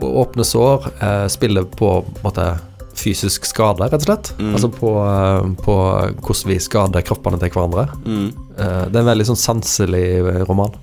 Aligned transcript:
Åpne 0.00 0.44
sår 0.44 0.86
eh, 1.00 1.26
spiller 1.28 1.62
på, 1.62 1.90
på 2.02 2.24
måte 2.24 2.46
fysisk 2.98 3.44
skade, 3.48 3.84
rett 3.84 4.00
og 4.00 4.06
slett. 4.06 4.32
Mm. 4.38 4.54
Altså 4.54 4.70
på, 4.72 4.92
eh, 5.00 5.50
på 5.64 5.76
hvordan 6.22 6.48
vi 6.50 6.60
skader 6.62 7.04
kroppene 7.06 7.40
til 7.40 7.52
hverandre. 7.52 7.88
Mm. 8.06 8.30
Eh, 8.56 8.80
det 8.88 8.96
er 8.96 9.04
en 9.04 9.12
veldig 9.12 9.28
sånn 9.32 9.42
sanselig 9.42 10.06
eh, 10.20 10.42
roman. 10.48 10.74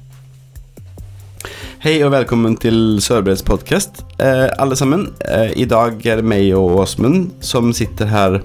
Hei 1.79 1.93
og 2.03 2.11
velkommen 2.11 2.57
til 2.59 2.99
Sørbreds 2.99 3.39
podcast 3.47 4.01
eh, 4.19 4.49
alle 4.59 4.75
sammen. 4.75 5.05
Eh, 5.23 5.53
I 5.63 5.67
dag 5.69 6.01
er 6.03 6.19
det 6.19 6.27
meg 6.27 6.49
og 6.57 6.81
Åsmund 6.81 7.29
som 7.45 7.71
sitter 7.75 8.09
her 8.11 8.41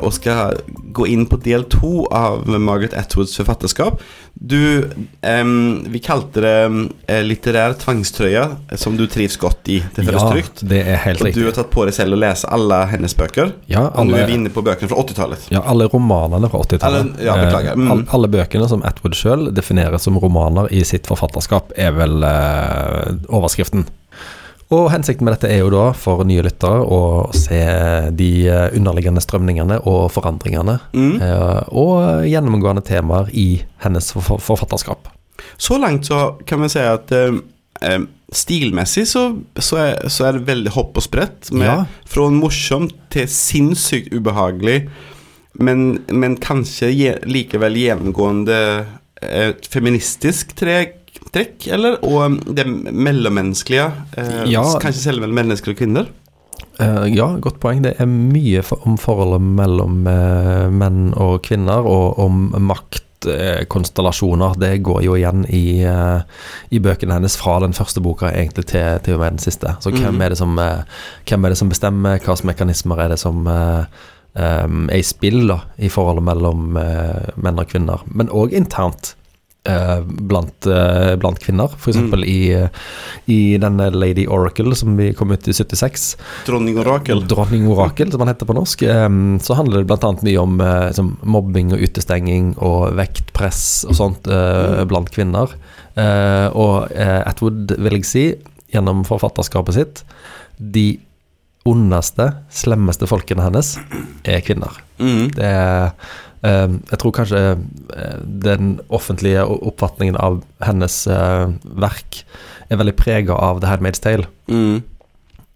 og 0.00 0.12
skal 0.16 0.56
gå 0.96 1.04
inn 1.12 1.26
på 1.28 1.36
del 1.44 1.64
to 1.68 2.06
av 2.14 2.46
Margaret 2.48 2.94
Atwoods 2.96 3.34
forfatterskap. 3.36 3.98
Du, 4.36 4.56
um, 5.22 5.84
vi 5.88 6.00
kalte 6.04 6.42
det 6.44 6.52
eh, 7.08 7.22
litterær 7.24 7.74
tvangstrøye, 7.80 8.42
eh, 8.70 8.76
som 8.80 8.96
du 8.98 9.06
trives 9.08 9.36
godt 9.40 9.68
i. 9.72 9.78
Det 9.96 10.04
føles 10.06 10.26
trygt. 10.28 10.62
det 10.68 10.82
er 10.86 11.00
helt 11.06 11.22
Og 11.24 11.32
du 11.36 11.42
har 11.46 11.54
tatt 11.56 11.70
på 11.72 11.86
deg 11.88 11.96
selv 11.96 12.16
å 12.16 12.20
lese 12.20 12.48
alle 12.52 12.82
hennes 12.92 13.16
bøker. 13.16 13.52
Ja, 13.72 13.86
Og 13.96 14.08
nå 14.10 14.16
er 14.20 14.28
vi 14.28 14.36
inne 14.36 14.52
på 14.52 14.64
bøkene 14.64 14.88
fra 14.92 15.00
80-tallet. 15.02 15.48
ja, 15.52 15.62
alle 15.64 15.88
romanene 15.92 16.50
fra 16.52 16.60
80-tallet. 16.64 17.12
Alle- 17.16 17.24
ja, 17.28 17.36
beklager. 17.44 17.72
Eh, 17.72 17.76
Mm. 17.76 17.90
all, 17.92 18.04
alle 18.16 18.28
bøkene 18.28 18.68
som 18.68 18.82
Atwood 18.84 19.14
sjøl 19.16 19.50
definerer 19.54 19.98
som 20.00 20.16
romaner 20.18 20.68
i 20.72 20.82
sitt 20.84 21.06
forfatterskap, 21.06 21.72
er 21.76 21.92
vel 21.92 22.22
uh, 22.24 23.12
overskriften. 23.28 23.86
Og 24.74 24.88
hensikten 24.90 25.22
med 25.28 25.36
dette 25.36 25.46
er 25.52 25.60
jo 25.62 25.68
da 25.70 25.92
for 25.94 26.24
nye 26.26 26.42
lyttere 26.42 26.80
å 26.82 26.96
se 27.38 27.60
de 28.18 28.30
eh, 28.50 28.64
underliggende 28.74 29.22
strømningene 29.22 29.76
og 29.86 30.08
forandringene, 30.10 30.80
Mm. 30.92 31.20
eh, 31.22 31.60
og 31.70 32.26
gjennomgående 32.26 32.82
temaer 32.82 33.30
i 33.32 33.62
hennes 33.84 34.10
forfatterskap. 34.12 35.06
Så 35.56 35.78
langt 35.78 36.06
så 36.10 36.36
kan 36.46 36.58
man 36.64 36.68
si 36.72 36.80
at 36.82 37.12
eh, 37.14 37.38
eh, 37.86 38.00
stilmessig 38.34 39.06
så, 39.06 39.28
så, 39.54 39.76
er, 39.84 40.08
så 40.10 40.26
er 40.26 40.32
det 40.40 40.48
veldig 40.48 40.72
hopp 40.74 40.98
og 40.98 41.06
sprett. 41.06 41.52
Med, 41.52 41.66
Ja. 41.68 41.78
Fra 42.10 42.26
morsomt 42.34 42.96
til 43.14 43.28
sinnssykt 43.30 44.10
ubehagelig, 44.12 44.88
men, 45.62 46.00
men 46.10 46.34
kanskje 46.42 46.90
je, 46.92 47.14
likevel 47.24 47.78
gjennomgående 47.78 48.58
eh, 49.22 49.52
feministisk 49.70 50.56
trekk, 50.58 51.05
trekk, 51.32 51.66
eller? 51.72 51.98
Og 52.04 52.22
um, 52.24 52.38
det 52.54 52.66
mellommenneskelige. 52.92 53.88
Eh, 54.16 54.44
Ja. 54.52 54.62
Kanskje 54.80 55.16
mennesker 55.26 55.72
og 55.74 55.76
kvinner. 55.78 56.06
Eh, 56.80 57.06
ja, 57.16 57.26
godt 57.40 57.58
poeng. 57.60 57.82
Det 57.82 57.94
er 58.00 58.06
mye 58.06 58.62
for, 58.62 58.78
om 58.86 58.96
forholdet 59.00 59.40
mellom 59.40 60.06
eh, 60.06 60.68
menn 60.70 61.12
og 61.16 61.42
kvinner, 61.42 61.84
og 61.88 62.18
om 62.18 62.50
maktkonstellasjoner. 62.60 64.54
det 64.60 64.82
går 64.84 65.02
jo 65.04 65.14
igjen 65.16 65.46
i, 65.48 65.82
eh, 65.84 66.20
i 66.70 66.78
bøkene 66.78 67.16
hennes 67.16 67.36
fra 67.36 67.58
den 67.60 67.72
første 67.72 68.00
boka 68.04 68.28
egentlig 68.30 68.66
til, 68.66 68.98
til 69.04 69.14
og 69.14 69.20
med 69.20 69.30
den 69.36 69.38
siste. 69.38 69.76
Så 69.80 69.90
hvem, 69.90 70.14
Mhm. 70.14 70.22
er 70.22 70.28
det 70.28 70.38
som, 70.38 70.56
hvem 70.56 71.44
er 71.44 71.48
det 71.48 71.58
som 71.58 71.68
bestemmer? 71.68 72.18
Hvilke 72.18 72.44
mekanismer 72.46 72.98
er 73.00 73.08
det 73.08 73.18
som 73.18 73.46
eh, 73.46 73.84
er 74.36 74.68
i 74.92 75.02
spill 75.02 75.46
da, 75.48 75.60
i 75.78 75.88
forholdet 75.88 76.24
mellom 76.24 76.72
menn 76.76 77.58
og 77.58 77.68
kvinner? 77.68 78.02
Men 78.06 78.28
òg 78.28 78.52
internt. 78.52 79.14
Eh, 79.68 80.00
blant, 80.06 80.66
eh, 80.66 81.12
blant 81.20 81.38
kvinner, 81.42 81.72
f.eks. 81.76 81.98
Mm. 81.98 82.24
i, 82.24 82.38
eh, 82.54 82.68
i 83.32 83.38
denne 83.60 83.90
Lady 83.94 84.26
Oracle 84.26 84.76
som 84.78 84.96
vi 84.98 85.12
kom 85.16 85.32
ut 85.34 85.48
i 85.48 85.54
76. 85.56 86.06
Dronning 86.46 86.78
Orakel. 86.82 87.24
Dronning 87.28 87.68
Orakel, 87.72 88.12
som 88.12 88.24
han 88.24 88.32
heter 88.32 88.48
på 88.48 88.56
norsk. 88.56 88.84
Så 89.42 89.58
handler 89.58 89.82
det 89.82 89.90
bl.a. 89.90 90.12
mye 90.26 90.42
om 90.42 90.60
eh, 90.60 90.90
som 90.96 91.14
mobbing 91.22 91.74
og 91.76 91.82
utestenging 91.82 92.54
og 92.64 92.96
vektpress 92.98 93.86
og 93.90 93.98
sånt 93.98 94.30
mm. 94.30 94.84
blant 94.90 95.10
kvinner. 95.14 95.56
Og 95.96 96.92
Atwood, 96.92 97.72
vil 97.80 97.98
jeg 97.98 98.06
si, 98.08 98.24
gjennom 98.74 99.04
forfatterskapet 99.08 99.76
sitt 99.78 100.02
De 100.56 100.88
ondeste, 101.66 102.28
slemmeste 102.54 103.08
folkene 103.10 103.42
hennes 103.42 103.72
er 104.26 104.42
kvinner. 104.46 104.76
Mm. 105.02 105.32
Det 105.34 105.46
er 105.48 105.90
Jeg 106.44 106.98
tror 107.00 107.14
kanskje 107.16 107.40
eh, 107.96 108.18
den 108.22 108.76
offentlige 108.92 109.44
oppfatningen 109.46 110.18
av 110.20 110.42
hennes 110.64 111.06
eh, 111.08 111.46
verk 111.80 112.20
er 112.68 112.80
veldig 112.80 112.96
prega 112.98 113.34
av 113.34 113.62
The 113.62 113.70
Handmaid's 113.70 114.02
Tale. 114.04 114.28
Mm. 114.50 114.82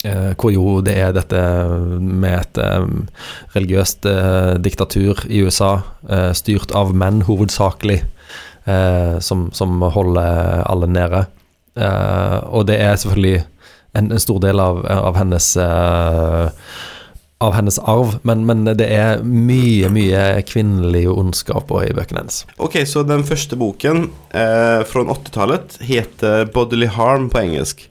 Eh, 0.04 0.30
hvor 0.40 0.54
jo 0.54 0.78
det 0.84 0.96
er 0.96 1.12
dette 1.12 1.40
med 2.00 2.38
et 2.38 2.60
religiøst 3.56 4.08
diktatur 4.64 5.20
i 5.28 5.42
USA, 5.44 5.82
styrt 6.36 6.72
av 6.76 6.94
menn 6.96 7.20
hovedsakelig, 7.28 8.00
som, 9.20 9.48
som 9.56 9.82
holder 9.82 10.62
alle 10.68 10.86
nede. 10.88 11.24
Og 12.54 12.66
det 12.68 12.76
er 12.80 12.96
selvfølgelig 13.00 13.42
en, 13.98 14.10
en 14.12 14.22
stor 14.22 14.38
del 14.44 14.62
av, 14.62 14.84
av 14.86 15.18
hennes 15.18 15.48
av 17.40 17.54
hennes 17.56 17.78
arv, 17.88 18.18
men, 18.28 18.44
men 18.48 18.66
det 18.68 18.86
er 18.92 19.22
mye, 19.24 19.88
mye 19.92 20.24
kvinnelig 20.48 21.06
ondskap 21.08 21.72
i 21.80 21.92
bøkene 21.96 22.24
hennes. 22.24 22.42
Ok, 22.60 22.82
så 22.88 23.04
den 23.08 23.24
første 23.24 23.56
boken 23.60 24.10
eh, 24.36 24.82
fra 24.84 25.04
80-tallet 25.16 25.78
heter 25.88 26.50
'Bodily 26.52 26.90
Harm' 26.92 27.30
på 27.32 27.40
engelsk. 27.40 27.86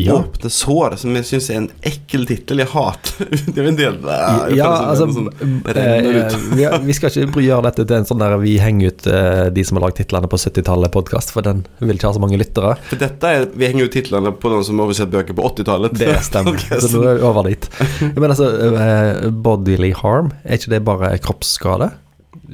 Ja. 0.00 0.14
Åpne 0.22 0.48
sår, 0.48 0.94
som 0.96 1.12
jeg 1.18 1.26
syns 1.28 1.46
er 1.52 1.56
en 1.60 1.66
ekkel 1.84 2.22
tittel. 2.24 2.62
Jeg 2.62 2.70
hater 2.72 3.26
Det 3.52 3.60
er 3.60 3.66
en 3.68 3.76
del 3.76 3.98
jeg 4.00 4.56
Ja, 4.56 4.68
altså 4.88 5.04
sånn, 5.12 5.26
det 5.66 5.74
renner 5.76 6.06
eh, 6.08 6.30
ut. 6.32 6.36
vi, 6.56 6.64
vi 6.88 6.94
skal 6.96 7.12
ikke 7.26 7.44
gjøre 7.44 7.66
dette 7.66 7.84
til 7.84 7.98
en 7.98 8.06
sånn 8.08 8.22
der 8.24 8.38
vi 8.40 8.54
henger 8.62 8.94
ut 8.94 9.08
eh, 9.12 9.42
de 9.52 9.64
som 9.68 9.76
har 9.76 9.84
lagd 9.84 9.98
titlene 10.00 10.30
på 10.32 10.38
70-tallet-podkast, 10.40 11.34
for 11.36 11.44
den 11.44 11.60
vil 11.82 11.98
ikke 11.98 12.08
ha 12.08 12.14
så 12.16 12.22
mange 12.24 12.40
lyttere. 12.40 12.72
For 12.88 13.00
dette 13.02 13.32
er 13.36 13.44
Vi 13.52 13.68
henger 13.68 13.90
ut 13.90 13.96
titlene 13.98 14.32
på 14.32 14.52
noen 14.54 14.64
som 14.64 14.80
har 14.80 14.88
oversett 14.88 15.12
bøker 15.12 15.36
på 15.36 15.44
80-tallet. 15.50 15.98
Det 16.00 16.14
stemmer. 16.24 16.56
Så 16.80 16.94
nå 16.96 17.02
er 17.12 17.20
vi 17.20 17.26
over 17.28 17.50
dit. 17.52 17.68
Men 18.16 18.30
altså, 18.32 18.48
eh, 18.72 19.28
bodily 19.44 19.92
harm, 20.00 20.32
er 20.46 20.56
ikke 20.56 20.72
det 20.72 20.80
bare 20.88 21.12
kroppsskade? 21.22 21.90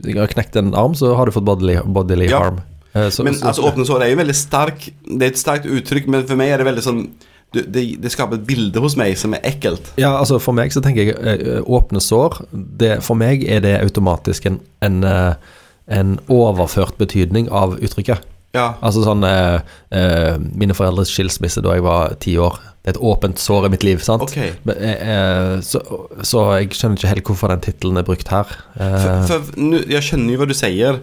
Du 0.03 0.11
har 0.19 0.31
knekt 0.31 0.59
en 0.59 0.75
arm, 0.79 0.99
så 0.99 1.15
har 1.19 1.27
du 1.31 1.35
fått 1.39 1.47
bodily, 1.47 1.79
bodily 1.87 2.27
Ja. 2.33 2.43
harm. 2.49 2.59
Eh, 2.99 3.09
så- 3.15 3.25
Men 3.25 3.35
så- 3.39 3.47
altså, 3.53 3.65
åpne 3.71 3.87
sår 3.89 4.03
er 4.05 4.11
jo 4.13 4.17
veldig 4.21 4.35
sterk 4.35 4.87
Det 5.07 5.23
er 5.23 5.33
et 5.33 5.41
sterkt 5.41 5.67
uttrykk, 5.67 6.07
men 6.09 6.27
for 6.27 6.37
meg 6.37 6.51
er 6.53 6.63
det 6.63 6.67
veldig 6.67 6.85
sånn 6.87 7.03
det, 7.53 8.01
det 8.03 8.11
skaper 8.13 8.35
et 8.37 8.47
bilde 8.47 8.77
hos 8.85 8.95
meg 9.01 9.17
som 9.17 9.33
er 9.33 9.41
ekkelt. 9.49 9.93
Ja, 9.97 10.11
altså 10.21 10.37
for 10.41 10.53
meg 10.53 10.71
så 10.75 10.83
tenker 10.85 11.07
jeg 11.07 11.15
eh, 11.17 11.63
åpne 11.65 12.01
sår 12.05 12.43
det, 12.53 13.03
For 13.03 13.17
meg 13.17 13.45
er 13.49 13.61
det 13.65 13.81
automatisk 13.81 14.45
en, 14.51 14.61
en, 14.85 14.99
eh, 15.05 15.35
en 15.89 16.19
overført 16.29 16.99
betydning 16.99 17.49
av 17.51 17.79
uttrykket. 17.81 18.21
Ja. 18.57 18.75
Altså 18.83 19.03
sånn 19.05 19.25
eh, 19.29 19.61
eh, 19.93 20.37
Mine 20.57 20.77
foreldres 20.77 21.11
skilsmisse 21.13 21.63
da 21.65 21.73
jeg 21.77 21.85
var 21.85 22.15
ti 22.21 22.37
år. 22.37 22.59
Det 22.85 22.93
er 22.95 22.99
et 22.99 23.05
åpent 23.05 23.41
sår 23.41 23.67
i 23.67 23.73
mitt 23.73 23.85
liv, 23.85 24.01
sant? 24.05 24.23
Ok. 24.29 24.37
Men, 24.69 24.77
eh, 24.85 25.57
så, 25.65 25.81
så 26.25 26.45
jeg 26.61 26.71
skjønner 26.77 26.97
ikke 27.01 27.13
helt 27.15 27.25
hvorfor 27.33 27.49
den 27.53 27.65
tittelen 27.65 27.97
er 28.01 28.07
brukt 28.07 28.29
her. 28.33 28.45
For, 28.77 29.27
for 29.29 29.89
jeg 29.89 30.05
skjønner 30.05 30.33
jo 30.37 30.39
hva 30.43 30.49
du 30.49 30.55
sier, 30.57 31.01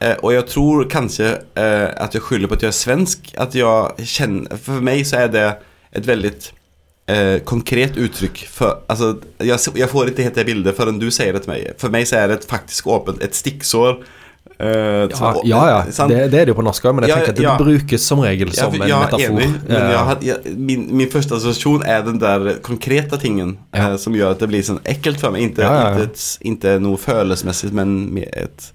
eh, 0.00 0.16
og 0.22 0.32
jeg 0.34 0.46
tror 0.52 0.84
kanskje 0.92 1.32
eh, 1.56 1.88
at 1.96 2.14
jeg 2.14 2.22
skylder 2.22 2.48
på 2.52 2.58
at 2.58 2.62
jeg 2.66 2.72
er 2.74 2.78
svensk. 2.78 3.32
At 3.38 3.54
jeg 3.58 4.06
kjenner 4.14 4.56
For 4.62 4.80
meg 4.84 5.04
så 5.08 5.24
er 5.24 5.28
det 5.34 5.46
et 5.96 6.06
veldig 6.06 6.32
eh, 7.08 7.38
konkret 7.48 7.96
uttrykk. 7.96 8.44
For, 8.52 8.82
altså, 8.88 9.14
jeg, 9.40 9.58
jeg 9.80 9.88
får 9.88 10.12
ikke 10.12 10.28
helt 10.28 10.34
det 10.42 10.46
bildet 10.46 10.76
før 10.76 10.92
du 11.00 11.10
sier 11.10 11.32
det 11.32 11.42
til 11.46 11.54
meg. 11.54 11.74
For 11.80 11.90
meg 11.94 12.06
så 12.10 12.22
er 12.22 12.28
det 12.32 12.40
et 12.42 12.48
faktisk 12.50 12.86
åpent 12.94 13.22
Et 13.24 13.34
stikksår. 13.34 14.00
Uh, 14.58 15.06
ja, 15.06 15.14
som- 15.14 15.36
ja, 15.46 15.58
ja. 15.70 16.06
Det, 16.08 16.16
det 16.32 16.38
er 16.40 16.46
det 16.48 16.50
jo 16.50 16.54
på 16.58 16.64
norsk 16.66 16.82
òg, 16.88 16.94
men 16.96 17.04
jeg 17.04 17.10
Ja, 17.12 17.16
tenker 17.20 17.30
at 17.30 17.36
det 17.36 17.44
ja. 17.44 17.52
brukes 17.60 18.02
som 18.02 18.18
regel 18.24 18.48
som 18.56 18.72
en 18.74 18.80
metafor. 18.80 19.20
enig, 19.20 19.50
men 19.68 19.76
Eh, 19.76 19.90
jeg, 19.92 19.98
had- 20.08 20.24
jeg, 20.24 20.54
min, 20.56 20.86
min 20.96 21.10
første 21.12 21.36
assosiasjon 21.36 21.84
er 21.86 22.02
den 22.02 22.18
der 22.18 22.58
konkrete 22.66 23.18
tingen 23.22 23.58
eh, 23.72 23.94
som 23.96 24.16
gjør 24.16 24.32
at 24.34 24.40
det 24.42 24.48
blir 24.50 24.64
sånn 24.66 24.80
ekkelt 24.88 25.20
for 25.20 25.30
meg. 25.30 25.42
Inte. 25.52 25.62
Inte, 25.62 26.02
et, 26.08 26.24
inte 26.42 26.74
noe 26.82 26.98
følelsesmessig, 26.98 27.70
men 27.76 27.92
med 28.16 28.28
et, 28.34 28.72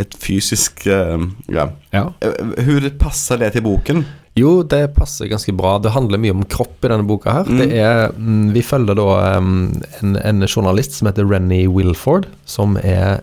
et 0.00 0.14
fysisk 0.18 0.86
eh, 0.90 1.24
ja. 1.54 1.68
ja. 1.94 2.04
Eh, 2.24 2.54
Hvordan 2.66 2.96
passer 3.00 3.40
det 3.42 3.52
til 3.54 3.64
boken? 3.66 4.04
Jo, 4.34 4.64
det 4.66 4.96
passer 4.96 5.30
ganske 5.30 5.54
bra. 5.54 5.76
Det 5.78 5.92
handler 5.94 6.18
mye 6.18 6.34
om 6.34 6.46
kropp 6.50 6.82
i 6.82 6.90
denne 6.90 7.06
boka 7.06 7.36
her. 7.36 7.50
Mm. 7.50 7.60
Det 7.60 7.68
er, 7.78 8.00
mm, 8.16 8.48
vi 8.56 8.64
følger 8.66 8.98
da 8.98 9.06
en, 9.36 10.16
en 10.18 10.48
journalist 10.48 10.98
som 10.98 11.10
heter 11.10 11.28
Renny 11.30 11.64
Wilford, 11.70 12.26
som 12.50 12.74
er 12.82 13.22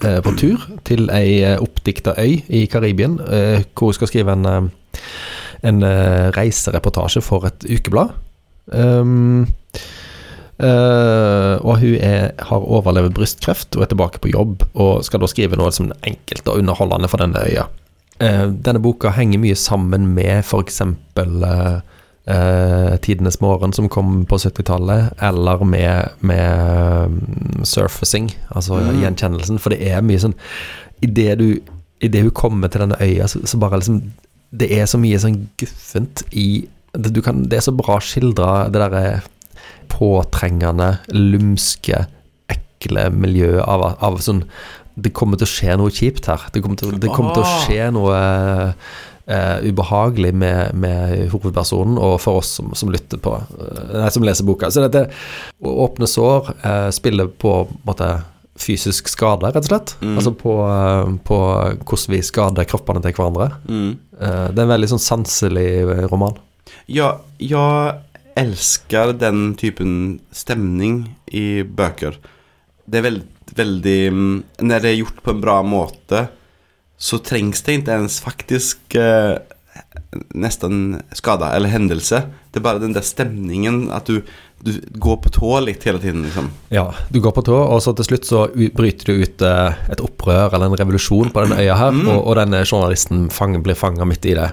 eh, 0.00 0.20
på 0.24 0.32
tur 0.40 0.64
til 0.88 1.10
ei 1.12 1.42
oppdikta 1.58 2.16
øy 2.16 2.40
i 2.48 2.64
Karibien, 2.72 3.18
hvor 3.20 3.90
hun 3.90 3.98
skal 3.98 4.08
skrive 4.08 4.32
en, 4.32 4.70
en 5.68 5.84
reisereportasje 6.38 7.20
for 7.24 7.44
et 7.50 7.68
ukeblad. 7.68 8.16
Um, 8.72 9.44
eh, 10.58 11.54
og 11.60 11.80
hun 11.82 11.96
er, 12.00 12.32
har 12.48 12.68
overlevd 12.78 13.14
brystkreft 13.16 13.76
og 13.76 13.82
er 13.82 13.90
tilbake 13.92 14.20
på 14.22 14.30
jobb, 14.32 14.64
og 14.74 15.04
skal 15.04 15.20
da 15.20 15.28
skrive 15.30 15.58
noe 15.60 15.72
som 15.74 15.90
er 15.92 16.12
enkelt 16.12 16.48
og 16.48 16.62
underholdende 16.62 17.10
for 17.12 17.22
denne 17.24 17.42
øya. 17.48 17.66
Uh, 18.16 18.48
denne 18.64 18.80
boka 18.80 19.10
henger 19.12 19.42
mye 19.42 19.54
sammen 19.60 20.06
med 20.16 20.38
f.eks. 20.40 20.80
Uh, 20.80 21.80
uh, 22.30 22.96
'Tidenes 22.96 23.40
morgen', 23.44 23.74
som 23.76 23.90
kom 23.92 24.24
på 24.24 24.38
70-tallet, 24.40 25.10
eller 25.20 25.64
med, 25.64 26.08
med 26.20 27.04
um, 27.04 27.62
'surfacing', 27.62 28.32
altså 28.54 28.80
Mm. 28.80 29.02
gjenkjennelsen. 29.02 29.58
For 29.58 29.70
det 29.70 29.84
er 29.90 30.00
mye 30.00 30.18
sånn 30.18 30.34
Idet 31.02 32.22
hun 32.22 32.30
kommer 32.30 32.68
til 32.68 32.80
denne 32.80 32.96
øya, 33.00 33.26
så, 33.28 33.40
så 33.44 33.58
bare 33.58 33.76
liksom 33.76 34.02
Det 34.50 34.70
er 34.78 34.86
så 34.86 34.98
mye 34.98 35.18
sånn 35.18 35.48
guffent 35.60 36.22
i 36.32 36.68
det, 36.96 37.14
du 37.14 37.20
kan, 37.20 37.42
det 37.44 37.58
er 37.58 37.60
så 37.60 37.72
bra 37.76 37.98
skildra, 38.00 38.70
det 38.72 38.80
derre 38.80 39.20
påtrengende, 39.90 40.96
lumske, 41.14 42.04
ekle 42.52 43.08
miljøet 43.14 43.64
av, 43.64 43.88
av 44.04 44.20
sånn 44.22 44.44
Det 44.96 45.12
kommer 45.16 45.36
til 45.36 45.44
å 45.44 45.52
skje 45.52 45.74
noe 45.76 45.92
kjipt 45.92 46.28
her. 46.30 46.46
Det 46.52 46.62
kommer 46.64 46.80
til, 46.80 46.94
det 47.00 47.10
kommer 47.12 47.36
til 47.36 47.44
å 47.44 47.56
skje 47.66 47.90
noe 47.92 48.20
uh, 49.28 49.58
ubehagelig 49.60 50.32
med, 50.34 50.72
med 50.74 51.26
hovedpersonen, 51.32 51.98
og 52.00 52.16
for 52.22 52.40
oss 52.40 52.54
som, 52.58 52.72
som 52.78 52.92
lytter 52.94 53.20
på 53.20 53.34
eh, 53.36 53.98
Nei, 53.98 54.08
som 54.14 54.24
leser 54.24 54.48
boka. 54.48 54.70
Så 54.72 54.84
dette 54.86 55.08
åpne 55.60 56.08
sår 56.08 56.48
uh, 56.62 56.88
spiller 56.94 57.28
på 57.28 57.58
en 57.66 57.76
måte 57.88 58.08
fysisk 58.56 59.10
skade, 59.12 59.50
rett 59.52 59.66
og 59.66 59.68
slett. 59.68 59.92
Altså 60.00 60.32
på, 60.32 60.54
på 61.28 61.38
hvordan 61.84 62.14
vi 62.14 62.22
skader 62.24 62.64
kroppene 62.64 63.02
til 63.04 63.12
hverandre. 63.12 63.50
Mm. 63.68 63.90
Uh, 64.16 64.46
det 64.48 64.56
er 64.56 64.64
en 64.64 64.74
veldig 64.78 64.94
sånn 64.94 65.06
sanselig 65.10 65.68
roman. 66.08 66.38
Ja, 66.86 67.20
jag 67.38 67.94
älskar 68.36 69.14
den 69.16 69.54
typen 69.56 70.20
stemning 70.30 71.16
i 71.26 71.62
bøker. 71.62 72.18
Det 72.86 73.00
er 73.00 73.06
veldig, 73.06 73.28
veldig 73.56 74.00
Når 74.62 74.82
det 74.82 74.90
er 74.90 75.00
gjort 75.00 75.22
på 75.24 75.32
en 75.32 75.40
bra 75.42 75.62
måte 75.66 76.26
så 76.96 77.20
trengs 77.20 77.62
det 77.64 77.80
ikke 77.80 77.98
ens 78.00 78.18
faktisk 78.24 78.96
eh, 78.96 79.36
nesten 80.34 81.02
skada 81.16 81.52
eller 81.56 81.72
hendelse. 81.72 82.22
Det 82.50 82.60
er 82.60 82.64
bare 82.64 82.80
den 82.80 82.94
der 82.96 83.04
stemningen 83.04 83.90
at 83.92 84.08
du, 84.08 84.22
du 84.64 84.72
går 84.96 85.18
på 85.24 85.32
tå 85.36 85.50
litt 85.66 85.84
hele 85.84 86.00
tiden 86.00 86.24
liksom. 86.24 86.48
Ja, 86.72 86.88
du 87.12 87.20
går 87.20 87.34
på 87.36 87.44
tå, 87.44 87.56
og 87.56 87.82
så 87.84 87.92
til 87.96 88.08
slutt 88.08 88.28
så 88.28 88.46
bryter 88.54 89.12
du 89.12 89.24
ut 89.26 89.44
eh, 89.44 89.82
et 89.92 90.04
opprør 90.04 90.56
eller 90.56 90.70
en 90.70 90.78
revolusjon 90.80 91.32
på 91.34 91.44
denne 91.44 91.60
øya 91.60 91.76
her, 91.82 92.00
og, 92.06 92.22
og 92.22 92.38
denne 92.40 92.64
journalisten 92.64 93.28
fang, 93.34 93.58
blir 93.64 93.76
fanga 93.78 94.08
midt 94.08 94.30
i 94.32 94.38
det. 94.40 94.50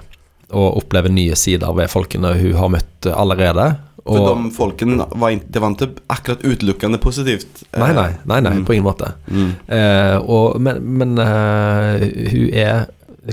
Og 0.54 0.78
oppleve 0.84 1.10
nye 1.10 1.36
sider 1.40 1.74
ved 1.76 1.90
folkene 1.92 2.36
hun 2.40 2.54
har 2.60 2.70
møtt 2.70 3.10
allerede. 3.12 3.68
Og, 4.04 4.18
For 4.18 4.36
de 4.36 4.50
folkene 4.52 5.06
var 5.16 5.32
inte, 5.32 5.48
det 5.56 5.62
var 5.64 5.72
ikke 5.78 6.02
akkurat 6.12 6.42
utelukkende 6.44 6.98
positivt. 7.00 7.62
Eh, 7.72 7.80
nei, 7.80 7.94
nei, 7.96 8.10
nei, 8.28 8.40
nei, 8.44 8.52
Mm. 8.58 8.66
på 8.68 8.74
ingen 8.76 8.84
måte. 8.90 9.14
Mm. 9.32 9.54
Eh, 9.68 10.18
og, 10.20 10.60
men 10.60 10.82
men 10.84 11.14
eh, 11.24 12.04
hun 12.34 12.50
er 12.52 12.86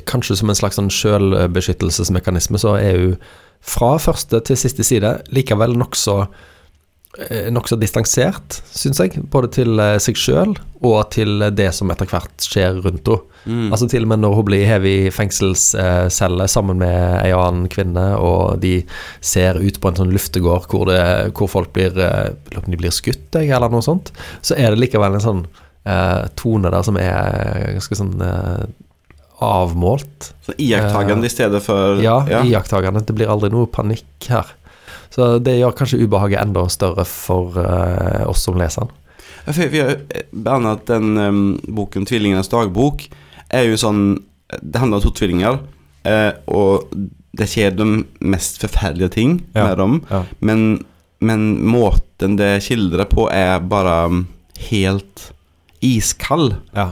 kanskje 0.07 0.37
som 0.39 0.49
en 0.53 0.55
slags 0.55 0.79
sånn 0.79 0.91
selvbeskyttelsesmekanisme, 0.95 2.59
så 2.63 2.77
er 2.79 2.99
hun 3.01 3.17
fra 3.61 3.97
første 3.99 4.41
til 4.47 4.57
siste 4.57 4.87
side 4.87 5.11
likevel 5.35 5.75
nokså 5.77 6.21
eh, 6.23 6.47
nokså 7.51 7.75
distansert, 7.81 8.61
syns 8.71 9.01
jeg. 9.03 9.19
Både 9.33 9.51
til 9.57 9.81
eh, 9.83 9.97
seg 10.03 10.19
sjøl 10.19 10.55
og 10.79 10.99
til 11.13 11.43
det 11.53 11.71
som 11.75 11.91
etter 11.91 12.09
hvert 12.09 12.47
skjer 12.47 12.79
rundt 12.85 13.11
henne. 13.11 13.27
Mm. 13.41 13.71
Altså 13.73 13.89
Til 13.89 14.05
og 14.05 14.11
med 14.13 14.21
når 14.21 14.35
hun 14.37 14.47
blir 14.51 14.67
hevet 14.69 15.07
i 15.09 15.13
fengselscelle 15.15 16.47
sammen 16.53 16.79
med 16.83 16.99
ei 17.23 17.33
annen 17.33 17.71
kvinne, 17.73 18.05
og 18.21 18.61
de 18.63 18.83
ser 19.25 19.59
ut 19.59 19.81
på 19.81 19.91
en 19.91 19.97
sånn 19.97 20.13
luftegård 20.13 20.69
hvor, 20.71 20.87
det, 20.91 21.33
hvor 21.39 21.51
folk 21.51 21.73
blir 21.75 21.97
eh, 21.97 22.31
blir 22.69 22.95
skutt, 22.95 23.35
eller 23.41 23.73
noe 23.73 23.85
sånt, 23.85 24.13
så 24.45 24.59
er 24.61 24.71
det 24.71 24.85
likevel 24.85 25.17
en 25.17 25.25
sånn 25.25 25.43
eh, 25.89 26.29
tone 26.39 26.71
der 26.71 26.87
som 26.87 27.01
er 27.01 27.75
ganske 27.79 27.99
sånn 27.99 28.15
eh, 28.25 28.63
avmålt. 29.41 30.31
Så 30.45 30.55
iakttagen 30.61 31.25
i 31.25 31.33
stedet 31.33 31.63
for 31.65 32.01
Ja, 32.05 32.21
iakttagende. 32.45 33.03
Det 33.09 33.17
blir 33.17 33.33
aldri 33.33 33.49
noe 33.53 33.71
panikk 33.73 34.29
her. 34.29 34.53
Så 35.11 35.39
det 35.43 35.59
gjør 35.59 35.75
kanskje 35.79 36.01
ubehaget 36.05 36.43
enda 36.43 36.67
større 36.71 37.05
for 37.09 37.57
uh, 37.59 38.29
oss 38.31 38.45
som 38.47 38.59
leser 38.59 38.87
den. 38.87 38.97
Vi 39.73 39.81
har 39.81 39.97
eh, 39.97 40.27
annat 40.47 40.85
den 40.87 41.17
um, 41.19 41.41
boken 41.67 42.07
'Tvillingenes 42.07 42.51
dagbok 42.53 43.09
er 43.51 43.67
jo 43.67 43.79
sånn 43.81 44.21
det 44.63 44.81
handler 44.83 44.99
om 44.99 45.03
to 45.05 45.13
tvillinger, 45.15 45.59
uh, 46.07 46.33
og 46.51 46.91
det 47.39 47.47
skjer 47.47 47.75
de 47.79 47.87
mest 48.21 48.59
forferdelige 48.63 49.15
ting 49.15 49.37
Ja. 49.55 49.69
med 49.69 49.79
dem. 49.79 50.01
Ja. 50.11 50.25
Men, 50.41 50.85
men 51.21 51.45
måten 51.67 52.37
det 52.39 52.63
skildrer 52.67 53.07
på 53.11 53.29
er 53.31 53.61
bare 53.63 54.09
mm, 54.11 54.25
helt 54.71 55.31
iskald. 55.81 56.57
Ja. 56.75 56.89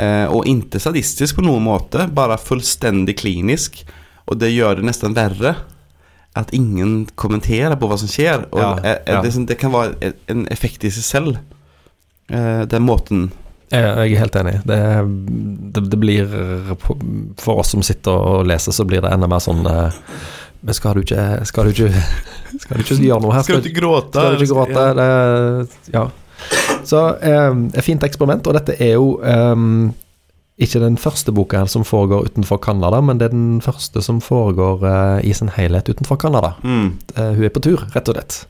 Eh, 0.00 0.26
og 0.26 0.48
ikke 0.50 0.80
sadistisk 0.82 1.38
på 1.38 1.44
noen 1.46 1.62
måte, 1.66 2.08
bare 2.10 2.40
fullstendig 2.40 3.18
klinisk. 3.20 3.84
Og 4.26 4.40
det 4.40 4.54
gjør 4.54 4.80
det 4.80 4.88
nesten 4.88 5.14
verre 5.14 5.54
at 6.34 6.50
ingen 6.56 7.06
kommenterer 7.20 7.76
på 7.78 7.86
hva 7.90 7.98
som 8.00 8.08
skjer. 8.10 8.46
Og 8.50 8.58
Ja, 8.60 8.72
er, 8.82 9.00
er 9.06 9.18
ja. 9.18 9.22
det, 9.22 9.32
det 9.48 9.58
kan 9.60 9.72
være 9.74 10.12
en- 10.32 10.46
effekt 10.50 10.84
i 10.84 10.90
seg 10.90 11.04
selv. 11.06 11.36
Eh, 12.30 12.64
den 12.66 12.82
måten. 12.82 13.30
Jeg 13.72 13.82
jeg 13.82 14.12
er 14.14 14.18
helt 14.20 14.36
enig. 14.36 14.56
Det, 14.68 14.78
det, 15.74 15.82
det 15.90 15.98
blir 15.98 16.26
For 17.40 17.58
oss 17.62 17.70
som 17.74 17.82
sitter 17.82 18.12
og 18.12 18.46
leser, 18.46 18.72
så 18.76 18.84
blir 18.86 19.00
det 19.02 19.10
enda 19.12 19.26
mer 19.26 19.40
sånn 19.42 19.62
Men 19.64 20.74
skal 20.76 20.94
du 20.94 21.00
ikke 21.00 21.44
Skal 21.48 21.64
du 21.64 21.70
ikke 21.72 21.88
Skal 22.60 22.76
du 22.76 22.82
ikke 22.84 22.98
gjøre 23.02 23.20
noe 23.24 23.34
her? 23.34 23.42
Skal 23.42 23.60
du 23.62 23.68
ikke 23.68 23.80
gråte? 23.80 24.12
Skal 24.20 24.36
du 24.36 24.44
ikke 24.44 24.54
gråte? 24.54 24.84
Det, 25.00 25.90
ja. 25.96 26.04
Så 26.84 27.00
eh, 27.24 27.50
et 27.74 27.84
fint 27.86 28.02
eksperiment, 28.04 28.46
og 28.46 28.54
dette 28.58 28.76
er 28.78 28.94
jo 28.98 29.08
eh, 29.24 29.56
ikke 30.62 30.78
den 30.84 30.96
første 31.00 31.32
boka 31.34 31.64
her 31.64 31.70
som 31.70 31.82
foregår 31.86 32.28
utenfor 32.30 32.60
Canada, 32.62 33.00
men 33.02 33.18
det 33.18 33.26
er 33.30 33.34
den 33.34 33.60
første 33.64 34.02
som 34.06 34.20
foregår 34.22 34.84
uh, 34.86 35.18
i 35.26 35.32
sin 35.34 35.50
helhet 35.56 35.88
utenfor 35.90 36.20
Canada. 36.22 36.52
Mm. 36.62 36.92
Uh, 37.16 37.32
hun 37.34 37.48
er 37.48 37.54
på 37.54 37.62
tur, 37.64 37.82
rett 37.94 38.10
og 38.12 38.14
slett. 38.14 38.44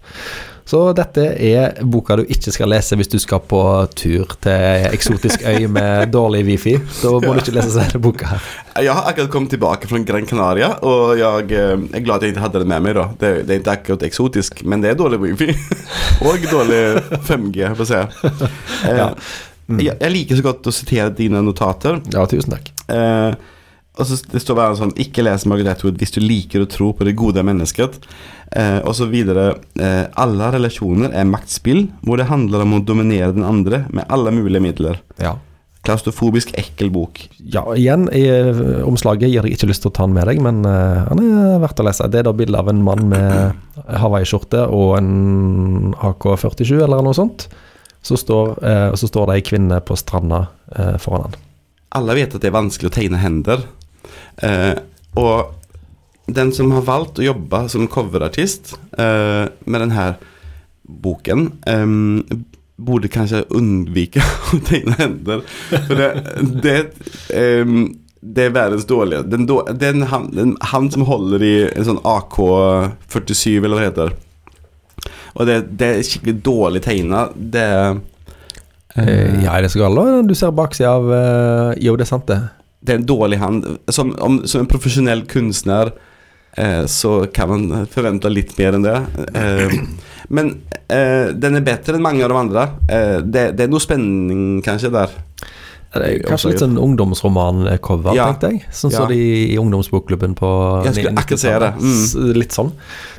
Så 0.65 0.79
dette 0.97 1.21
er 1.45 1.75
boka 1.85 2.17
du 2.17 2.23
ikke 2.25 2.53
skal 2.55 2.71
lese 2.73 2.97
hvis 2.97 3.11
du 3.13 3.19
skal 3.21 3.43
på 3.45 3.61
tur 4.01 4.31
til 4.45 4.87
eksotisk 4.89 5.45
øy 5.45 5.67
med 5.69 6.09
dårlig 6.17 6.41
wifi. 6.49 6.77
Da 7.03 7.13
må 7.21 7.35
du 7.37 7.41
ikke 7.43 7.57
lese 7.59 7.75
denne 7.83 8.01
boka 8.05 8.31
her. 8.33 8.47
Jeg 8.81 8.97
har 8.97 9.11
akkurat 9.11 9.33
kommet 9.33 9.53
tilbake 9.53 9.89
fra 9.91 10.01
Gran 10.09 10.25
Canaria, 10.29 10.71
og 10.83 11.19
jeg 11.21 11.53
eh, 11.53 11.77
er 12.01 12.05
glad 12.05 12.17
at 12.17 12.25
jeg 12.25 12.33
ikke 12.35 12.47
hadde 12.47 12.63
det 12.65 12.71
med 12.73 12.81
meg. 12.87 12.97
da 12.97 13.05
Det, 13.21 13.33
det 13.45 13.55
er 13.59 13.61
ikke 13.61 13.77
akkurat 13.77 14.07
eksotisk, 14.09 14.65
men 14.65 14.81
det 14.85 14.95
er 14.95 15.01
dårlig 15.01 15.21
wifi. 15.27 15.51
og 16.29 16.49
dårlig 16.51 16.81
5G, 17.29 17.69
får 17.77 17.85
vi 17.85 17.91
si. 17.93 18.05
Eh, 18.89 18.97
Ja. 19.03 19.11
Mm. 19.65 19.81
jeg, 19.81 19.97
jeg 19.97 20.13
liker 20.13 20.39
så 20.39 20.45
godt 20.45 20.69
å 20.69 20.75
sitere 20.75 21.11
dine 21.17 21.41
notater. 21.45 22.01
Ja, 22.13 22.27
tusen 22.29 22.57
takk. 22.57 22.71
Eh, 22.93 23.37
og 23.95 24.09
så 24.09 24.19
Det 24.27 24.41
står 24.43 24.57
bare 24.59 24.75
sånn 24.75 24.91
Ikke 25.01 25.23
les 25.23 25.45
Margaret 25.47 25.85
Wood 25.85 26.01
hvis 26.01 26.15
du 26.17 26.19
liker 26.23 26.65
å 26.65 26.71
tro 26.71 26.91
på 26.97 27.07
det 27.07 27.15
gode 27.19 27.45
mennesket. 27.47 28.01
Eh, 28.55 28.81
og 28.83 28.95
så 28.99 29.09
videre. 29.11 29.55
Eh, 29.79 30.05
alle 30.21 30.51
relasjoner 30.55 31.15
er 31.15 31.27
maktspill, 31.29 31.87
hvor 32.07 32.21
det 32.21 32.29
handler 32.31 32.67
om 32.67 32.77
å 32.77 32.85
dominere 32.85 33.33
den 33.35 33.47
andre 33.47 33.85
med 33.95 34.07
alle 34.13 34.35
mulige 34.35 34.63
midler. 34.63 35.01
Ja. 35.23 35.37
Klaustrofobisk, 35.85 36.55
ekkel 36.57 36.89
bok. 36.89 37.19
ja, 37.37 37.61
igjen, 37.77 38.07
i 38.17 38.23
eh, 38.25 38.61
omslaget 38.89 39.29
gir 39.29 39.45
jeg 39.45 39.59
ikke 39.59 39.69
lyst 39.69 39.85
til 39.85 39.91
å 39.91 39.97
ta 39.99 40.07
den 40.07 40.15
med 40.17 40.25
deg, 40.31 40.41
men 40.41 40.63
uh, 40.65 41.05
han 41.11 41.21
er 41.21 41.59
verdt 41.61 41.83
å 41.83 41.85
lese. 41.85 42.09
Det 42.09 42.23
er 42.23 42.25
da 42.25 42.33
bilde 42.33 42.57
av 42.57 42.71
en 42.73 42.81
mann 42.87 43.05
med 43.11 43.59
hawaiiskjorte 44.03 44.65
og 44.73 44.95
en 44.97 45.93
AK-47 46.09 46.79
eller 46.79 47.05
noe 47.05 47.17
sånt. 47.17 47.51
Så 48.05 48.19
står, 48.21 48.59
eh, 48.69 48.95
så 49.01 49.09
står 49.09 49.31
det 49.31 49.39
ei 49.39 49.45
kvinne 49.49 49.81
på 49.81 49.97
stranda 49.97 50.47
eh, 50.77 50.97
foran 51.01 51.31
han. 51.31 51.37
Alle 51.97 52.17
vet 52.19 52.35
at 52.37 52.43
det 52.43 52.51
er 52.51 52.59
vanskelig 52.59 52.91
å 52.91 52.95
tegne 52.99 53.21
hender. 53.23 53.65
Eh, 54.45 54.75
og 55.17 55.55
den 56.27 56.53
som 56.57 56.73
har 56.75 56.85
valgt 56.85 57.21
å 57.21 57.27
jobbe 57.27 57.65
som 57.73 57.89
coverartist 57.89 58.75
eh, 58.99 59.47
med 59.65 59.85
denne 59.85 60.09
boken, 60.85 61.47
eh, 61.71 62.41
burde 62.85 63.09
kanskje 63.09 63.45
unnvike 63.55 64.25
å 64.53 64.61
tegne 64.69 64.99
hender. 64.99 65.45
For 65.71 66.01
det, 66.01 66.11
det, 66.65 66.79
eh, 67.33 67.77
det 68.25 68.49
er 68.49 68.55
verdens 68.57 68.87
dårlige. 68.89 69.23
Den, 69.29 69.47
den, 69.81 70.03
han, 70.11 70.31
den, 70.35 70.57
han 70.73 70.91
som 70.93 71.05
holder 71.09 71.45
i 71.45 71.55
en 71.71 71.89
sånn 71.89 72.03
AK-47, 72.05 73.59
eller 73.61 73.77
hva 73.77 73.83
det 73.83 73.91
heter. 73.91 74.15
Og 75.35 75.49
det, 75.49 75.61
det 75.79 75.91
er 75.91 76.05
skikkelig 76.07 76.37
dårlig 76.47 76.85
tegna. 76.85 77.29
Det 77.35 77.69
Eh, 78.95 79.43
ja, 79.43 79.57
er 79.57 79.65
det 79.65 79.73
så 79.73 79.81
galt? 79.83 80.29
Du 80.29 80.37
ser 80.39 80.53
baksida 80.55 80.93
av 80.95 81.09
uh, 81.11 81.71
Jo, 81.83 81.97
det 81.99 82.05
er 82.07 82.11
sant, 82.13 82.29
det. 82.31 82.37
det 82.79 82.95
er 82.95 83.01
en 83.01 83.09
dårlig 83.09 83.41
hand. 83.43 83.65
Som, 83.91 84.13
om, 84.23 84.37
som 84.47 84.63
en 84.63 84.71
profesjonell 84.71 85.25
kunstner 85.31 85.91
eh, 86.57 86.85
så 86.87 87.25
kan 87.35 87.51
man 87.51 87.89
forvente 87.91 88.31
litt 88.31 88.55
mer 88.59 88.79
enn 88.79 88.87
det. 88.87 88.97
Eh, 89.35 89.75
men 90.35 90.53
eh, 90.87 91.33
den 91.35 91.59
er 91.59 91.67
bedre 91.67 91.99
enn 91.99 92.07
mange 92.07 92.23
av 92.25 92.31
de 92.31 92.41
andre. 92.45 92.69
Eh, 92.87 93.19
det, 93.25 93.49
det 93.59 93.67
er 93.67 93.73
noe 93.73 93.83
spenning 93.83 94.63
kanskje 94.65 94.93
der. 94.95 95.19
Det 95.95 96.09
er 96.09 96.25
kanskje 96.29 96.51
litt 96.51 96.63
sånn 96.63 96.77
ungdomsroman-cover, 96.81 98.15
Ja. 98.15 98.27
tenkte 98.33 98.51
jeg. 98.53 98.65
Sånn 98.73 98.91
Ja. 98.93 98.99
så 99.01 99.09
de 99.09 99.19
i 99.53 99.57
ungdomsbokklubben 99.57 100.35
på 100.35 100.85
Jeg 100.85 100.95
skulle 100.95 101.15
akkurat 101.17 101.39
si 101.41 101.49
det. 101.49 101.73
Mm. 101.79 102.35
Litt 102.35 102.53
sånn. 102.53 102.73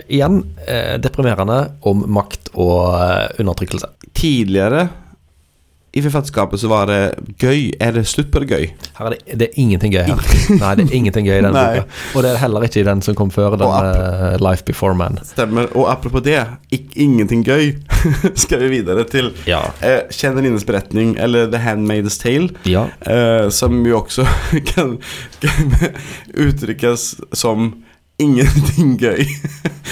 Igjen 0.10 0.44
eh, 0.68 0.98
deprimerende 0.98 1.72
om 1.84 2.04
makt 2.08 2.50
og 2.56 2.94
eh, 2.96 3.28
undertrykkelse. 3.40 3.88
Tidligere 4.14 4.90
i 5.96 6.02
forfatterskapet 6.04 6.60
så 6.60 6.68
var 6.68 6.90
det 6.90 6.98
gøy. 7.40 7.70
Er 7.80 7.94
det 7.96 8.02
slutt 8.12 8.28
på 8.34 8.42
det 8.44 8.50
gøy? 8.52 8.66
Her 8.98 9.06
er 9.08 9.14
det, 9.16 9.38
det 9.40 9.46
er 9.48 9.60
ingenting 9.64 9.94
gøy 9.94 10.02
her. 10.10 10.20
Nei, 10.60 10.72
det 10.76 10.86
er 10.90 10.96
ingenting 10.98 11.28
gøy 11.30 11.38
i 11.38 11.44
denne 11.46 11.54
boka. 11.56 11.86
Og 12.16 12.26
det 12.26 12.34
er 12.34 12.42
heller 12.42 12.66
ikke 12.68 12.82
i 12.82 12.86
den 12.88 13.04
som 13.06 13.16
kom 13.16 13.32
før, 13.32 13.56
den 13.62 13.72
eh, 13.72 14.36
Life 14.44 14.66
Before 14.68 14.96
Man. 15.00 15.16
Stemmer. 15.24 15.70
Og 15.76 15.88
apropos 15.92 16.22
det, 16.26 16.42
ik 16.76 16.98
ingenting 17.00 17.46
gøy, 17.48 17.78
skal 18.44 18.60
vi 18.66 18.74
videre 18.76 19.06
til 19.08 19.32
Ja. 19.48 19.62
eh, 19.82 20.02
Kjennelines 20.12 20.66
beretning, 20.68 21.16
eller 21.20 21.48
The 21.52 21.64
Handmaid's 21.64 22.20
Tale. 22.22 22.50
Ja. 22.68 22.88
Eh, 23.08 23.48
som 23.56 23.80
jo 23.88 24.02
også 24.04 24.28
kan, 24.74 24.98
kan 25.40 25.74
uttrykkes 26.36 27.16
som 27.36 27.72
ingenting 28.20 28.98
gøy. 29.00 29.24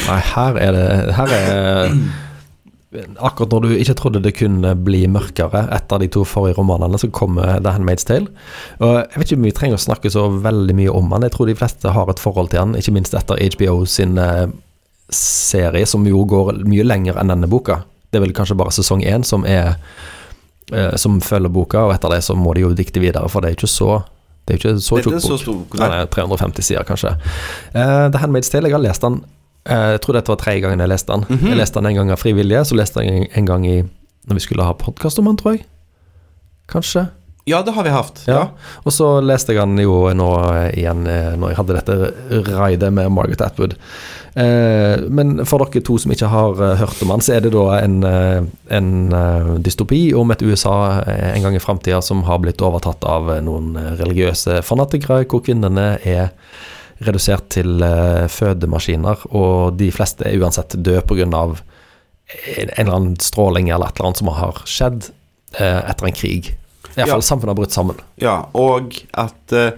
Nei, 0.07 0.19
her 0.33 0.59
er 0.59 0.75
det 0.75 1.15
Her 1.17 1.33
er 1.37 1.95
Akkurat 2.93 3.53
når 3.53 3.63
du 3.65 3.71
ikke 3.75 3.95
trodde 3.97 4.21
det 4.23 4.35
kunne 4.37 4.73
bli 4.85 5.03
mørkere 5.11 5.65
etter 5.73 6.01
de 6.03 6.09
to 6.13 6.23
forrige 6.27 6.57
romanene, 6.59 6.99
så 7.01 7.09
kommer 7.13 7.57
The 7.59 7.73
Handmaid's 7.73 8.05
Tale. 8.07 8.29
Og 8.79 8.93
Jeg 8.99 9.19
vet 9.19 9.31
ikke 9.31 9.39
om 9.39 9.47
vi 9.47 9.55
trenger 9.57 9.79
å 9.79 9.85
snakke 9.85 10.11
så 10.13 10.27
veldig 10.43 10.75
mye 10.77 10.93
om 10.93 11.09
den. 11.09 11.25
Jeg 11.27 11.35
tror 11.35 11.49
de 11.49 11.57
fleste 11.57 11.95
har 11.95 12.11
et 12.11 12.21
forhold 12.21 12.53
til 12.53 12.61
den, 12.61 12.77
ikke 12.79 12.95
minst 12.95 13.17
etter 13.17 13.41
HBO 13.55 13.83
sin 13.89 14.17
eh, 14.21 14.47
serie, 15.13 15.85
som 15.89 16.05
jo 16.07 16.23
går 16.29 16.63
mye 16.69 16.85
lenger 16.85 17.19
enn 17.19 17.33
denne 17.33 17.49
boka. 17.49 17.81
Det 18.11 18.19
er 18.19 18.27
vel 18.27 18.35
kanskje 18.37 18.57
bare 18.59 18.73
sesong 18.75 19.01
én 19.01 19.25
som 19.25 19.45
er 19.49 19.73
eh, 20.71 20.93
som 21.01 21.21
følger 21.21 21.53
boka, 21.53 21.87
og 21.87 21.95
etter 21.95 22.13
det 22.13 22.23
så 22.27 22.37
må 22.37 22.53
de 22.53 22.67
jo 22.67 22.73
dikte 22.77 23.01
videre, 23.01 23.29
for 23.29 23.41
det 23.41 23.53
er 23.53 23.59
ikke 23.61 23.73
så 23.73 24.03
det 24.43 24.57
er 24.57 24.59
ikke 24.59 24.79
så 24.83 24.97
tjukk 24.99 25.45
bok. 25.47 25.77
Den 25.79 25.93
er 25.95 26.09
350 26.11 26.65
sider, 26.67 26.83
kanskje. 26.83 27.13
Uh, 27.71 28.09
The 28.11 28.19
Handmaid's 28.19 28.51
Tale, 28.51 28.67
jeg 28.67 28.75
har 28.75 28.83
lest 28.83 29.05
den 29.05 29.21
Jeg 29.63 30.01
tror 30.03 30.17
dette 30.17 30.31
var 30.33 30.39
tredje 30.41 30.63
gangen 30.65 30.83
jeg 30.83 30.91
leste 30.91 31.13
den. 31.15 31.25
Mhm. 31.29 31.51
Jeg 31.53 31.59
leste 31.61 31.79
den 31.79 31.91
en 31.91 31.99
gang 32.01 32.11
av 32.11 32.19
frivillige, 32.19 32.65
så 32.67 32.75
leste 32.75 33.03
jeg 33.03 33.13
en, 33.13 33.27
en 33.41 33.45
gang 33.51 33.67
i 33.67 33.83
Når 34.27 34.37
vi 34.39 34.39
skulle 34.45 34.63
ha 34.63 34.71
podkast 34.79 35.19
om 35.19 35.25
den, 35.27 35.35
tror 35.35 35.57
jeg. 35.57 35.65
Kanskje. 36.71 37.09
Ja, 37.43 37.61
det 37.61 37.73
har 37.75 37.83
vi 37.83 37.91
haft. 37.91 38.21
Ja. 38.27 38.53
Og 38.87 38.93
så 38.95 39.17
leste 39.19 39.51
jeg 39.51 39.59
den 39.59 39.81
jo 39.83 39.97
nå 40.15 40.27
eh, 40.47 40.69
igjen 40.79 41.01
eh, 41.11 41.33
når 41.35 41.51
jeg 41.51 41.57
hadde 41.59 41.75
dette 41.75 42.45
raidet 42.55 42.91
med 42.95 43.11
Margaret 43.11 43.43
Atwood. 43.43 43.75
Eh, 44.39 45.03
men 45.11 45.43
for 45.45 45.59
dere 45.67 45.83
to 45.83 45.97
som 45.99 46.13
ikke 46.15 46.29
har 46.31 46.61
eh, 46.63 46.77
hørt 46.79 47.03
om 47.03 47.11
den, 47.11 47.25
så 47.25 47.35
er 47.35 47.43
det 47.43 47.51
da 47.51 47.65
en, 47.81 47.97
eh, 48.07 48.47
en 48.79 48.93
eh, 49.11 49.51
dystopi 49.67 49.99
om 50.15 50.31
et 50.31 50.45
USA 50.47 50.77
eh, 51.03 51.33
en 51.35 51.43
gang 51.49 51.59
i 51.59 51.61
framtida 51.61 51.99
som 52.01 52.23
har 52.29 52.39
blitt 52.45 52.63
overtatt 52.63 53.03
av 53.03 53.27
eh, 53.35 53.43
noen 53.43 53.75
eh, 53.75 53.91
religiøse 53.99 54.61
fanatikere, 54.63 55.27
hvor 55.27 55.43
kvinnene 55.43 55.97
er 55.99 56.31
redusert 57.07 57.49
til 57.53 57.83
eh, 57.85 58.25
fødemaskiner, 58.31 59.27
og 59.35 59.77
de 59.79 59.89
fleste 59.93 60.27
er 60.27 60.39
uansett 60.41 60.75
døde 60.83 61.03
pga. 61.09 61.27
en 61.27 61.57
en 62.57 62.69
eller 62.77 62.93
annen 62.93 63.17
stråling 63.19 63.69
eller 63.69 63.87
et 63.87 63.97
eller 63.97 64.07
annet 64.07 64.17
som 64.21 64.27
har 64.33 64.61
skjedd 64.65 65.09
eh, 65.59 65.81
etter 65.89 66.07
en 66.07 66.15
krig. 66.17 66.53
Iallfall 66.95 67.19
Ja. 67.19 67.21
samfunnet 67.21 67.51
har 67.51 67.59
brutt 67.59 67.75
sammen. 67.75 67.99
Ja, 68.21 68.37
og 68.53 68.95
at 69.13 69.51
Nå 69.53 69.71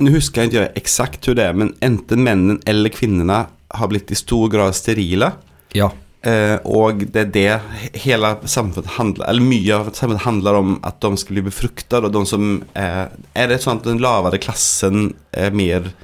Nu 0.00 0.14
husker 0.14 0.42
jeg 0.42 0.48
ikke 0.50 0.76
exakt 0.80 1.26
hur 1.26 1.34
det 1.36 1.44
er, 1.44 1.52
men 1.52 1.74
enten 1.84 2.22
mennene 2.24 2.60
eller 2.64 2.88
kvinnene 2.88 3.46
har 3.74 3.88
blitt 3.90 4.10
i 4.10 4.16
stor 4.16 4.48
grad 4.48 4.72
sterile. 4.74 5.34
Ja. 5.76 5.90
Uh, 6.20 6.58
og 6.68 7.06
det 7.14 7.20
er 7.22 7.30
det 7.32 8.00
hele 8.02 8.34
samfunnet 8.44 8.90
handler 8.98 9.24
Eller 9.30 9.40
mye 9.40 9.72
av 9.72 9.86
samfunnet 9.96 10.26
handler 10.26 10.58
om 10.58 10.74
at 10.84 10.98
de 11.00 11.16
skal 11.16 11.38
bli 11.38 11.44
befruktet. 11.46 12.04
Og 12.04 12.12
de 12.12 12.20
som 12.28 12.50
uh, 12.76 13.06
Er 13.32 13.48
det 13.48 13.62
sånn 13.62 13.80
at 13.80 13.88
den 13.88 14.02
lavere 14.04 14.40
klassen 14.42 15.14
er 15.32 15.54
mer 15.56 15.86
eh, 15.88 15.94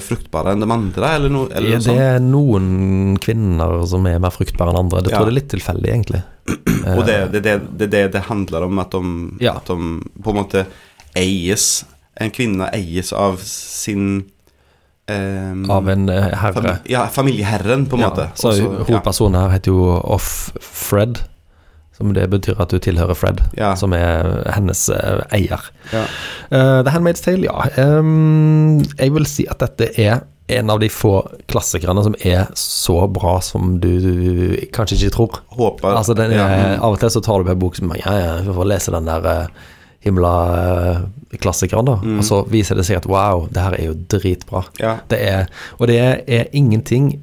fruktbare 0.00 0.52
enn 0.54 0.60
de 0.64 0.70
andre, 0.72 1.08
eller 1.18 1.28
no, 1.30 1.42
eller 1.52 1.68
Ja, 1.76 1.78
det 1.84 1.96
er 2.00 2.18
noen 2.24 3.16
kvinner 3.22 3.82
som 3.86 4.06
er 4.08 4.18
mer 4.18 4.30
fruktbare 4.34 4.72
enn 4.72 4.78
andre. 4.84 5.02
Det 5.04 5.12
tror 5.12 5.26
jeg 5.28 5.34
er 5.34 5.36
litt 5.40 5.50
tilfeldig, 5.52 5.90
egentlig. 5.92 6.22
Og 6.96 7.02
det, 7.06 7.14
er 7.16 7.28
det, 7.34 7.42
det, 7.76 7.90
det 7.92 8.04
det 8.14 8.22
handler 8.30 8.64
om, 8.68 8.78
at 8.78 8.90
de, 8.96 9.02
Ja. 9.44 9.56
at 9.60 9.66
de 9.68 9.76
på 10.22 10.30
en 10.32 10.38
måte 10.40 10.66
eies 11.16 11.84
En 12.16 12.30
kvinne 12.32 12.70
eies 12.72 13.10
av 13.12 13.36
sin 13.44 14.24
um, 15.10 15.70
Av 15.70 15.88
en 15.92 16.08
eh, 16.08 16.30
herre. 16.40 16.52
fam, 16.56 16.68
Ja, 16.88 17.06
familieherren, 17.12 17.84
på 17.86 17.98
en 17.98 18.06
måte. 18.06 18.30
så 18.34 18.48
Og 18.48 18.54
så- 18.56 18.84
hovedpersonen 18.88 19.36
her 19.42 19.50
heter 19.58 19.72
jo 19.74 20.00
Off-Fred. 20.16 21.20
Som 21.96 22.12
det 22.12 22.26
betyr 22.30 22.58
at 22.60 22.68
du 22.70 22.78
tilhører 22.82 23.16
Fred, 23.16 23.38
Ja. 23.56 23.70
som 23.74 23.92
er 23.96 24.42
hennes 24.52 24.82
uh, 24.92 25.22
eier. 25.32 25.62
ja. 25.92 26.02
Uh, 26.52 26.82
The 26.84 26.92
Handmaid's 26.92 27.22
Tale, 27.24 27.46
ja. 27.48 27.68
Um, 27.98 28.82
jeg 28.98 29.14
vil 29.14 29.26
si 29.26 29.46
at 29.48 29.62
dette 29.64 29.88
er 29.98 30.20
en 30.52 30.70
av 30.70 30.78
de 30.78 30.86
få 30.92 31.24
klassikerne 31.50 32.04
som 32.06 32.14
er 32.22 32.44
så 32.54 33.00
bra 33.10 33.40
som 33.42 33.78
du, 33.82 33.88
du 33.98 34.66
kanskje 34.76 34.98
ikke 35.00 35.14
tror. 35.16 35.40
Håper 35.56 35.96
Altså 35.96 36.14
den 36.14 36.30
er, 36.36 36.38
ja. 36.38 36.76
Av 36.78 36.92
og 36.94 37.00
til 37.02 37.10
så 37.10 37.22
tar 37.24 37.40
du 37.42 37.48
på 37.48 37.56
en 37.56 37.64
bok 37.64 37.80
som 37.80 37.90
Ja, 37.98 38.12
ja, 38.20 38.36
vi 38.46 38.54
får 38.54 38.68
lese 38.70 38.92
den 38.94 39.08
der 39.10 39.26
uh, 39.26 39.72
himla 40.06 40.34
klassikeren, 41.42 41.88
da. 41.88 41.96
Mm. 42.02 42.20
Og 42.20 42.24
så 42.28 42.42
viser 42.52 42.78
det 42.78 42.84
seg 42.86 43.00
at 43.00 43.08
wow, 43.10 43.48
det 43.50 43.62
her 43.64 43.74
er 43.80 43.88
jo 43.88 43.96
dritbra. 44.12 44.62
ja. 44.78 44.98
Det 45.10 45.18
er, 45.18 45.48
og 45.80 45.88
det 45.90 45.98
er, 45.98 46.20
er 46.28 46.46
ingenting 46.56 47.16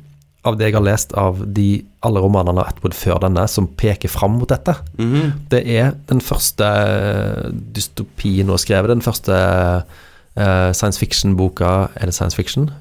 av 0.43 0.57
det 0.59 0.67
jeg 0.67 0.75
har 0.75 0.83
lest 0.83 1.13
av 1.19 1.39
de 1.55 1.83
alle 2.03 2.19
romanene 2.19 2.59
av 2.59 2.73
Atwood 2.73 2.95
før 2.97 3.21
denne, 3.23 3.45
som 3.47 3.67
peker 3.79 4.11
fram 4.11 4.35
mot 4.41 4.49
dette. 4.51 4.75
Mhm. 4.99 5.31
Det 5.51 5.61
er 5.63 5.93
den 6.09 6.19
første 6.21 6.67
eh, 6.67 7.51
dystopien 7.75 8.47
hun 8.49 8.57
har 8.57 8.63
skrevet. 8.63 8.91
Den 8.91 9.05
første 9.05 9.37
uh, 10.35 10.71
science 10.73 10.99
fiction-boka 10.99 11.89
Er 11.95 12.09
det 12.09 12.15
science 12.15 12.35
fiction? 12.35 12.71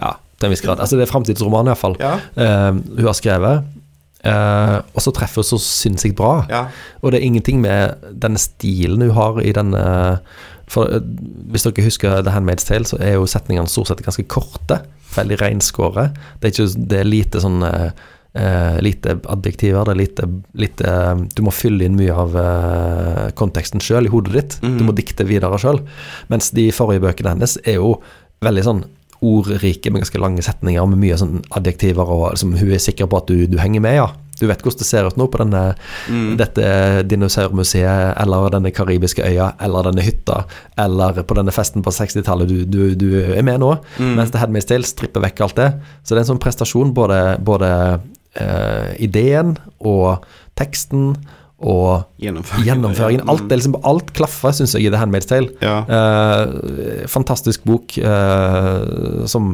Ja, 0.00 0.16
til 0.38 0.48
en 0.48 0.54
viss 0.56 0.64
grad. 0.64 0.80
Altså 0.80 0.96
det 0.98 1.06
er 1.06 1.12
framtidsroman, 1.12 1.70
iallfall. 1.70 1.96
ja. 2.00 2.16
Uh, 2.36 2.80
hun 2.98 3.06
har 3.06 3.18
skrevet. 3.18 3.62
Uh, 4.22 4.78
og 4.94 5.02
så 5.02 5.10
treffer 5.10 5.42
hun 5.42 5.50
så 5.50 5.58
sinnssykt 5.62 6.16
bra. 6.16 6.46
ja. 6.50 6.66
Og 7.02 7.12
det 7.12 7.20
er 7.20 7.26
ingenting 7.26 7.60
med 7.60 7.94
denne 8.22 8.38
stilen 8.38 9.02
hun 9.02 9.14
har 9.16 9.40
i 9.42 9.52
denne 9.52 10.18
For 10.72 10.88
eh, 10.88 11.04
hvis 11.52 11.66
dere 11.66 11.86
husker 11.86 12.22
The 12.22 12.34
Handmaid's 12.34 12.66
Tale, 12.68 12.88
så 12.88 12.98
er 13.02 13.16
jo 13.18 13.28
setningene 13.28 13.70
stort 13.70 13.92
sett 13.92 14.02
ganske 14.04 14.24
korte. 14.30 14.80
Veldig 15.12 15.38
reinskåret. 15.42 16.18
Det 16.40 16.54
det 16.88 17.02
er 17.02 17.08
lite 17.08 17.42
sånn 17.42 17.62
eh, 17.66 17.92
Lite 18.80 19.18
adjektiver. 19.28 19.84
Det 19.84 19.92
er 19.92 19.98
lite, 19.98 20.26
lite 20.56 20.92
Du 21.36 21.42
må 21.44 21.52
fylle 21.52 21.84
inn 21.84 21.98
mye 21.98 22.14
av 22.16 22.32
uh, 22.32 23.26
konteksten 23.36 23.82
sjøl 23.84 24.08
i 24.08 24.12
hodet 24.14 24.32
ditt. 24.32 24.56
Mm. 24.64 24.78
Du 24.78 24.86
må 24.88 24.94
dikte 24.96 25.26
videre 25.28 25.58
sjøl. 25.60 25.82
Mens 26.32 26.48
de 26.56 26.70
forrige 26.72 27.04
bøkene 27.04 27.34
hennes 27.34 27.58
er 27.60 27.76
jo 27.76 27.98
veldig 28.40 28.64
sånn 28.64 28.80
ordrike 29.22 29.92
med 29.92 30.02
ganske 30.02 30.18
lange 30.18 30.42
setninger 30.42 30.88
med 30.90 31.02
mye 31.04 31.18
sånn 31.20 31.42
adjektiver, 31.54 32.08
og 32.08 32.32
liksom, 32.32 32.56
hun 32.58 32.72
er 32.74 32.82
sikker 32.82 33.10
på 33.10 33.20
at 33.20 33.28
du, 33.30 33.44
du 33.52 33.58
henger 33.60 33.84
med, 33.84 34.00
ja. 34.00 34.08
Du 34.42 34.48
vet 34.50 34.60
hvordan 34.64 34.82
det 34.82 34.88
ser 34.88 35.06
ut 35.06 35.16
nå 35.20 35.28
på 35.30 35.38
denne, 35.44 35.62
Mm. 36.10 36.36
dette 36.40 36.64
dinosaurmuseet, 37.06 38.16
eller 38.20 38.50
denne 38.52 38.72
karibiske 38.74 39.22
øya, 39.24 39.52
eller 39.62 39.86
denne 39.88 40.02
hytta, 40.04 40.42
eller 40.82 41.22
på 41.22 41.36
denne 41.38 41.54
festen 41.54 41.82
på 41.86 41.92
60-tallet. 41.94 42.48
Du, 42.50 42.64
du, 42.66 42.94
du 42.98 43.08
er 43.22 43.42
med 43.46 43.60
nå. 43.62 43.76
Mm. 43.98 44.14
Mens 44.18 44.32
The 44.34 44.42
Handmaid's 44.42 44.66
Tale 44.68 44.88
stripper 44.88 45.22
vekk 45.24 45.40
alt 45.46 45.56
det. 45.60 45.68
Så 46.02 46.12
det 46.14 46.20
er 46.20 46.24
en 46.26 46.32
sånn 46.34 46.42
prestasjon, 46.42 46.92
både, 46.96 47.20
både 47.46 47.70
eh, 48.34 48.90
ideen 49.04 49.54
og 49.80 50.24
teksten 50.58 51.14
og 51.62 52.04
gjennomføringen. 52.22 52.66
gjennomføringen. 52.68 53.28
Alt, 53.30 53.44
det 53.50 53.58
liksom, 53.60 53.76
alt 53.88 54.12
klaffer, 54.16 54.52
syns 54.56 54.74
jeg, 54.76 54.86
i 54.86 54.90
The 54.92 55.00
Handmaid's 55.00 55.28
Tale. 55.30 55.50
Ja. 55.62 55.76
Eh, 55.86 57.06
fantastisk 57.10 57.64
bok 57.68 57.96
eh, 57.98 59.26
som 59.30 59.52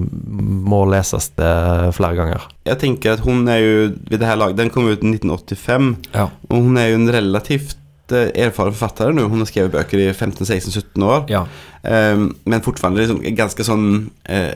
må 0.69 0.83
leses 0.91 1.31
det 1.39 1.53
flere 1.97 2.17
ganger. 2.19 2.47
Jeg 2.69 2.81
tenker 2.83 3.17
at 3.17 3.25
hun 3.25 3.47
er 3.49 3.61
jo 3.63 3.75
ved 4.11 4.19
det 4.21 4.29
her 4.29 4.37
laget 4.41 4.57
Den 4.61 4.71
kom 4.75 4.89
ut 4.89 5.03
i 5.05 5.13
1985, 5.15 5.91
Ja. 6.15 6.29
og 6.51 6.63
hun 6.69 6.77
er 6.81 6.91
jo 6.93 7.01
en 7.01 7.11
relativt 7.13 7.77
eh, 8.13 8.31
erfaren 8.47 8.73
forfatter 8.77 9.13
nå. 9.17 9.29
Hun 9.29 9.43
har 9.45 9.51
skrevet 9.51 9.73
bøker 9.75 9.99
i 10.07 10.13
15-16-17 10.13 11.05
år. 11.05 11.27
ja. 11.33 11.45
eh, 11.85 12.17
men 12.45 12.65
fortsatt 12.65 12.97
liksom 12.97 13.21
ganske 13.37 13.65
sånn 13.67 14.11
eh, 14.29 14.55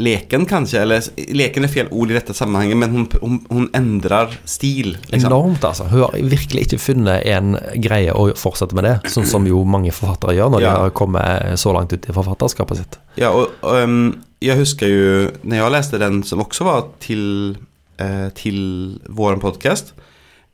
leken 0.00 0.44
kanskje, 0.48 0.80
eller 0.82 1.02
leken 1.34 1.66
er 1.66 1.72
fel 1.72 1.88
ord 1.90 2.10
i 2.12 2.16
dette 2.16 2.34
sammenhenget, 2.36 2.76
men 2.80 2.90
hun, 2.94 3.06
hun, 3.20 3.38
hun 3.50 3.68
endrer 3.76 4.32
stil. 4.48 4.94
Liksom. 5.10 5.28
Enormt, 5.30 5.64
altså. 5.66 5.86
Hun 5.90 6.04
har 6.06 6.16
virkelig 6.30 6.66
ikke 6.66 6.78
funnet 6.82 7.26
en 7.30 7.56
greie 7.82 8.14
å 8.14 8.28
fortsette 8.38 8.76
med 8.78 8.86
det, 8.88 8.94
sånn 9.12 9.26
som 9.28 9.46
jo 9.48 9.62
mange 9.68 9.92
forfattere 9.94 10.36
gjør 10.38 10.52
når 10.54 10.64
Ja. 10.64 10.74
de 10.74 10.84
har 10.86 10.94
kommet 10.96 11.58
så 11.60 11.72
langt 11.76 11.92
ut 11.92 12.06
i 12.08 12.14
forfatterskapet 12.16 12.82
sitt. 12.82 12.98
Ja, 13.20 13.30
og, 13.34 13.56
og 13.62 13.76
ehm, 13.80 13.98
jeg 14.40 14.56
husker 14.60 14.88
jo 14.88 15.08
når 15.42 15.56
jeg 15.62 15.74
leste 15.76 16.00
den 16.02 16.22
som 16.26 16.40
også 16.44 16.64
var 16.64 16.86
til, 17.02 17.56
eh, 17.98 18.28
til 18.38 19.00
vår 19.08 19.40
podkast, 19.42 19.92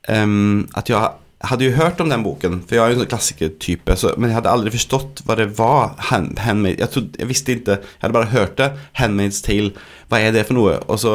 at 0.07 0.87
jeg 0.89 1.09
hadde 1.45 1.67
jo 1.67 1.75
hørt 1.77 1.99
om 2.01 2.09
den 2.09 2.23
boken, 2.25 2.61
for 2.65 2.75
jeg 2.75 2.81
er 2.81 2.91
jo 2.91 2.97
en 2.97 3.01
sånn 3.03 3.11
klassikertype, 3.11 3.95
men 4.17 4.31
jeg 4.31 4.37
hadde 4.39 4.51
aldri 4.51 4.73
forstått 4.73 5.21
hva 5.27 5.37
det 5.37 5.51
var. 5.59 5.93
Hand, 6.09 6.39
handmade, 6.41 6.81
jeg, 6.81 6.89
trodde, 6.93 7.19
jeg 7.21 7.29
visste 7.29 7.53
ikke, 7.53 7.77
jeg 7.77 8.01
hadde 8.01 8.17
bare 8.17 8.31
hørt 8.31 8.55
det. 8.57 8.71
Handmaid's 8.97 9.43
Tale, 9.45 9.73
hva 10.09 10.21
er 10.23 10.33
det 10.33 10.47
for 10.47 10.57
noe? 10.57 10.79
Og 10.89 11.01
så 11.03 11.13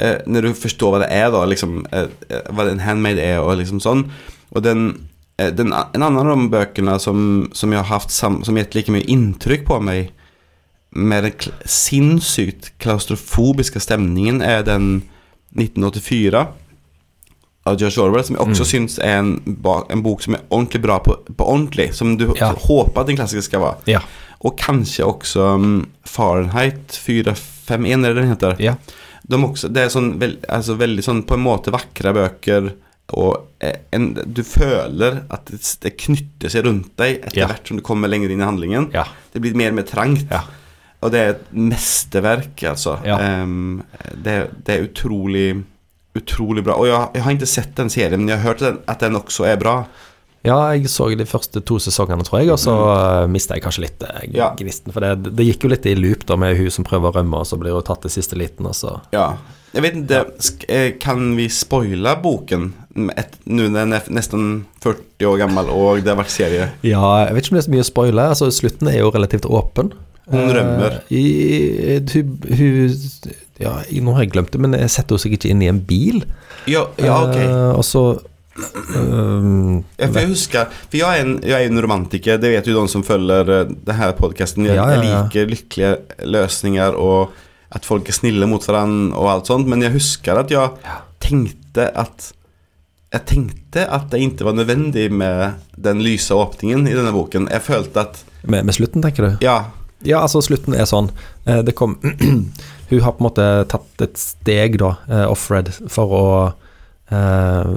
eh, 0.00 0.22
når 0.24 0.48
du 0.48 0.60
forstår 0.62 0.94
hva 0.94 1.02
det 1.04 1.10
er, 1.12 1.28
da, 1.34 1.44
liksom, 1.48 1.82
eh, 1.92 2.08
eh, 2.30 2.48
hva 2.48 2.68
en 2.70 2.84
handmade 2.86 3.24
er, 3.24 3.42
og 3.42 3.58
liksom 3.60 3.82
sånn 3.84 4.06
Og 4.52 4.64
den, 4.64 4.88
eh, 5.40 5.52
den, 5.52 5.72
en 5.72 6.04
annen 6.04 6.22
av 6.22 6.32
de 6.32 6.48
bøkene 6.52 6.96
som, 7.00 7.50
som 7.52 7.72
jeg 7.72 7.84
har 7.84 7.92
hatt 7.92 8.12
sam, 8.12 8.40
som 8.44 8.56
gitt 8.56 8.76
like 8.76 8.92
mye 8.92 9.08
inntrykk 9.08 9.68
på 9.68 9.80
meg, 9.84 10.12
med 10.92 11.24
den 11.24 11.52
sinnssykt 11.64 12.74
klaustrofobiske 12.84 13.80
stemningen, 13.80 14.42
er 14.44 14.64
den 14.64 15.06
1984 15.56 16.44
av 17.68 17.76
George 17.78 18.02
Orwell, 18.02 18.24
som 18.26 18.36
jeg 18.36 18.42
også 18.46 18.64
syns 18.66 18.96
er 18.98 19.20
en, 19.20 19.32
en 19.92 20.02
bok 20.02 20.22
som 20.24 20.34
er 20.34 20.42
ordentlig 20.50 20.80
bra 20.82 20.96
på, 21.04 21.14
på 21.38 21.46
ordentlig. 21.46 21.92
Som 21.94 22.16
du 22.18 22.32
Ja. 22.38 22.52
håper 22.58 23.00
at 23.04 23.08
en 23.12 23.16
klassiker 23.20 23.44
skal 23.46 23.60
være. 23.62 23.76
Ja. 23.86 24.00
Og 24.42 24.56
kanskje 24.58 25.04
også 25.06 25.44
um, 25.54 25.84
Fahrenheit 26.08 26.96
451, 26.98 28.04
er 28.04 28.08
det 28.14 28.16
den 28.22 28.32
heter? 28.34 28.56
ja. 28.62 28.76
De 29.22 29.38
også, 29.38 29.68
det 29.70 29.84
er 29.84 29.90
sånn 29.94 30.16
veld, 30.18 30.40
altså 30.50 30.74
veldig 30.76 31.02
sånn 31.06 31.20
på 31.22 31.36
en 31.38 31.44
måte 31.44 31.70
vakre 31.72 32.10
bøker, 32.12 32.72
og 33.14 33.36
eh, 33.62 33.76
en, 33.94 34.08
du 34.26 34.40
føler 34.42 35.20
at 35.30 35.46
det, 35.52 35.60
det 35.84 35.92
knytter 36.02 36.50
seg 36.50 36.64
rundt 36.66 36.90
deg 36.98 37.20
etter 37.28 37.46
hvert 37.46 37.68
som 37.70 37.78
du 37.78 37.84
kommer 37.86 38.10
lenger 38.10 38.32
inn 38.34 38.42
i 38.42 38.48
handlingen. 38.48 38.88
Det 39.32 39.40
blir 39.44 39.54
mer 39.54 39.70
og 39.70 39.78
mer 39.78 39.86
trangt. 39.86 40.26
Ja. 40.32 40.42
og 41.02 41.14
det 41.14 41.20
er 41.22 41.30
et 41.36 41.46
mesterverk, 41.54 42.64
altså. 42.72 42.96
Ja. 43.06 43.20
Ehm, 43.22 43.82
det, 44.26 44.36
det 44.66 44.74
er 44.74 44.88
utrolig 44.90 45.46
Utrolig 46.18 46.64
bra. 46.66 46.76
Og 46.76 46.88
jeg, 46.90 47.08
jeg 47.16 47.24
har 47.24 47.36
ikke 47.36 47.50
sett 47.50 47.76
den 47.78 47.92
serien, 47.92 48.20
men 48.20 48.32
jeg 48.32 48.42
har 48.42 48.52
hørt 48.52 48.64
den, 48.64 48.80
at 48.90 49.04
den 49.04 49.16
også 49.16 49.46
er 49.48 49.60
bra. 49.60 49.76
Ja, 50.42 50.56
jeg 50.74 50.90
så 50.90 51.06
de 51.14 51.24
første 51.28 51.62
to 51.62 51.78
sesongene, 51.78 52.24
tror 52.26 52.42
jeg, 52.42 52.50
og 52.50 52.58
så 52.58 52.74
mm. 52.74 53.30
mista 53.30 53.54
jeg 53.54 53.62
kanskje 53.62 53.84
litt 53.84 54.02
eh, 54.08 54.24
Ja. 54.34 54.50
gnisten. 54.58 54.90
For 54.94 55.04
det, 55.04 55.32
det 55.38 55.46
gikk 55.46 55.64
jo 55.64 55.70
litt 55.70 55.86
i 55.86 55.94
loop 55.94 56.26
da 56.26 56.36
med 56.40 56.56
hun 56.58 56.70
som 56.74 56.86
prøver 56.86 57.12
å 57.12 57.16
rømme, 57.20 57.42
og 57.44 57.46
så 57.46 57.58
blir 57.60 57.76
hun 57.76 57.86
tatt 57.86 58.08
i 58.08 58.12
siste 58.12 58.38
liten, 58.38 58.66
og 58.66 58.74
så 58.78 58.98
Ja. 59.14 59.36
Jeg 59.72 59.82
vet 59.86 59.94
ikke, 60.04 60.66
eh, 60.68 60.90
Kan 61.00 61.36
vi 61.38 61.46
spoile 61.48 62.12
boken 62.20 62.72
nå 62.92 63.68
den 63.72 63.76
er 63.94 64.02
nesten 64.12 64.66
40 64.82 65.24
år 65.30 65.38
gammel, 65.40 65.70
og 65.72 66.02
det 66.02 66.12
har 66.12 66.18
vært 66.18 66.34
serie? 66.34 66.66
Ja, 66.84 67.24
jeg 67.24 67.34
vet 67.34 67.46
ikke 67.46 67.54
om 67.54 67.56
det 67.56 67.62
er 67.62 67.68
så 67.70 67.72
mye 67.72 67.84
å 67.86 67.88
spoile. 67.88 68.26
Altså, 68.34 68.50
slutten 68.52 68.90
er 68.90 68.98
jo 68.98 69.12
relativt 69.14 69.48
åpen. 69.48 69.94
Hun 70.30 70.38
Eh, 70.38 70.52
rømmer. 70.54 70.98
I, 71.10 71.22
hun, 72.14 72.98
Ja, 73.62 73.76
nå 74.02 74.14
har 74.14 74.22
jeg 74.24 74.32
glemt 74.34 74.52
det, 74.54 74.60
men 74.62 74.74
jeg 74.78 74.90
setter 74.90 75.16
henne 75.16 75.22
sikkert 75.24 75.44
ikke 75.44 75.54
inn 75.54 75.62
i 75.62 75.70
en 75.70 75.80
bil. 75.86 76.22
Ja, 76.70 76.86
ja 76.98 77.16
ok. 77.26 77.38
Eh, 77.38 77.72
og 77.76 77.84
så 77.86 78.04
Um, 78.52 79.78
Ja, 79.96 80.10
for 80.10 80.18
jeg 80.20 80.28
husker 80.28 80.66
For 80.90 80.98
jeg 80.98 81.08
er, 81.08 81.22
en, 81.24 81.38
jeg 81.40 81.56
er 81.56 81.70
en 81.70 81.80
romantiker, 81.80 82.36
det 82.36 82.50
vet 82.52 82.66
jo 82.68 82.74
de 82.76 82.90
som 82.92 83.04
følger 83.06 83.48
eh, 83.48 83.70
denne 83.88 84.10
podkasten. 84.18 84.66
Jeg, 84.68 84.76
Ja, 84.76 84.90
ja, 84.90 84.98
ja. 84.98 85.00
jeg 85.00 85.22
liker 85.24 85.52
lykkelige 85.54 86.26
løsninger 86.34 86.98
og 87.00 87.32
at 87.72 87.88
folk 87.88 88.10
er 88.12 88.16
snille 88.18 88.44
mot 88.44 88.60
hverandre 88.68 89.16
og 89.16 89.30
alt 89.32 89.48
sånt, 89.48 89.70
men 89.70 89.80
jeg 89.80 89.94
husker 89.94 90.42
at 90.42 90.52
jeg 90.52 90.92
tenkte 91.24 91.88
at 91.96 92.32
Jeg 93.12 93.24
tenkte 93.28 93.86
at 93.88 94.10
det 94.12 94.20
ikke 94.20 94.44
var 94.44 94.54
nødvendig 94.56 95.10
med 95.12 95.56
den 95.76 96.04
lyse 96.04 96.32
åpningen 96.36 96.86
i 96.88 96.94
denne 96.96 97.12
boken. 97.12 97.48
Jeg 97.52 97.60
følte 97.64 98.04
at 98.04 98.20
med, 98.44 98.64
med 98.64 98.74
slutten, 98.74 99.02
tenker 99.04 99.26
du? 99.26 99.32
Ja, 99.44 99.70
Ja, 100.04 100.20
altså 100.24 100.42
slutten 100.42 100.74
er 100.74 100.84
sånn 100.90 101.10
eh, 101.46 101.60
Det 101.62 101.74
kom 101.78 101.96
Hun 102.90 103.00
har 103.00 103.12
på 103.14 103.22
en 103.22 103.28
måte 103.28 103.44
tatt 103.72 104.02
et 104.04 104.18
steg, 104.20 104.78
da, 104.82 104.96
eh, 105.08 105.24
off-red, 105.30 105.70
for 105.88 106.12
å 106.18 106.24
eh, 107.12 107.72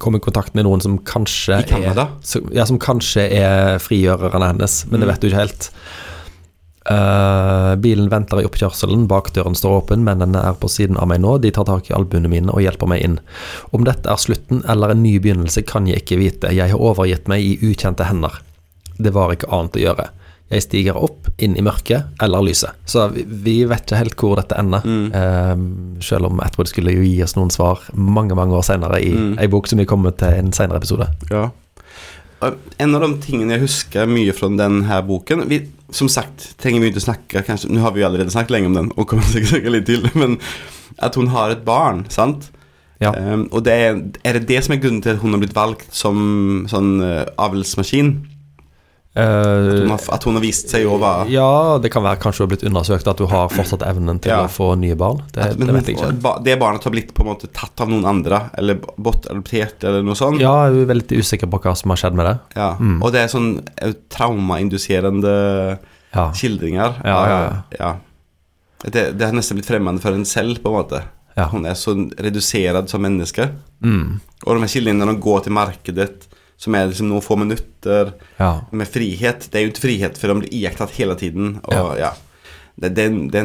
komme 0.00 0.16
i 0.16 0.24
kontakt 0.24 0.54
med 0.56 0.64
noen 0.64 0.80
som 0.80 0.98
kanskje 1.04 1.58
I 1.60 1.68
Canada? 1.68 2.06
er 2.08 2.24
som- 2.24 2.48
Ja, 2.56 2.64
som 2.64 2.78
kanskje 2.80 3.26
er 3.36 3.78
frigjørerne 3.78 4.46
hennes, 4.54 4.86
men 4.90 5.00
det 5.00 5.06
Mm. 5.08 5.12
vet 5.12 5.20
du 5.20 5.28
ikke 5.28 5.42
helt. 5.44 5.70
Uh, 6.88 7.74
bilen 7.82 8.06
venter 8.08 8.38
i 8.40 8.46
oppkjørselen, 8.46 9.08
bakdøren 9.10 9.56
står 9.58 9.80
åpen, 9.82 10.04
mennene 10.06 10.38
er 10.38 10.54
på 10.54 10.68
siden 10.70 10.96
av 11.02 11.08
meg 11.10 11.18
nå, 11.20 11.32
de 11.42 11.50
tar 11.50 11.66
tak 11.66 11.88
i 11.90 11.94
albuene 11.96 12.30
mine 12.30 12.52
og 12.54 12.62
hjelper 12.62 12.86
meg 12.86 13.02
inn. 13.02 13.16
Om 13.74 13.82
dette 13.88 14.06
er 14.06 14.20
slutten 14.22 14.60
eller 14.70 14.94
en 14.94 15.02
ny 15.02 15.16
begynnelse 15.18 15.64
kan 15.66 15.88
jeg 15.90 16.04
ikke 16.04 16.18
vite, 16.20 16.52
jeg 16.54 16.70
har 16.70 16.78
overgitt 16.78 17.26
meg 17.26 17.42
i 17.42 17.56
ukjente 17.72 18.06
hender. 18.06 18.38
Det 19.02 19.12
var 19.12 19.34
ikke 19.34 19.50
annet 19.50 19.72
å 19.80 19.82
gjøre. 19.82 20.06
Jeg 20.50 20.62
stiger 20.62 20.94
opp, 20.94 21.26
inn 21.42 21.56
i 21.58 21.62
mørket 21.66 22.20
eller 22.22 22.44
lyset. 22.46 22.70
Så 22.86 23.08
vi, 23.10 23.24
vi 23.26 23.54
vet 23.66 23.82
ikke 23.82 23.98
helt 23.98 24.14
hvor 24.20 24.36
dette 24.38 24.54
ender. 24.60 24.84
Mm. 24.86 25.08
Eh, 25.10 26.02
selv 26.06 26.28
om 26.28 26.38
Atwood 26.44 26.70
skulle 26.70 26.94
jo 26.94 27.02
gi 27.02 27.16
oss 27.24 27.34
noen 27.34 27.50
svar 27.50 27.82
mange 27.94 28.36
mange 28.38 28.54
år 28.54 28.62
senere 28.68 29.00
i 29.02 29.10
Mm. 29.16 29.38
ei 29.42 29.48
bok 29.50 29.66
som 29.66 29.78
vi 29.82 29.84
kommer 29.90 30.14
til 30.16 30.28
i 30.36 30.38
en 30.44 30.52
senere 30.54 30.78
episode. 30.78 31.08
Ja. 31.30 31.48
En 32.78 32.94
av 32.94 33.00
de 33.00 33.08
tingene 33.24 33.56
jeg 33.56 33.62
husker 33.64 34.06
mye 34.06 34.32
fra 34.36 34.48
denne 34.52 34.98
boken 35.08 35.46
vi, 35.48 35.62
Som 35.90 36.08
sagt, 36.08 36.52
trenger 36.58 36.80
vi 36.82 36.90
ikke 36.90 37.00
snakke 37.04 37.42
kanskje, 37.46 37.70
Nå 37.72 37.80
har 37.80 37.92
vi 37.94 38.00
jo 38.02 38.06
allerede 38.08 38.30
snakket 38.30 38.50
lenge 38.50 38.66
om 38.66 38.74
den, 38.74 38.92
og 38.96 39.06
kommer 39.08 39.22
sikkert 39.24 39.54
snakke 39.54 39.70
litt 39.72 39.86
til, 39.86 40.06
men 40.14 40.38
at 40.98 41.14
hun 41.14 41.28
har 41.32 41.50
et 41.54 41.64
barn, 41.64 42.04
sant? 42.10 42.50
Ja. 43.00 43.10
Um, 43.12 43.48
og 43.52 43.64
det 43.64 43.72
er, 43.72 43.98
er 44.24 44.32
det 44.38 44.48
det 44.48 44.62
som 44.64 44.74
er 44.74 44.80
grunnen 44.82 45.02
til 45.04 45.12
at 45.14 45.20
hun 45.22 45.32
har 45.34 45.40
blitt 45.42 45.54
valgt 45.56 45.88
som 45.94 46.66
sånn 46.70 47.00
uh, 47.02 47.24
avlsmaskin? 47.38 48.14
At 49.16 49.24
hun, 49.24 49.86
Eh, 49.86 49.88
har, 49.88 50.00
at 50.12 50.24
hun 50.28 50.34
har 50.36 50.42
vist 50.44 50.68
seg 50.68 50.84
å 50.84 50.98
være 51.00 51.30
ja, 51.32 51.78
det 51.80 51.88
kan 51.94 52.02
være 52.04 52.18
kanskje 52.20 52.42
hun 52.42 52.46
har 52.46 52.50
blitt 52.52 52.64
undersøkt 52.68 53.06
at 53.08 53.16
du 53.16 53.24
har 53.30 53.48
fortsatt 53.48 53.80
evnen 53.88 54.18
til 54.20 54.30
Ja. 54.34 54.42
å 54.44 54.50
få 54.52 54.74
nye 54.76 54.94
barn. 55.00 55.22
Det, 55.32 55.40
at, 55.40 55.56
men 55.58 55.70
det 55.70 55.74
vet 55.78 55.86
jeg 55.88 55.96
ikke. 55.96 56.42
Det 56.44 56.56
barnet 56.60 56.84
har 56.84 56.92
blitt 56.92 57.14
på 57.16 57.24
en 57.24 57.30
måte 57.30 57.48
tatt 57.56 57.80
av 57.80 57.88
noen 57.88 58.04
andre, 58.04 58.42
eller 58.60 58.76
bortadoptert, 59.00 59.82
eller 59.88 60.02
noe 60.04 60.14
sånt. 60.18 60.38
Ja, 60.42 60.66
jeg 60.68 60.82
er 60.84 60.90
veldig 60.92 61.20
usikker 61.24 61.48
på 61.48 61.62
hva 61.64 61.72
som 61.80 61.94
har 61.94 62.02
skjedd 62.02 62.18
med 62.20 62.26
det. 62.28 62.36
Ja. 62.60 62.68
Mm. 62.76 62.98
Og 63.02 63.12
det 63.16 63.22
er 63.24 63.32
sånn 63.32 63.50
eh, 63.80 63.94
traumainduserende 64.12 65.78
Ja. 66.14 66.30
skildringer. 66.32 67.00
Ja, 67.04 67.18
ja, 67.28 67.62
ja. 67.78 67.94
Det, 68.84 69.18
det 69.18 69.24
har 69.26 69.32
nesten 69.34 69.56
blitt 69.58 69.66
fremmende 69.68 70.00
for 70.00 70.12
en 70.12 70.24
selv, 70.28 70.60
på 70.62 70.68
en 70.70 70.76
måte. 70.82 71.02
Ja. 71.36 71.48
Hun 71.52 71.66
er 71.68 71.74
så 71.76 71.92
redusert 72.20 72.88
som 72.88 73.02
menneske. 73.04 73.50
Mm. 73.84 74.20
Og 74.46 74.54
de 74.54 74.60
her 74.62 74.70
skildringene 74.72 75.04
når 75.04 75.16
hun 75.16 75.20
går 75.24 75.42
til 75.44 75.52
markedet, 75.56 76.26
som 76.60 76.76
er 76.76 76.88
liksom 76.90 77.10
noen 77.10 77.24
få 77.24 77.36
minutter, 77.40 78.14
ja. 78.40 78.52
med 78.72 78.88
frihet 78.88 79.48
Det 79.52 79.58
er 79.58 79.66
jo 79.66 79.72
ikke 79.74 79.84
frihet, 79.84 80.20
for 80.20 80.32
de 80.32 80.40
blir 80.40 80.54
iakttatt 80.56 80.94
hele 80.96 81.16
tiden. 81.20 81.58
Og, 81.64 81.74
Ja. 81.76 81.88
ja. 82.08 82.12
Det, 82.76 82.90
det, 82.92 83.06
det, 83.32 83.42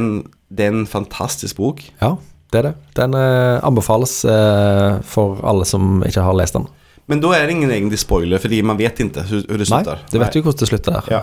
det 0.52 0.65
er 0.65 0.74
en 0.74 0.88
fantastisk 0.88 1.56
bok. 1.56 1.80
Ja, 2.02 2.17
det 2.52 2.60
er 2.60 2.65
det. 2.67 2.74
Den 3.00 3.13
eh, 3.15 3.63
anbefales 3.63 4.26
eh, 4.28 4.97
for 5.08 5.39
alle 5.47 5.63
som 5.67 6.02
ikke 6.04 6.26
har 6.26 6.36
lest 6.36 6.58
den. 6.58 6.67
Men 7.08 7.24
da 7.24 7.32
er 7.36 7.47
det 7.47 7.56
ingen 7.56 7.71
egentlig 7.71 8.00
spoiler, 8.00 8.39
fordi 8.43 8.60
man 8.63 8.80
vet 8.80 9.00
ikke 9.00 9.24
hvordan 9.24 9.62
det 9.62 9.67
slutter. 9.69 10.02
Nei, 10.04 10.12
det 10.12 10.19
vet 10.21 10.36
jo 10.36 10.43
hvordan 10.45 10.60
det 10.60 10.69
slutter. 10.69 11.08
Ja. 11.12 11.21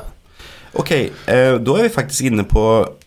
Ok, 0.78 0.90
eh, 0.94 1.56
da 1.58 1.72
er 1.78 1.88
vi 1.88 1.90
faktisk 1.90 2.28
inne 2.30 2.44
på 2.46 2.62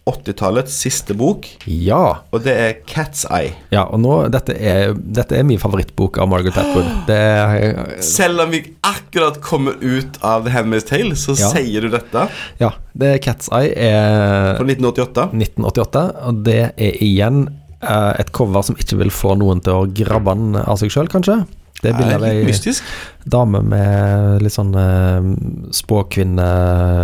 80-tallets 0.10 0.73
siste 0.81 1.13
bok, 1.15 1.45
Ja. 1.69 2.17
og 2.34 2.41
det 2.43 2.53
er 2.57 2.73
Cat's 2.89 3.21
Eye. 3.31 3.53
ja 3.71 3.84
og 3.86 4.01
nå, 4.01 4.15
dette 4.34 4.55
er, 4.60 4.91
dette 4.97 5.38
er 5.38 5.43
min 5.47 5.60
favorittbok 5.62 6.17
av 6.19 6.27
Margaret 6.27 6.57
Atwood. 6.57 6.89
Det 7.07 7.15
er, 7.15 8.01
Selv 8.03 8.41
om 8.43 8.51
vi 8.51 8.63
akkurat 8.84 9.39
kommer 9.45 9.77
ut 9.79 10.19
av 10.25 10.43
The 10.45 10.51
Handmaid's 10.55 10.88
Tale, 10.89 11.15
så 11.15 11.38
Ja. 11.39 11.51
sier 11.53 11.81
du 11.81 11.89
dette. 11.93 12.27
ja, 12.60 12.71
det 12.97 13.07
er 13.15 13.23
Cat's 13.23 13.47
Eye 13.55 13.71
er 13.77 14.57
Fra 14.57 14.65
1988. 14.67 15.29
1988, 15.31 16.05
og 16.27 16.43
det 16.43 16.60
er 16.75 16.97
igjen 16.99 17.47
eh, 17.81 18.13
et 18.19 18.31
cover 18.36 18.62
som 18.67 18.75
ikke 18.75 18.97
vil 18.97 19.10
få 19.13 19.38
noen 19.39 19.62
til 19.63 19.73
å 19.73 19.88
grabbe 19.88 20.36
den 20.36 20.55
av 20.60 20.77
seg 20.81 20.91
sjøl, 20.91 21.07
kanskje. 21.07 21.45
Det 21.81 21.93
er 21.95 22.21
litt 22.21 22.45
mystisk. 22.45 22.86
dame 23.25 23.62
med 23.65 24.43
litt 24.45 24.53
sånn 24.53 24.73
uh, 24.75 25.31
spåkvinne, 25.73 26.45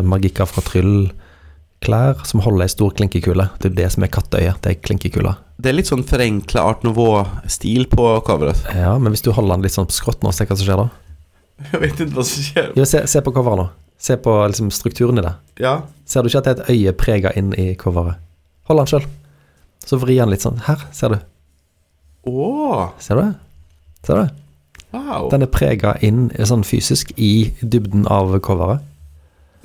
magikker 0.05 0.45
fra 0.49 0.61
Tryll-klær, 0.67 2.21
som 2.29 2.43
holder 2.45 2.67
ei 2.67 2.73
stor 2.75 2.93
klinkekule. 2.99 3.47
Det 3.63 3.71
er 3.71 3.77
det 3.79 3.89
som 3.95 4.05
er 4.05 4.11
katteøyet. 4.13 4.59
Det 4.61 4.75
er 4.75 4.79
klinkekula. 4.85 5.33
Det 5.57 5.71
er 5.71 5.79
litt 5.79 5.89
sånn 5.89 6.05
forenkla 6.05 6.67
Art 6.69 6.85
Nouveau-stil 6.85 7.87
på 7.89 8.11
coveret. 8.27 8.61
Ja, 8.77 8.93
men 9.01 9.15
hvis 9.15 9.25
du 9.25 9.31
holder 9.33 9.57
den 9.57 9.65
litt 9.65 9.73
sånn 9.73 9.89
på 9.89 9.97
skrått 9.97 10.21
nå, 10.21 10.29
se 10.35 10.45
hva 10.45 10.59
som 10.59 10.67
skjer 10.67 10.83
da. 10.83 10.87
Jeg 11.71 11.81
vet 11.81 12.01
ikke 12.05 12.13
hva 12.19 12.27
som 12.29 12.47
skjer. 12.51 12.71
Jo, 12.77 12.85
se, 12.85 13.01
se 13.09 13.23
på 13.25 13.33
coveret 13.33 13.63
nå. 13.63 13.69
Se 13.97 14.13
på 14.21 14.33
liksom, 14.51 14.69
strukturen 14.69 15.17
i 15.17 15.25
det. 15.25 15.33
Ja. 15.63 15.79
Ser 16.05 16.21
du 16.21 16.29
ikke 16.29 16.43
at 16.43 16.49
det 16.51 16.53
er 16.53 16.59
et 16.61 16.75
øye 16.75 16.93
prega 16.93 17.33
inn 17.39 17.49
i 17.57 17.71
coveret? 17.81 18.21
Hold 18.69 18.83
den 18.83 18.91
sjøl. 18.91 19.07
Så 19.87 19.97
vrir 19.97 20.19
den 20.21 20.35
litt 20.35 20.43
sånn. 20.45 20.59
Her, 20.67 20.83
ser 20.93 21.15
du. 21.15 21.23
Å, 22.27 22.91
Ser 23.01 23.17
du 23.17 23.23
det? 23.23 23.31
Ser 24.05 24.19
du 24.19 24.21
det? 24.25 24.46
Wow. 24.97 25.29
Den 25.31 25.45
er 25.45 25.51
prega 25.53 25.95
inn 26.05 26.27
sånn 26.37 26.65
fysisk 26.67 27.13
i 27.17 27.51
dybden 27.61 28.07
av 28.11 28.35
coveret. 28.45 28.85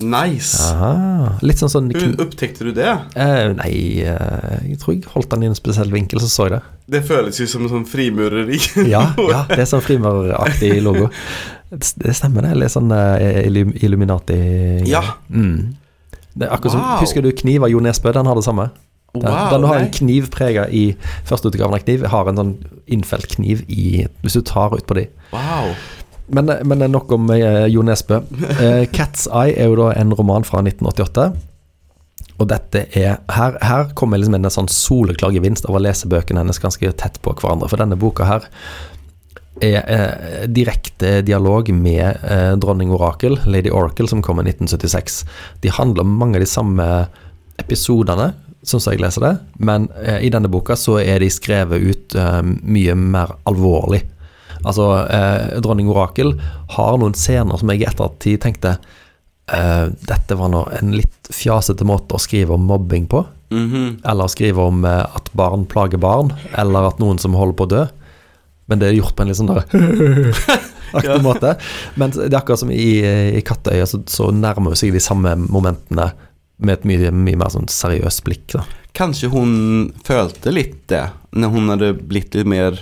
Nice. 0.03 0.59
Aha. 0.73 1.39
Litt 1.45 1.61
sånn 1.61 1.71
sånn 1.71 1.91
Hvordan 1.93 2.17
opptekte 2.25 2.65
du 2.67 2.73
det? 2.75 2.91
eh, 3.15 3.53
Nei, 3.55 3.75
eh, 4.03 4.55
jeg 4.73 4.79
tror 4.83 4.97
jeg 4.97 5.05
holdt 5.13 5.31
den 5.35 5.45
i 5.45 5.51
en 5.51 5.59
spesiell 5.59 5.93
vinkel, 5.93 6.23
så 6.23 6.31
så 6.33 6.47
jeg 6.49 6.55
det. 6.57 6.63
Det 6.97 7.03
føles 7.07 7.39
jo 7.39 7.47
som 7.51 7.67
en 7.67 7.71
sånn 7.71 7.85
frimureri. 7.89 8.59
Ja, 8.89 9.05
ja 9.33 9.45
det 9.51 9.61
er 9.63 9.69
sånn 9.69 9.85
frimureraktig 9.85 10.75
logo. 10.83 11.11
Det 11.71 12.17
stemmer, 12.17 12.49
det. 12.49 12.57
Litt 12.61 12.75
sånn 12.75 12.91
eh, 12.93 13.45
Illuminati 13.49 14.41
Ja. 14.89 15.05
Mm. 15.31 15.77
Det 16.33 16.49
er 16.49 16.55
akkurat 16.57 16.75
som, 16.75 16.85
Husker 17.03 17.25
du 17.25 17.31
Kniv 17.37 17.65
av 17.65 17.71
Jo 17.73 17.81
Nesbø? 17.85 18.13
Den 18.17 18.29
har 18.29 18.39
det 18.39 18.45
samme. 18.45 18.71
Den, 19.13 19.27
Wow, 19.29 19.51
den 19.53 19.61
du 19.61 19.67
har 19.69 19.79
nei. 19.79 19.87
en 19.87 19.93
kniv 19.93 20.31
prega 20.33 20.67
i 20.73 20.97
førsteutgaven 21.29 21.75
av 21.77 21.83
Kniv, 21.85 22.07
har 22.09 22.29
en 22.31 22.39
sånn 22.41 22.53
innfelt 22.89 23.29
kniv 23.35 23.61
i 23.69 24.07
Hvis 24.23 24.39
du 24.39 24.43
tar 24.49 24.73
ut 24.73 24.87
på 24.89 24.97
de. 24.97 25.07
Wow. 25.35 25.75
Men, 26.33 26.49
men 26.65 26.87
nok 26.91 27.13
om 27.13 27.29
eh, 27.35 27.67
Jo 27.69 27.83
Nesbø. 27.85 28.23
Eh, 28.57 28.87
'Cat's 28.89 29.27
Eye' 29.29 29.59
er 29.59 29.69
jo 29.69 29.77
da 29.77 29.91
en 30.01 30.15
roman 30.17 30.47
fra 30.49 30.63
1988. 30.65 31.27
Og 32.41 32.49
dette 32.49 32.87
er 32.97 33.19
Her, 33.31 33.59
her 33.61 33.93
kommer 33.99 34.19
liksom 34.19 34.39
en 34.39 34.51
sånn 34.51 34.71
soleklar 34.73 35.35
gevinst 35.35 35.69
av 35.69 35.77
å 35.77 35.83
lese 35.83 36.09
bøkene 36.09 36.41
hennes 36.41 36.63
ganske 36.63 36.93
tett 36.97 37.21
på 37.23 37.35
hverandre. 37.37 37.69
For 37.69 37.77
denne 37.77 37.99
boka 38.01 38.25
her 38.25 38.49
er 39.63 39.83
eh, 39.85 40.47
direkte 40.49 41.21
dialog 41.27 41.69
med 41.77 42.17
eh, 42.25 42.55
dronning 42.57 42.91
Orakel, 42.95 43.37
Lady 43.45 43.71
Oracle, 43.71 44.09
som 44.09 44.23
kom 44.25 44.41
i 44.41 44.47
1976. 44.49 45.21
De 45.63 45.71
handler 45.71 46.07
om 46.07 46.17
mange 46.19 46.41
av 46.41 46.47
de 46.47 46.49
samme 46.51 46.89
episodene, 47.61 48.33
sånn 48.63 48.83
som 48.83 48.95
jeg 48.95 49.03
leser 49.03 49.25
det, 49.25 49.33
men 49.65 49.89
eh, 50.03 50.21
i 50.27 50.31
denne 50.33 50.51
boka 50.53 50.77
så 50.79 50.99
er 51.03 51.23
de 51.23 51.31
skrevet 51.33 51.83
ut 51.83 52.17
eh, 52.19 52.41
mye 52.43 52.95
mer 52.99 53.35
alvorlig. 53.51 54.05
Altså, 54.63 54.89
eh, 55.11 55.61
dronning 55.63 55.91
Orakel 55.91 56.37
har 56.77 56.99
noen 57.01 57.17
scener 57.19 57.59
som 57.59 57.73
jeg 57.73 57.83
i 57.83 57.89
ettertid 57.89 58.43
tenkte 58.45 58.77
eh, 59.51 59.87
dette 60.07 60.39
var 60.39 60.53
nå 60.53 60.63
en 60.79 60.93
litt 60.95 61.33
fjasete 61.35 61.87
måte 61.89 62.15
å 62.15 62.23
skrive 62.23 62.55
om 62.55 62.69
mobbing 62.71 63.09
på. 63.11 63.25
Mhm. 63.53 64.03
Eller 64.09 64.31
skrive 64.33 64.63
om 64.63 64.85
eh, 64.89 65.03
at 65.03 65.33
barn 65.37 65.67
plager 65.67 66.01
barn, 66.01 66.33
eller 66.55 66.93
at 66.93 67.03
noen 67.03 67.19
som 67.19 67.35
holder 67.37 67.59
på 67.59 67.67
å 67.67 67.73
dø. 67.75 67.85
Men 68.71 68.79
det 68.79 68.89
er 68.89 69.01
gjort 69.01 69.17
på 69.19 69.25
en 69.25 69.33
litt 69.33 69.41
sånn 69.41 69.51
aktig 70.97 71.23
måte. 71.25 71.57
Men 71.99 72.15
det 72.15 72.31
er 72.31 72.39
akkurat 72.39 72.63
som 72.63 72.71
i, 72.71 73.03
i 73.35 73.43
Kattøyet, 73.45 73.91
så, 73.91 74.01
så 74.07 74.31
nærmer 74.31 74.73
hun 74.73 74.79
seg 74.79 74.95
de 74.95 75.03
samme 75.03 75.35
momentene 75.43 76.13
med 76.59 76.79
et 76.79 76.85
mye, 76.85 77.11
mye 77.15 77.37
mer 77.41 77.49
sånn 77.55 77.69
seriøst 77.73 78.25
blikk. 78.27 78.47
da. 78.53 78.65
Kanskje 78.95 79.31
hun 79.33 79.93
følte 80.05 80.53
litt 80.53 80.83
det 80.93 81.07
når 81.33 81.49
hun 81.55 81.69
hadde 81.73 81.93
blitt 81.97 82.35
litt 82.37 82.47
mer 82.47 82.77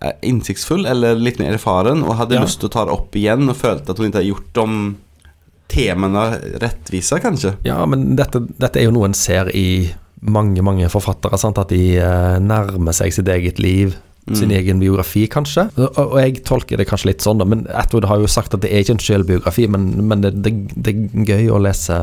eh, 0.00 0.12
innsiktsfull 0.22 0.86
eller 0.86 1.18
litt 1.18 1.38
mer 1.42 1.52
erfaren 1.58 2.04
og 2.06 2.16
hadde 2.20 2.36
Ja. 2.38 2.44
lyst 2.46 2.60
til 2.62 2.68
å 2.70 2.72
ta 2.72 2.84
det 2.86 2.92
opp 2.94 3.16
igjen 3.18 3.48
og 3.50 3.56
følte 3.58 3.90
at 3.90 3.98
hun 3.98 4.06
ikke 4.08 4.20
hadde 4.22 4.30
gjort 4.30 4.52
de 4.54 4.94
temaene 5.70 6.22
rettvise, 6.62 7.18
kanskje. 7.22 7.56
Ja, 7.66 7.84
men 7.86 8.16
dette, 8.18 8.40
dette 8.58 8.80
er 8.80 8.88
jo 8.88 8.94
noe 8.94 9.06
en 9.10 9.14
ser 9.14 9.50
i 9.54 9.90
mange, 10.20 10.62
mange 10.66 10.88
forfattere. 10.92 11.38
Sant? 11.38 11.58
At 11.62 11.70
de 11.70 11.96
eh, 11.98 12.38
nærmer 12.42 12.92
seg 12.96 13.12
sitt 13.14 13.28
eget 13.30 13.58
liv, 13.62 13.94
sin 14.36 14.50
egen 14.54 14.78
biografi, 14.78 15.24
kanskje. 15.32 15.64
Og, 15.80 15.96
og 15.98 16.16
jeg 16.20 16.42
tolker 16.46 16.78
det 16.78 16.84
kanskje 16.86 17.08
litt 17.08 17.22
sånn, 17.24 17.40
da. 17.40 17.46
Men 17.48 17.64
Atwood 17.74 18.04
har 18.06 18.20
jo 18.22 18.28
sagt 18.30 18.52
at 18.54 18.62
det 18.62 18.68
er 18.70 18.84
ikke 18.84 18.94
en 18.98 19.02
selvbiografi, 19.02 19.64
men, 19.66 19.88
men 20.06 20.20
det, 20.22 20.34
det, 20.44 20.52
det 20.76 20.92
er 20.92 21.24
gøy 21.32 21.48
å 21.50 21.58
lese 21.64 21.96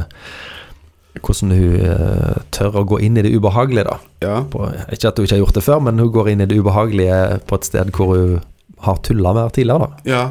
hvordan 1.23 1.53
hun 1.55 1.77
eh, 1.87 2.41
tør 2.55 2.81
å 2.81 2.85
gå 2.87 2.99
inn 3.05 3.19
i 3.19 3.23
det 3.25 3.33
ubehagelige, 3.35 3.87
da. 3.87 3.97
Ja. 4.23 4.35
På, 4.51 4.67
ikke 4.93 5.11
at 5.11 5.19
hun 5.19 5.27
ikke 5.27 5.35
har 5.35 5.43
gjort 5.45 5.59
det 5.59 5.65
før, 5.65 5.81
men 5.87 6.01
hun 6.01 6.11
går 6.13 6.33
inn 6.33 6.43
i 6.43 6.49
det 6.49 6.59
ubehagelige 6.59 7.39
på 7.49 7.59
et 7.59 7.69
sted 7.69 7.93
hvor 7.95 8.13
hun 8.13 8.37
har 8.85 8.99
tulla 9.05 9.33
mer 9.37 9.53
tidligere, 9.55 9.87
da. 9.87 10.03
ja. 10.07 10.25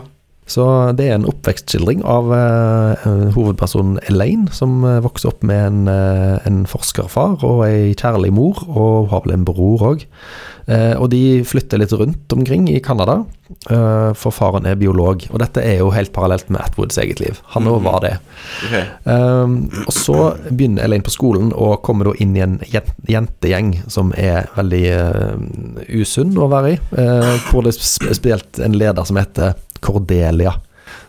Så 0.46 0.62
det 0.94 1.08
er 1.10 1.16
en 1.16 1.26
oppvekstskildring 1.26 2.04
av 2.06 2.28
uh, 2.30 3.06
hovedpersonen 3.34 3.96
Elaine, 4.06 4.46
som 4.54 4.76
eh, 4.86 5.00
vokser 5.02 5.32
opp 5.32 5.42
med 5.42 5.58
en, 5.66 5.80
uh, 5.90 6.36
en 6.46 6.60
forskerfar 6.70 7.42
og 7.42 7.64
ei 7.66 7.96
kjærlig 7.98 8.30
mor, 8.36 8.60
og 8.70 9.08
har 9.10 9.24
vel 9.26 9.34
en 9.34 9.46
bror 9.48 9.82
òg. 9.90 10.04
Uh, 10.70 10.94
og 11.02 11.10
de 11.10 11.42
flytter 11.46 11.82
litt 11.82 11.92
rundt 11.98 12.30
omkring 12.34 12.68
i 12.70 12.78
Canada, 12.82 13.24
eh, 13.70 14.12
for 14.18 14.34
faren 14.34 14.66
er 14.66 14.78
biolog. 14.78 15.26
Og 15.32 15.38
dette 15.42 15.62
er 15.66 15.80
jo 15.82 15.90
helt 15.94 16.10
parallelt 16.14 16.48
med 16.50 16.62
Atwoods 16.62 16.98
eget 17.02 17.20
liv. 17.22 17.38
Han 17.54 17.66
òg 17.70 17.82
var 17.86 18.00
det. 18.06 18.14
Ok. 18.66 18.78
Um, 19.06 19.58
og 19.82 19.92
så 19.94 20.16
begynner 20.48 20.86
Elaine 20.86 21.06
på 21.06 21.14
skolen 21.14 21.50
og 21.54 21.82
kommer 21.86 22.10
da 22.10 22.16
inn 22.22 22.34
i 22.38 22.42
en 22.46 22.56
jen- 22.70 22.94
jentegjeng 23.10 23.76
som 23.90 24.10
er 24.18 24.46
veldig 24.56 24.82
usunn 26.00 26.34
å 26.38 26.48
være 26.50 26.74
i. 26.74 26.80
Hvor 27.50 27.62
det 27.66 27.74
er 27.74 27.78
sp- 27.78 28.10
spesielt 28.14 28.62
en 28.66 28.74
leder 28.78 29.06
som 29.06 29.18
heter 29.20 29.54
Cordelia, 29.86 30.56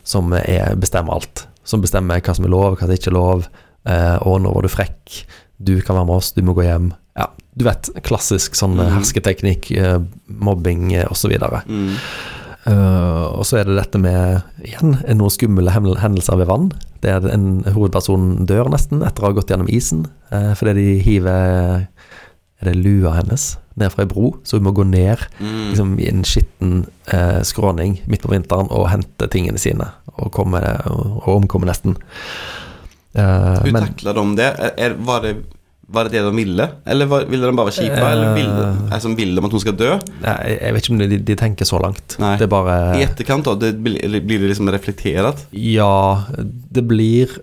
som 0.07 0.33
er, 0.37 0.75
bestemmer 0.79 1.17
alt. 1.17 1.47
Som 1.67 1.83
bestemmer 1.83 2.21
hva 2.23 2.37
som 2.37 2.47
er 2.47 2.53
lov, 2.53 2.77
hva 2.77 2.87
som 2.87 2.95
ikke 2.95 3.11
er 3.11 3.17
lov. 3.17 3.49
Uh, 3.87 4.17
og 4.27 4.41
nå 4.43 4.51
var 4.51 4.65
du 4.65 4.71
frekk, 4.71 5.19
du 5.57 5.77
kan 5.81 5.95
være 5.95 6.07
med 6.09 6.19
oss, 6.19 6.33
du 6.35 6.41
må 6.45 6.55
gå 6.57 6.65
hjem. 6.65 6.89
Ja, 7.17 7.29
du 7.57 7.65
vet, 7.65 7.89
klassisk 8.05 8.57
sånn 8.57 8.75
mm. 8.77 8.89
hersketeknikk, 8.97 9.69
uh, 9.79 10.01
mobbing 10.27 10.91
osv. 11.07 11.33
Mm. 11.65 11.93
Uh, 12.67 13.39
og 13.39 13.45
så 13.47 13.61
er 13.61 13.69
det 13.69 13.77
dette 13.77 13.99
med 14.01 14.41
igjen 14.67 14.97
noen 15.15 15.31
skumle 15.31 15.71
hendelser 15.71 16.39
ved 16.41 16.49
vann. 16.49 16.71
Det 17.03 17.13
er 17.13 17.27
En 17.31 17.61
hovedperson 17.63 18.47
dør 18.49 18.67
nesten 18.73 19.05
etter 19.07 19.23
å 19.23 19.29
ha 19.29 19.37
gått 19.37 19.53
gjennom 19.53 19.69
isen, 19.71 20.03
uh, 20.33 20.51
fordi 20.57 20.75
de 20.75 20.87
hiver 21.05 21.87
Er 22.57 22.71
det 22.71 22.79
lua 22.81 23.13
hennes 23.19 23.53
ned 23.77 23.93
fra 23.93 24.05
ei 24.05 24.09
bro, 24.09 24.33
så 24.43 24.57
hun 24.57 24.67
må 24.67 24.73
gå 24.75 24.85
ned 24.87 25.27
Mm. 25.39 25.69
liksom, 25.71 25.91
i 25.99 26.07
en 26.09 26.23
skitten 26.25 26.85
eh, 27.13 27.41
skråning 27.45 28.01
midt 28.09 28.23
på 28.25 28.31
vinteren 28.31 28.69
og 28.73 28.89
hente 28.91 29.27
tingene 29.31 29.59
sine, 29.61 29.91
og, 30.15 30.31
komme, 30.33 30.61
og, 30.89 31.27
omkomme 31.37 31.69
nesten. 31.69 31.97
Eh, 33.13 33.61
hun 33.63 33.73
men 33.73 33.87
tacklar 33.87 34.17
de 34.17 34.25
det? 34.39 34.49
Er, 34.77 34.97
var 34.99 35.23
det? 35.25 35.37
Var 35.87 36.03
det 36.03 36.17
det 36.17 36.21
de 36.25 36.31
ville? 36.35 36.65
Eller 36.83 37.07
var, 37.07 37.23
ville 37.31 37.47
de 37.47 37.55
bare 37.55 37.69
være 37.69 37.77
kjipe? 37.77 37.95
Uh, 37.95 38.09
Eller 38.11 38.33
ville, 38.35 38.63
altså, 38.91 39.11
ville 39.15 39.39
de 39.39 39.45
at 39.47 39.53
hun 39.55 39.61
skal 39.63 39.75
dø? 39.79 39.91
jeg, 39.95 40.57
jeg 40.59 40.73
vet 40.75 40.83
ikke 40.83 40.93
om 40.93 40.99
de, 40.99 41.19
de 41.29 41.35
tenker 41.39 41.69
så 41.69 41.79
langt. 41.79 42.17
Nei. 42.19 42.33
Det 42.35 42.43
er 42.43 42.51
bare 42.51 42.75
I 42.97 43.05
etterkant 43.05 43.47
da, 43.47 43.53
det, 43.55 43.69
blir, 43.79 43.95
blir 44.19 44.43
det 44.43 44.49
liksom 44.51 44.67
reflektert? 44.73 45.45
Ja, 45.55 46.25
det 46.35 46.83
blir 46.89 47.37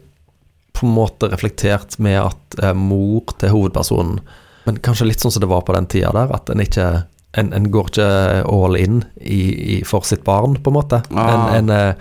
på 0.77 0.85
en 0.85 0.93
måte 0.93 1.31
reflektert 1.33 1.97
med 2.03 2.19
at 2.21 2.59
eh, 2.61 2.77
mor 2.77 3.33
til 3.41 3.55
hovedpersonen 3.55 4.21
Men 4.65 4.81
kanskje 4.85 5.09
litt 5.09 5.21
sånn 5.25 5.35
som 5.35 5.45
det 5.45 5.51
var 5.51 5.65
på 5.67 5.75
den 5.77 5.89
tida 5.91 6.13
der, 6.15 6.33
at 6.35 6.49
en 6.53 6.63
ikke 6.65 7.05
en, 7.35 7.51
en 7.57 7.67
går 7.73 7.91
ikke 7.91 8.09
all 8.47 8.77
in 8.79 9.01
i, 9.19 9.41
i, 9.77 9.79
for 9.87 10.07
sitt 10.07 10.25
barn, 10.27 10.57
på 10.63 10.71
en 10.71 10.77
måte. 10.79 11.01
Ah. 11.15 11.57
En, 11.57 11.71
en, 11.71 11.95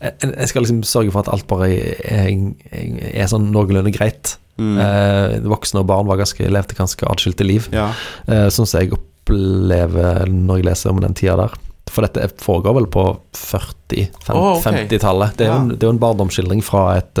eh, 0.00 0.12
en, 0.20 0.34
skal 0.48 0.66
liksom 0.66 0.82
sørge 0.86 1.14
for 1.14 1.24
at 1.24 1.32
alt 1.32 1.46
bare 1.50 1.70
er, 2.04 2.28
er 2.74 3.30
sånn 3.30 3.50
noenlunde 3.54 3.94
greit. 3.96 4.36
Mm. 4.60 4.76
Eh, 4.78 5.36
voksne 5.50 5.82
og 5.82 5.88
barn 5.90 6.08
var 6.10 6.20
ganske, 6.20 6.50
levde 6.52 6.76
ganske 6.78 7.08
atskilte 7.10 7.46
liv. 7.48 7.70
Ja. 7.74 7.90
Eh, 8.28 8.48
sånn 8.52 8.68
som 8.68 8.82
jeg 8.82 8.92
opplever 8.96 10.28
når 10.30 10.60
jeg 10.60 10.68
leser 10.68 10.92
om 10.92 11.00
den 11.04 11.16
tida 11.16 11.38
der. 11.46 11.56
For 11.94 12.04
dette 12.04 12.30
foregår 12.40 12.76
vel 12.78 12.86
på 12.90 13.02
40 13.36 14.06
fem- 14.24 14.36
Å, 14.36 14.54
ok. 14.56 14.64
50-tallet. 14.64 15.34
Det, 15.38 15.46
er 15.46 15.52
jo 15.52 15.74
Ja. 15.80 15.90
en 15.92 16.00
barndomsskildring 16.00 16.62
fra 16.64 16.96
et 16.98 17.20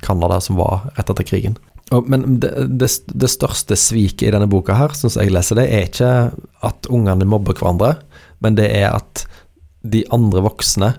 Canada 0.00 0.38
uh, 0.40 0.44
som 0.44 0.56
var 0.56 0.88
rett 0.96 1.12
etter 1.12 1.26
krigen. 1.28 1.58
Men 1.90 2.38
det, 2.40 2.52
det, 2.78 2.88
det 3.18 3.30
største 3.30 3.76
sviket 3.78 4.28
i 4.28 4.32
denne 4.34 4.48
boka 4.50 4.76
her, 4.78 4.94
som 4.94 5.10
jeg 5.10 5.32
leser 5.34 5.58
det, 5.58 5.66
er 5.74 5.88
ikke 5.88 6.10
at 6.66 6.90
ungene 6.92 7.26
mobber 7.26 7.56
hverandre, 7.58 7.96
men 8.44 8.58
det 8.58 8.68
er 8.78 8.92
at 8.94 9.24
de 9.82 10.04
andre 10.14 10.44
voksne, 10.44 10.92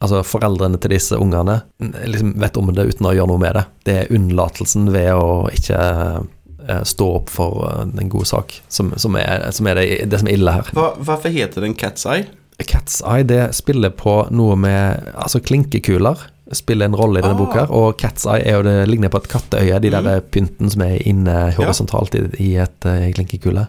altså 0.00 0.22
foreldrene 0.24 0.80
til 0.80 0.94
disse 0.94 1.18
ungene, 1.18 1.60
liksom 1.82 2.32
vet 2.40 2.56
om 2.56 2.72
det 2.72 2.86
uten 2.94 3.10
å 3.10 3.14
gjøre 3.16 3.32
noe 3.32 3.42
med 3.42 3.58
det. 3.58 3.64
Det 3.84 3.96
er 4.00 4.12
unnlatelsen 4.14 4.88
ved 4.94 5.10
å 5.18 5.28
ikke 5.52 5.78
eh, 5.82 6.82
stå 6.86 7.10
opp 7.20 7.32
for 7.34 7.66
den 7.82 8.06
en 8.06 8.12
god 8.16 8.30
sak, 8.32 8.56
som, 8.72 8.94
som, 8.96 9.18
er, 9.20 9.50
som 9.52 9.68
er 9.68 9.82
det, 9.82 9.88
det 10.08 10.22
som 10.22 10.30
er 10.30 10.38
ille 10.38 10.58
her. 10.60 10.72
Hva, 10.78 10.92
hvorfor 11.02 11.34
heter 11.34 11.66
den 11.66 11.76
Cat's 11.76 12.08
Eye? 12.08 12.28
Cat's 12.64 13.02
Eye 13.06 13.26
det 13.26 13.52
spiller 13.54 13.92
på 13.94 14.24
noe 14.34 14.56
med 14.58 15.12
Altså 15.14 15.38
klinkekuler 15.38 16.24
spiller 16.56 16.86
en 16.88 16.96
rolle 16.96 17.18
i 17.18 17.22
denne 17.22 17.34
Ah. 17.34 17.38
boka, 17.46 17.66
og 17.70 17.96
Cat's 18.00 18.24
Eye 18.26 18.42
er 18.46 18.56
jo 18.56 18.62
det 18.62 18.88
ligner 18.88 19.08
på 19.12 19.18
et 19.20 19.28
katteøye, 19.28 19.80
de 19.80 19.90
der 19.90 20.20
pynten 20.20 20.70
som 20.70 20.82
er 20.82 21.02
inne 21.06 21.52
horisontalt 21.56 22.14
i, 22.14 22.22
i 22.40 22.56
et 22.56 22.86
uh, 22.88 23.10
klinkekule. 23.12 23.66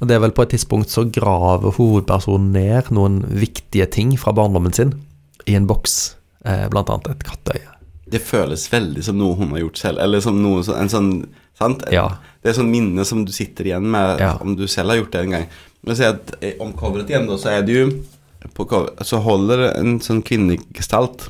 Og 0.00 0.08
det 0.08 0.16
er 0.16 0.20
vel 0.24 0.32
på 0.32 0.42
et 0.42 0.50
tidspunkt 0.56 0.90
så 0.90 1.04
graver 1.12 1.70
hovedpersonen 1.76 2.52
ned 2.52 2.90
noen 2.90 3.20
viktige 3.28 3.86
ting 3.86 4.16
fra 4.18 4.32
barndommen 4.32 4.72
sin 4.72 4.94
i 5.46 5.54
en 5.54 5.66
boks, 5.66 6.16
eh, 6.44 6.68
blant 6.72 6.88
annet 6.90 7.10
et 7.12 7.24
katteøye. 7.24 7.68
Det 8.10 8.20
føles 8.22 8.64
veldig 8.72 9.04
som 9.04 9.18
noe 9.18 9.36
hun 9.38 9.50
har 9.54 9.60
gjort 9.60 9.78
selv, 9.78 9.98
eller 10.02 10.20
som 10.20 10.40
noe 10.42 10.64
en 10.74 10.88
sånn, 10.90 11.10
sant? 11.58 11.84
Ja. 11.92 12.08
Det 12.42 12.50
er 12.50 12.56
sånn 12.62 12.70
minne 12.72 13.04
som 13.06 13.24
du 13.24 13.32
sitter 13.32 13.64
igjen 13.68 13.86
med 13.90 14.18
Ja. 14.20 14.36
om 14.40 14.56
du 14.56 14.66
selv 14.66 14.90
har 14.90 14.96
gjort 14.96 15.12
det 15.12 15.20
en 15.20 15.30
gang. 15.30 15.46
Men 15.84 15.96
si 15.96 16.04
at 16.04 16.34
eh, 16.42 16.54
om 16.60 16.72
coveret 16.72 17.08
igjen 17.08 17.28
da, 17.28 17.36
så 17.36 17.50
er 17.58 17.62
det 17.62 17.76
jo 17.76 17.90
på 18.56 18.64
cover, 18.66 18.90
så 19.04 19.20
holder 19.22 19.76
en 19.78 19.98
sånn 20.00 20.22
kvinnegestalt 20.24 21.28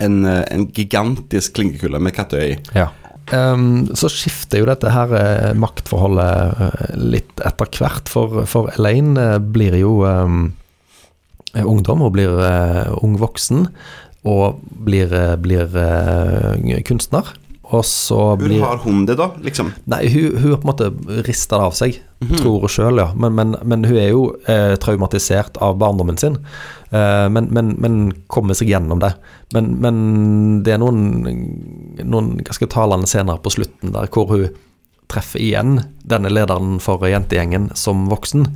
en, 0.00 0.24
eh, 0.24 0.42
en 0.50 0.66
gigantisk 0.74 1.58
klinkekule 1.58 2.00
med 2.02 2.16
kattøy. 2.16 2.56
Ja. 2.76 2.90
Um, 3.30 3.86
så 3.94 4.08
skifter 4.10 4.58
jo 4.58 4.66
dette 4.66 4.90
her 4.90 5.12
eh, 5.14 5.50
maktforholdet 5.54 6.62
eh, 6.66 6.94
litt 6.98 7.42
etter 7.46 7.68
hvert, 7.78 8.10
for, 8.10 8.40
for 8.50 8.72
Elaine 8.74 9.36
blir 9.54 9.76
jo 9.78 10.00
eh, 10.08 10.40
ungdom 11.60 12.02
Hun 12.02 12.14
blir 12.14 12.30
uh, 12.30 12.90
ung 13.02 13.16
voksen, 13.18 13.68
og 14.28 14.60
blir, 14.86 15.10
blir 15.42 15.70
uh, 15.74 16.82
kunstner. 16.86 17.30
Og 17.70 17.84
så 17.86 18.36
blir 18.38 18.58
Hun 18.58 18.66
har 18.66 18.80
hun 18.82 19.06
det 19.06 19.16
da, 19.18 19.30
liksom? 19.42 19.72
Nei, 19.90 20.04
hun, 20.10 20.36
hun 20.38 20.52
har 20.52 20.60
på 20.60 20.66
en 20.66 20.70
måte 20.72 21.22
rista 21.26 21.58
det 21.58 21.68
av 21.68 21.76
seg, 21.78 21.98
tror 22.38 22.64
hun 22.64 22.72
sjøl, 22.72 23.02
ja. 23.02 23.08
Men, 23.14 23.34
men, 23.38 23.54
men 23.62 23.86
hun 23.86 23.98
er 23.98 24.10
jo 24.10 24.24
uh, 24.48 24.74
traumatisert 24.82 25.58
av 25.62 25.78
barndommen 25.82 26.18
sin. 26.20 26.38
Eh, 26.90 27.26
men, 27.30 27.50
men, 27.54 27.74
men 27.78 28.00
kommer 28.26 28.58
seg 28.58 28.72
gjennom 28.72 29.02
det. 29.02 29.12
Men, 29.54 29.76
men 29.82 30.00
det 30.66 30.74
er 30.74 30.82
noen, 30.82 31.04
noen 32.02 32.32
ganske 32.42 32.68
talende 32.70 33.10
scener 33.10 33.38
på 33.42 33.52
slutten 33.54 33.94
der 33.94 34.10
hvor 34.10 34.30
hun 34.32 34.50
treffer 35.10 35.42
igjen 35.42 35.80
denne 36.06 36.30
lederen 36.30 36.78
for 36.82 37.02
jentegjengen 37.06 37.70
som 37.78 38.04
voksen. 38.10 38.46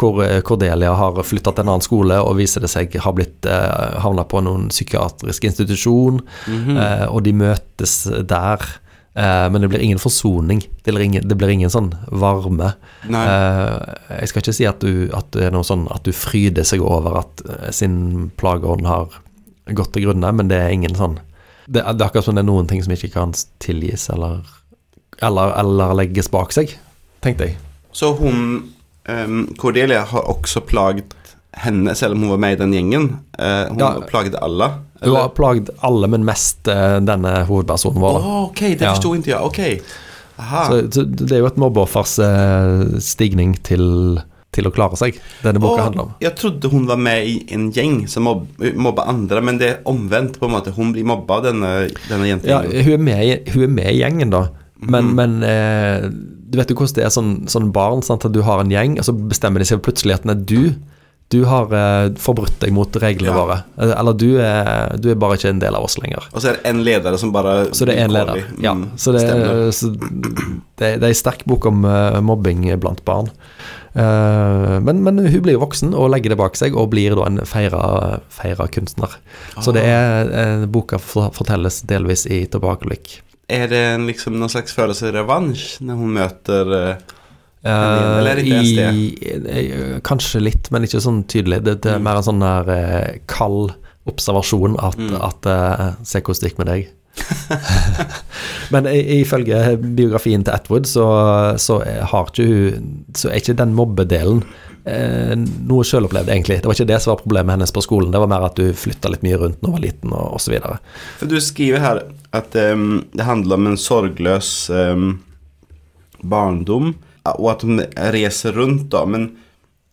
Hvor 0.00 0.22
eh, 0.24 0.40
Cordelia 0.46 0.94
har 0.96 1.20
flytta 1.26 1.52
til 1.54 1.66
en 1.66 1.72
annen 1.74 1.84
skole 1.84 2.20
og 2.24 2.38
viser 2.40 2.64
det 2.64 2.72
seg 2.72 2.96
har 3.04 3.16
blitt 3.16 3.48
eh, 3.48 3.98
havna 4.04 4.24
på 4.28 4.42
noen 4.44 4.68
psykiatrisk 4.72 5.48
institusjon. 5.50 6.22
eh, 6.80 7.06
og 7.08 7.24
de 7.26 7.36
møtes 7.36 8.02
der. 8.08 8.64
Eh, 9.14 9.50
men 9.50 9.60
det 9.60 9.68
blir 9.68 9.82
ingen 9.82 9.98
forsoning. 9.98 10.68
Det 10.82 10.92
blir 10.92 11.04
ingen, 11.04 11.28
det 11.28 11.34
blir 11.34 11.48
ingen 11.48 11.70
sånn 11.70 11.90
varme. 12.06 12.72
Eh, 13.08 14.20
jeg 14.20 14.30
skal 14.30 14.44
ikke 14.44 14.54
si 14.54 14.68
at 14.68 14.84
du, 14.84 15.08
at 15.16 15.32
det 15.34 15.48
er 15.48 15.54
noe 15.54 15.66
sånn 15.66 15.88
at 15.90 16.06
du 16.06 16.12
fryder 16.14 16.66
seg 16.66 16.84
over 16.84 17.18
at 17.24 17.42
eh, 17.48 17.70
sin 17.74 18.30
plageånd 18.40 18.86
har 18.86 19.18
gått 19.74 19.92
til 19.94 20.08
grunne, 20.08 20.30
men 20.34 20.50
det 20.50 20.60
er 20.62 20.74
ingen 20.74 20.96
sånn 20.98 21.18
det, 21.70 21.84
det 21.84 22.02
er 22.02 22.08
akkurat 22.08 22.26
som 22.26 22.34
det 22.34 22.42
er 22.42 22.48
noen 22.48 22.66
ting 22.70 22.80
som 22.82 22.94
ikke 22.94 23.12
kan 23.14 23.34
tilgis 23.62 24.08
eller, 24.10 24.40
eller, 25.22 25.52
eller 25.60 25.94
legges 26.00 26.30
bak 26.32 26.54
seg, 26.54 26.72
tenkte 27.22 27.46
jeg. 27.46 27.58
Så 27.94 28.12
hun, 28.18 28.40
um, 29.06 29.44
Cordelia 29.58 30.02
har 30.10 30.26
også 30.30 30.64
plaget 30.66 31.14
henne, 31.56 31.94
selv 31.98 32.14
om 32.14 32.22
hun 32.24 32.30
var 32.30 32.38
med 32.38 32.52
i 32.52 32.60
den 32.62 32.72
gjengen. 32.72 33.08
Eh, 33.38 33.68
hun 33.68 33.78
Ja. 33.78 33.90
plaget 34.08 34.34
alle. 34.40 34.70
Hun 35.02 35.16
har 35.16 35.28
plagd 35.34 35.70
alle, 35.82 36.08
men 36.08 36.24
mest 36.24 36.68
eh, 36.68 36.98
denne 37.00 37.44
hovedpersonen 37.48 38.00
vår. 38.00 38.18
Oh, 38.20 38.42
ok, 38.50 38.60
det 38.76 38.80
Ja. 38.82 38.94
ikke 38.94 39.26
ja. 39.26 39.40
Ok. 39.42 39.60
Aha. 40.38 40.64
Så, 40.68 40.90
så 40.92 41.04
det 41.04 41.32
er 41.32 41.40
jo 41.42 41.46
et 41.50 41.56
mobbeoffers 41.60 42.18
eh, 42.18 42.98
stigning 43.00 43.56
til, 43.62 44.20
til 44.52 44.68
å 44.68 44.72
klare 44.72 44.96
seg, 44.96 45.18
denne 45.42 45.60
boka 45.60 45.80
Åh, 45.80 45.84
handler 45.88 46.02
om. 46.02 46.14
Jeg 46.20 46.34
trodde 46.36 46.70
hun 46.72 46.86
var 46.88 46.96
med 46.96 47.26
i 47.28 47.34
en 47.52 47.70
gjeng 47.72 48.06
som 48.08 48.24
mob, 48.24 48.46
mobba 48.76 49.04
andre, 49.10 49.42
men 49.44 49.58
det 49.60 49.68
er 49.68 49.82
omvendt 49.90 50.38
på 50.40 50.48
en 50.48 50.54
måte. 50.56 50.72
Hun 50.76 50.92
blir 50.94 51.04
mobba 51.04 51.42
denne, 51.44 51.90
denne 52.08 52.30
Ja, 52.44 52.62
hun 52.62 52.92
er, 52.94 53.04
med, 53.04 53.50
hun 53.52 53.62
er 53.68 53.74
med 53.74 53.92
i 53.92 53.98
gjengen, 54.00 54.30
da. 54.32 54.46
Men, 54.80 55.10
men 55.14 55.42
eh, 55.44 56.06
du 56.08 56.56
vet 56.56 56.70
jo 56.72 56.76
hvordan 56.78 56.96
det 56.96 57.04
er 57.04 57.12
sånn, 57.12 57.34
sånn 57.52 57.68
barn, 57.72 58.00
sant? 58.02 58.24
at 58.24 58.32
du 58.32 58.40
har 58.46 58.62
en 58.62 58.72
gjeng, 58.72 58.96
og 58.98 59.04
så 59.04 59.12
bestemmer 59.12 59.60
de 59.60 59.68
seg 59.68 59.82
plutselig 59.84 60.16
at 60.16 60.24
nei, 60.28 60.34
du 60.40 60.72
du 61.30 61.44
har 61.46 61.70
eh, 61.78 62.08
forbrutt 62.18 62.56
deg 62.60 62.72
mot 62.74 62.96
reglene 62.98 63.30
Ja. 63.30 63.36
våre. 63.38 63.56
Eh, 63.78 63.92
Eller 64.00 64.14
du 64.18 64.28
er, 64.42 64.96
du 64.98 65.10
er 65.12 65.18
bare 65.20 65.36
ikke 65.38 65.52
en 65.52 65.60
del 65.62 65.76
av 65.78 65.84
oss 65.86 65.94
lenger. 66.02 66.24
Og 66.34 66.42
så 66.42 66.50
er 66.50 66.56
det 66.58 66.66
en 66.72 66.80
leder 66.82 67.16
som 67.22 67.30
bare 67.32 67.68
Så 67.72 67.86
det 67.86 67.94
er 67.98 68.04
en 68.08 68.14
leder. 68.16 68.40
mm, 68.48 68.62
Ja, 68.64 68.74
så 68.98 69.12
det, 69.14 69.22
så 69.78 69.92
det, 69.94 70.32
det 70.76 71.02
er 71.02 71.08
en 71.12 71.14
sterk 71.14 71.44
bok 71.46 71.66
om 71.70 71.84
uh, 71.86 72.18
mobbing 72.20 72.66
blant 72.82 73.04
barn. 73.06 73.30
Uh, 73.94 74.78
men, 74.82 75.02
men 75.02 75.18
hun 75.18 75.42
blir 75.42 75.56
jo 75.56 75.62
voksen 75.64 75.94
og 75.98 76.10
legger 76.12 76.30
det 76.34 76.38
bak 76.38 76.58
seg, 76.58 76.76
og 76.78 76.90
blir 76.92 77.14
da 77.18 77.24
en 77.26 77.40
feira, 77.48 78.20
feira 78.30 78.66
kunstner. 78.70 79.16
Så 79.62 79.72
det 79.74 79.82
Ah. 79.86 80.26
er 80.26 80.60
uh, 80.62 80.66
boka 80.70 80.98
fortelles 80.98 81.82
delvis 81.90 82.26
i 82.30 82.44
tilbakeblikk. 82.50 83.20
Er 83.50 83.66
det 83.70 83.80
en, 83.96 84.04
liksom 84.06 84.36
noen 84.38 84.50
slags 84.52 84.74
følelse 84.76 85.10
revansj 85.14 85.80
når 85.82 85.96
hun 85.98 86.12
møter 86.14 86.74
Eh, 86.76 87.16
Eller 87.64 88.30
er 88.30 88.40
ikke 88.40 88.92
i, 88.96 89.08
eh, 89.68 89.98
kanskje 90.06 90.40
litt, 90.40 90.70
men 90.72 90.86
ikke 90.86 91.02
sånn 91.04 91.24
tydelig. 91.28 91.62
Det, 91.66 91.74
det 91.82 91.92
er 91.92 91.98
Mm. 91.98 92.06
mer 92.08 92.16
en 92.16 92.22
sånn 92.30 92.40
der 92.40 92.70
eh, 92.76 93.18
kald 93.28 93.74
observasjon 94.08 94.78
at, 94.80 94.96
Mm. 94.96 95.20
at 95.20 95.46
uh, 95.46 95.92
Se 96.02 96.20
hvordan 96.20 96.40
det 96.40 96.50
gikk 96.50 96.58
med 96.58 96.66
deg. 96.72 96.88
men 98.72 98.86
ifølge 98.86 99.76
biografien 99.76 100.44
til 100.46 100.54
Atwood, 100.54 100.86
så, 100.88 101.04
så 101.60 101.80
har 101.84 102.30
ikke 102.30 102.46
hun 102.46 102.90
Så 103.14 103.28
er 103.30 103.40
ikke 103.42 103.56
den 103.58 103.74
mobbedelen 103.76 104.42
eh, 104.86 105.34
noe 105.36 105.84
sjølopplevd, 105.84 106.30
egentlig. 106.32 106.60
Det 106.62 106.70
var 106.70 106.78
ikke 106.78 106.88
det 106.88 107.00
som 107.02 107.12
var 107.12 107.20
problemet 107.24 107.52
hennes 107.58 107.74
på 107.76 107.82
skolen. 107.84 108.10
Det 108.14 108.22
var 108.22 108.30
mer 108.30 108.46
at 108.46 108.56
du 108.56 108.70
flytta 108.72 109.10
litt 109.12 109.22
mye 109.26 109.36
rundt 109.42 109.60
når 109.60 109.68
hun 109.68 109.76
var 109.76 109.84
liten, 109.84 110.14
og 110.16 110.38
osv. 110.38 110.56
For 111.20 111.28
du 111.28 111.36
skriver 111.44 111.82
her 111.84 112.00
at 112.32 112.56
um, 112.56 113.04
det 113.12 113.26
handler 113.28 113.58
om 113.60 113.66
en 113.66 113.76
sorgløs 113.80 114.70
um, 114.72 115.20
barndom, 116.22 116.94
og 117.36 117.46
at 117.52 117.64
de 117.66 117.86
reser 118.14 118.56
rundt 118.56 118.88
da, 118.92 119.04
men 119.08 119.28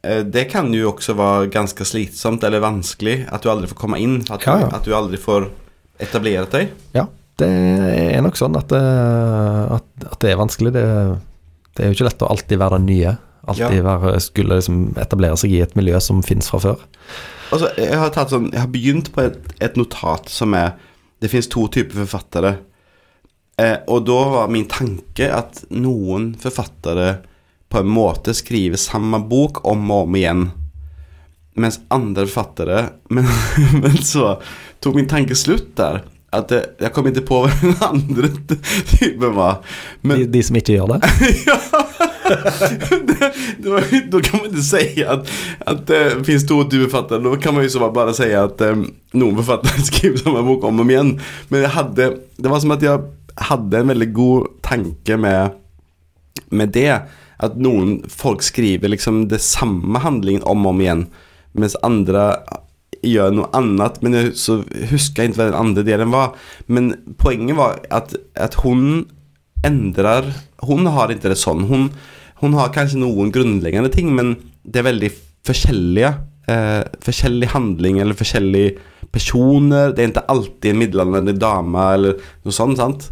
eh, 0.03 0.23
det 0.23 0.47
kan 0.51 0.71
jo 0.75 0.93
også 0.93 1.15
være 1.17 1.51
ganske 1.53 1.87
slitsomt 1.87 2.45
eller 2.47 2.63
vanskelig, 2.63 3.21
at 3.31 3.43
du 3.43 3.51
aldri 3.51 3.69
får 3.71 3.79
komme 3.79 3.99
inn, 4.03 4.19
at, 4.29 4.45
Ja, 4.47 4.59
ja. 4.63 4.67
Du, 4.71 4.75
at 4.79 4.87
du 4.87 4.95
aldri 4.97 5.21
får 5.21 5.49
etableret 6.03 6.53
deg. 6.53 6.75
Ja, 6.95 7.07
det 7.41 7.47
er 7.49 8.21
nok 8.25 8.37
sånn 8.39 8.57
at, 8.57 8.69
det, 8.73 8.81
at, 9.77 9.87
at 10.07 10.19
det 10.23 10.31
er 10.31 10.39
vanskelig. 10.39 10.73
Det, 10.73 10.85
det 11.77 11.83
er 11.85 11.91
jo 11.91 11.97
ikke 11.97 12.07
lett 12.09 12.25
å 12.25 12.29
alltid 12.33 12.61
være 12.61 12.79
den 12.79 12.87
nye. 12.89 13.15
Alltid 13.47 13.83
være, 13.85 14.17
skulle 14.19 14.57
liksom 14.59 14.79
etablere 14.99 15.37
seg 15.39 15.53
i 15.55 15.61
et 15.63 15.75
miljø 15.79 15.99
som 16.03 16.19
finnes 16.25 16.49
fra 16.51 16.59
før. 16.63 16.81
Altså, 17.53 17.69
jeg 17.79 17.95
har, 17.95 18.11
sånn, 18.27 18.49
jeg 18.51 18.59
har 18.59 18.71
begynt 18.73 19.11
på 19.15 19.23
et, 19.23 19.37
et 19.63 19.77
notat 19.79 20.27
som 20.31 20.55
er 20.57 20.73
Det 21.17 21.31
finnes 21.31 21.47
to 21.49 21.63
typer 21.73 22.03
forfattere. 22.03 22.51
Eh, 23.61 23.77
og 23.87 24.05
da 24.05 24.17
var 24.29 24.51
min 24.53 24.67
tanke 24.69 25.31
at 25.33 25.63
noen 25.73 26.35
forfattere 26.37 27.15
på 27.69 27.79
en 27.81 27.89
måte 27.89 28.35
skriver 28.37 28.77
samme 28.77 29.17
bok 29.25 29.63
om 29.65 29.89
og 29.91 30.03
om 30.05 30.17
igjen. 30.19 30.43
Mens 31.57 31.79
andre 31.89 32.27
forfattere 32.27 32.83
Men, 33.09 33.25
men 33.81 33.97
så 34.05 34.35
tok 34.79 34.99
min 34.99 35.09
tanke 35.09 35.35
slutt 35.35 35.73
der. 35.79 36.03
At 36.37 36.51
det, 36.51 36.61
jeg 36.83 36.93
kom 36.93 37.07
ikke 37.09 37.23
på 37.25 37.41
hva 37.45 37.51
den 37.63 37.75
andre 37.81 38.29
typen 38.91 39.33
var. 39.33 39.63
Men 40.05 40.21
De, 40.21 40.29
de 40.37 40.43
som 40.43 40.59
ikke 40.59 40.75
gjør 40.75 40.93
det. 40.93 41.11
det, 43.09 43.31
då, 43.63 43.79
då 44.11 44.21
kan 44.21 44.43
man 44.43 44.49
ikke 44.51 44.65
si 44.69 45.03
at, 45.03 45.31
at 45.65 45.85
det 45.87 46.25
finns 46.27 46.45
två 46.45 46.61
forfattere. 46.69 47.23
Da 47.25 47.37
kan 47.41 47.55
man 47.55 47.63
jo 47.63 47.69
så 47.73 47.89
bare 47.89 48.13
si 48.13 48.29
at 48.37 48.61
um, 48.61 48.85
noen 49.17 49.39
forfattere 49.39 49.81
skriver 49.89 50.21
samme 50.21 50.45
bok 50.45 50.67
om 50.67 50.77
og 50.77 50.85
om 50.85 50.93
igjen. 50.93 51.15
Men 51.49 51.65
jeg 51.65 51.73
hadde 51.79 52.11
det 52.37 52.51
var 52.51 52.61
som 52.61 52.75
at 52.75 52.85
jag 52.85 53.16
hade 53.49 53.79
en 53.79 53.91
veldig 53.93 54.09
god 54.15 54.47
tanke 54.65 55.17
med, 55.17 55.57
med 56.49 56.73
det. 56.75 57.01
At 57.43 57.57
noen 57.61 57.99
folk 58.09 58.41
skriver 58.45 58.89
liksom 58.89 59.27
det 59.31 59.41
samme 59.45 60.01
handlingen 60.01 60.45
om 60.47 60.65
og 60.65 60.73
om 60.73 60.81
igjen, 60.81 61.03
mens 61.57 61.77
andre 61.85 62.31
gjør 63.05 63.35
noe 63.35 63.51
annet. 63.57 63.99
Men 64.01 64.17
jeg, 64.17 64.33
så 64.39 64.61
husker 64.91 65.23
jeg 65.23 65.33
ikke 65.33 65.41
hva 65.41 65.49
den 65.51 65.59
andre 65.59 65.85
delen 65.87 66.13
var. 66.13 66.33
Men 66.65 66.93
poenget 67.21 67.59
var 67.59 67.81
at, 67.93 68.15
at 68.35 68.59
hun 68.63 69.05
endrer 69.65 70.27
Hun 70.65 70.85
har 70.89 71.11
ikke 71.11 71.29
det 71.29 71.37
sånn. 71.37 71.65
Hun, 71.69 71.89
hun 72.41 72.55
har 72.57 72.71
kanskje 72.73 72.99
noen 73.01 73.29
grunnleggende 73.33 73.91
ting, 73.93 74.09
men 74.17 74.35
det 74.65 74.81
er 74.81 74.87
veldig 74.87 75.09
forskjellige. 75.45 76.11
Eh, 76.49 76.81
forskjellig 77.03 77.49
handling 77.51 77.99
eller 78.01 78.17
forskjellige 78.17 78.77
personer. 79.13 79.91
Det 79.93 80.03
er 80.03 80.11
ikke 80.11 80.25
alltid 80.33 80.71
en 80.71 80.81
middelaldrende 80.81 81.35
dame 81.37 81.87
eller 81.93 82.21
noe 82.45 82.55
sånt. 82.55 82.79
sant? 82.81 83.09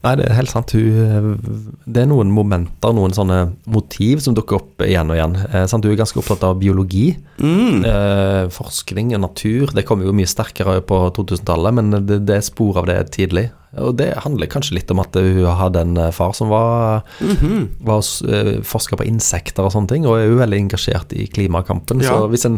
Nei, 0.00 0.14
det 0.16 0.24
er 0.30 0.36
helt 0.38 0.48
sant. 0.48 0.72
Hun, 0.72 1.74
det 1.84 2.00
er 2.00 2.08
noen 2.08 2.30
momenter, 2.32 2.94
noen 2.96 3.12
sånne 3.12 3.40
motiv 3.68 4.22
som 4.24 4.32
dukker 4.36 4.56
opp 4.56 4.84
igjen 4.86 5.10
og 5.12 5.18
igjen. 5.18 5.34
Eh, 5.50 5.66
sant? 5.68 5.84
Hun 5.84 5.92
er 5.92 5.98
ganske 6.00 6.16
opptatt 6.22 6.46
av 6.48 6.56
biologi. 6.62 7.10
Mm. 7.36 7.82
Eh, 7.84 8.44
forskning 8.54 9.12
og 9.18 9.20
natur. 9.26 9.74
Det 9.76 9.84
kom 9.84 10.00
jo 10.06 10.14
mye 10.16 10.30
sterkere 10.30 10.78
på 10.88 11.02
2000-tallet, 11.18 11.76
men 11.76 11.92
det, 12.08 12.22
det 12.24 12.38
er 12.38 12.46
spor 12.48 12.80
av 12.80 12.88
det 12.88 12.96
tidlig. 13.18 13.50
Og 13.78 13.92
det 14.00 14.08
handler 14.24 14.48
kanskje 14.50 14.78
litt 14.80 14.88
om 14.90 14.98
at 15.04 15.14
hun 15.20 15.44
hadde 15.60 15.84
en 15.84 15.92
eh, 16.06 16.10
far 16.16 16.32
som 16.34 16.48
var, 16.50 17.04
Mhm. 17.20 17.68
var 17.86 18.00
uh, 18.00 18.56
forsker 18.66 18.98
på 18.98 19.06
insekter 19.06 19.68
og 19.68 19.76
sånne 19.76 19.92
ting, 19.92 20.08
og 20.08 20.16
er 20.16 20.30
jo 20.32 20.40
veldig 20.40 20.64
engasjert 20.64 21.12
i 21.12 21.28
klimakampen. 21.30 22.00
Ja. 22.00 22.16
Så 22.16 22.32
hvis 22.32 22.48
en 22.48 22.56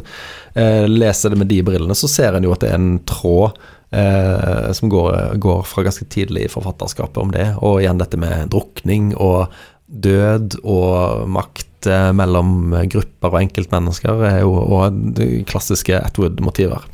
eh, 0.55 0.87
leser 0.87 1.35
det 1.35 1.43
med 1.43 1.51
de 1.51 1.59
brillene, 1.67 1.99
så 1.99 2.07
ser 2.09 2.39
en 2.39 2.47
jo 2.47 2.55
at 2.55 2.63
det 2.63 2.71
er 2.71 2.79
en 2.79 3.01
tråd 3.03 3.59
eh, 3.93 4.73
som 4.73 4.91
går, 4.93 5.37
går 5.43 5.63
fra 5.69 5.85
ganske 5.87 6.07
tidlig 6.13 6.47
i 6.47 6.53
forfatterskapet 6.53 7.21
om 7.23 7.33
det. 7.35 7.49
Og 7.61 7.83
igjen 7.83 8.01
dette 8.01 8.21
med 8.21 8.51
drukning 8.53 9.13
og 9.17 9.53
død 9.87 10.59
og 10.63 11.29
makt 11.29 11.91
eh, 11.91 12.11
mellom 12.17 12.73
grupper 12.93 13.35
og 13.35 13.43
enkeltmennesker 13.43 14.25
er 14.31 14.41
jo 14.45 14.55
og 14.57 15.21
klassiske 15.49 15.99
Atwood-motiver. 16.01 16.87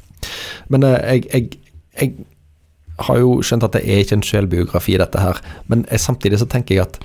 Men 0.73 0.87
eh, 0.87 0.99
jeg, 1.15 1.29
jeg, 1.33 1.63
jeg 2.01 2.15
har 3.07 3.23
jo 3.23 3.39
skjønt 3.47 3.67
at 3.67 3.77
det 3.77 3.85
er 3.87 4.03
ikke 4.03 4.19
en 4.19 4.27
selvbiografi, 4.27 4.99
dette 4.99 5.23
her. 5.23 5.41
Men 5.71 5.87
jeg, 5.91 6.03
samtidig 6.03 6.43
så 6.43 6.51
tenker 6.51 6.79
jeg 6.79 6.89
at 6.89 7.01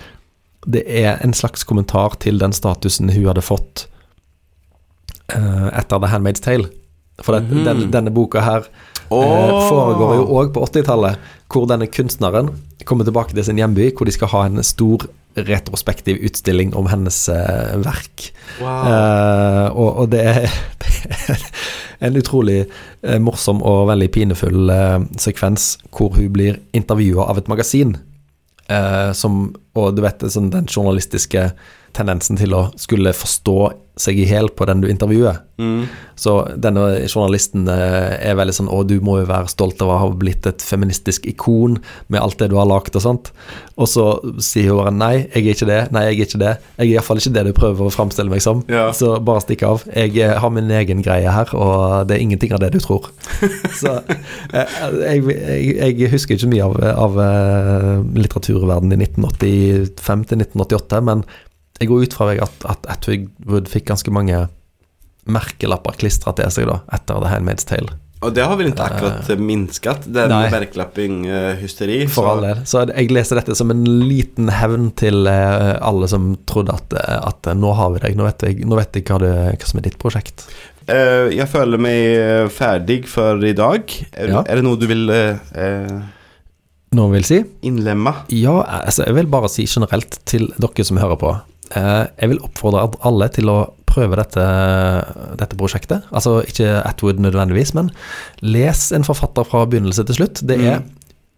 det 0.63 0.85
er 0.87 1.19
en 1.21 1.35
slags 1.35 1.65
kommentar 1.67 2.15
til 2.23 2.39
den 2.39 2.55
statusen 2.55 3.11
hun 3.11 3.27
hadde 3.27 3.43
fått 3.43 3.85
eh, 5.35 5.69
etter 5.75 5.99
The 5.99 6.09
Handmaid's 6.09 6.41
Tale. 6.43 6.71
For 7.21 7.35
det, 7.35 7.43
mm 7.43 7.57
-hmm. 7.57 7.65
den, 7.65 7.91
denne 7.91 8.11
boka 8.11 8.41
her 8.41 8.65
Åh. 9.13 9.67
foregår 9.69 10.15
jo 10.19 10.29
òg 10.39 10.53
på 10.55 10.63
80-tallet, 10.67 11.33
hvor 11.51 11.67
denne 11.69 11.89
kunstneren 11.91 12.51
kommer 12.87 13.07
tilbake 13.07 13.35
til 13.35 13.45
sin 13.45 13.59
hjemby, 13.61 13.91
hvor 13.95 14.09
de 14.09 14.15
skal 14.15 14.31
ha 14.33 14.45
en 14.47 14.63
stor 14.65 15.05
retrospektiv 15.33 16.19
utstilling 16.27 16.73
om 16.77 16.87
hennes 16.91 17.17
eh, 17.29 17.73
verk. 17.81 18.27
Wow. 18.61 18.85
Uh, 18.85 19.67
og, 19.71 19.89
og 20.03 20.09
det 20.13 20.21
er, 20.29 20.57
det 20.83 20.91
er 22.03 22.09
en 22.09 22.19
utrolig 22.19 22.59
morsom 23.23 23.63
og 23.65 23.87
veldig 23.89 24.09
pinefull 24.13 24.69
uh, 24.69 24.99
sekvens 25.17 25.73
hvor 25.89 26.13
hun 26.19 26.29
blir 26.35 26.59
intervjua 26.77 27.25
av 27.31 27.41
et 27.41 27.49
magasin. 27.49 27.95
uh, 28.69 29.11
som, 29.17 29.55
og 29.73 29.95
du 29.97 30.03
vet 30.05 30.27
sånn, 30.29 30.51
den 30.53 30.69
journalistiske 30.69 31.49
tendensen 31.95 32.39
til 32.39 32.55
å 32.57 32.67
skulle 32.79 33.15
forstå 33.15 33.57
seg 33.99 34.17
i 34.17 34.25
hjel 34.25 34.47
på 34.49 34.65
den 34.65 34.81
du 34.81 34.87
intervjuer. 34.89 35.37
Mm. 35.61 35.85
Så 36.17 36.31
denne 36.57 37.03
journalisten 37.05 37.67
eh, 37.69 38.15
er 38.25 38.37
veldig 38.39 38.55
sånn 38.57 38.69
Å, 38.73 38.79
du 38.89 38.95
må 39.05 39.19
jo 39.19 39.27
være 39.29 39.51
stolt 39.51 39.81
av 39.85 39.91
å 39.93 39.97
ha 40.01 40.07
blitt 40.17 40.47
et 40.49 40.65
feministisk 40.65 41.27
ikon 41.29 41.77
med 42.09 42.17
alt 42.17 42.39
det 42.41 42.49
du 42.49 42.55
har 42.57 42.65
lagd 42.69 42.97
og 42.97 43.05
sånt. 43.05 43.29
Og 43.77 43.89
så 43.89 44.07
sier 44.41 44.71
hun 44.71 44.81
bare 44.81 44.95
nei, 44.95 45.11
jeg 45.27 45.43
er 45.43 45.51
ikke 45.53 45.69
det. 45.69 45.79
Nei, 45.93 46.03
jeg 46.07 46.17
er 46.17 46.25
ikke 46.25 46.41
det. 46.41 46.55
Jeg 46.79 46.87
er 46.87 46.91
iallfall 46.95 47.21
ikke 47.21 47.35
det 47.37 47.45
du 47.45 47.53
prøver 47.59 47.85
å 47.85 47.93
framstille 47.93 48.33
meg 48.33 48.41
som. 48.45 48.65
Ja. 48.73 48.87
Så 48.97 49.13
bare 49.21 49.45
stikk 49.45 49.65
av. 49.69 49.85
Jeg 49.93 50.17
eh, 50.17 50.35
har 50.41 50.53
min 50.57 50.73
egen 50.73 51.05
greie 51.05 51.37
her, 51.37 51.53
og 51.53 52.09
det 52.09 52.17
er 52.17 52.25
ingenting 52.25 52.57
av 52.57 52.65
det 52.65 52.73
du 52.73 52.81
tror. 52.81 53.11
så 53.81 53.99
eh, 54.01 54.77
jeg, 55.05 55.23
jeg, 55.29 56.01
jeg 56.01 56.13
husker 56.17 56.39
ikke 56.39 56.53
mye 56.55 56.65
av, 56.65 56.81
av 57.05 57.23
litteraturverdenen 58.17 58.97
i 58.97 59.03
1985 59.05 60.29
til 60.33 60.47
1988, 60.47 61.05
men 61.05 61.27
jeg 61.81 61.89
går 61.89 62.05
ut 62.05 62.13
fra 62.13 62.29
meg 62.29 62.41
at, 62.45 62.65
at 62.69 62.85
Atwood 62.93 63.67
fikk 63.71 63.89
ganske 63.89 64.11
mange 64.13 64.45
merkelapper 65.25 65.95
klistra 65.99 66.33
til 66.37 66.49
seg 66.51 66.67
da, 66.69 66.81
etter 66.95 67.21
The 67.23 67.31
Handmaid's 67.31 67.65
Tale. 67.67 67.95
Og 68.23 68.31
det 68.31 68.43
har 68.47 68.55
vel 68.55 68.69
ikke 68.69 68.85
akkurat 68.87 69.31
minsket, 69.39 70.05
den 70.15 70.31
merkelapping-hysteri. 70.31 71.97
For 72.11 72.29
all 72.31 72.43
del. 72.45 72.61
Så 72.69 72.85
jeg 72.87 73.09
leser 73.11 73.39
dette 73.39 73.55
som 73.59 73.71
en 73.73 73.83
liten 74.07 74.47
hevn 74.53 74.91
til 74.99 75.27
uh, 75.27 75.73
alle 75.83 76.07
som 76.11 76.29
trodde 76.47 76.71
at, 76.75 76.95
eh, 76.95 77.17
at 77.19 77.49
eh, 77.51 77.57
nå 77.59 77.73
har 77.75 77.91
vi 77.95 78.03
deg, 78.05 78.15
nå 78.19 78.27
vet 78.29 78.45
jeg, 78.47 78.61
nå 78.63 78.79
vet 78.79 78.95
jeg 78.95 79.07
hva, 79.09 79.19
det, 79.23 79.33
hva 79.59 79.67
som 79.73 79.81
er 79.81 79.87
ditt 79.89 79.99
prosjekt. 79.99 80.45
Eh, 80.87 81.33
jeg 81.35 81.47
føler 81.51 81.79
meg 81.83 82.49
ferdig 82.55 83.01
for 83.11 83.43
i 83.43 83.53
dag. 83.59 83.91
Er, 84.15 84.31
Ja. 84.37 84.43
er 84.47 84.59
det 84.61 84.65
noe 84.67 84.79
du 84.79 84.87
vil 84.87 85.03
eh, 85.11 85.39
eh, 85.55 86.01
Noen 86.95 87.15
vil 87.15 87.25
si? 87.27 87.41
innlemme? 87.65 88.11
Ja, 88.31 88.59
altså 88.85 89.03
jeg 89.07 89.15
vil 89.17 89.27
bare 89.31 89.49
si 89.51 89.65
generelt 89.67 90.19
til 90.29 90.47
dere 90.61 90.85
som 90.87 90.99
hører 91.01 91.19
på. 91.19 91.31
Eh, 91.71 92.03
jeg 92.19 92.33
vil 92.33 92.41
oppfordre 92.43 92.83
alle 93.07 93.29
til 93.33 93.51
å 93.51 93.57
prøve 93.89 94.17
dette, 94.19 94.43
dette 95.39 95.57
prosjektet. 95.59 96.07
Altså 96.15 96.39
ikke 96.47 96.81
Atwood 96.83 97.21
nødvendigvis, 97.23 97.73
men 97.77 97.91
les 98.41 98.89
en 98.95 99.05
forfatter 99.07 99.47
fra 99.47 99.65
begynnelse 99.69 100.05
til 100.09 100.19
slutt. 100.19 100.43
Det 100.49 100.59
er 100.59 100.81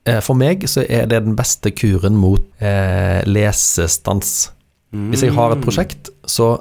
eh, 0.07 0.21
for 0.25 0.37
meg 0.39 0.67
så 0.71 0.85
er 0.87 1.09
det 1.11 1.25
den 1.27 1.37
beste 1.37 1.73
kuren 1.75 2.17
mot 2.19 2.45
eh, 2.63 3.21
lesestans. 3.27 4.51
Hvis 4.95 5.25
jeg 5.25 5.35
har 5.35 5.51
et 5.51 5.63
prosjekt, 5.63 6.09
så 6.29 6.53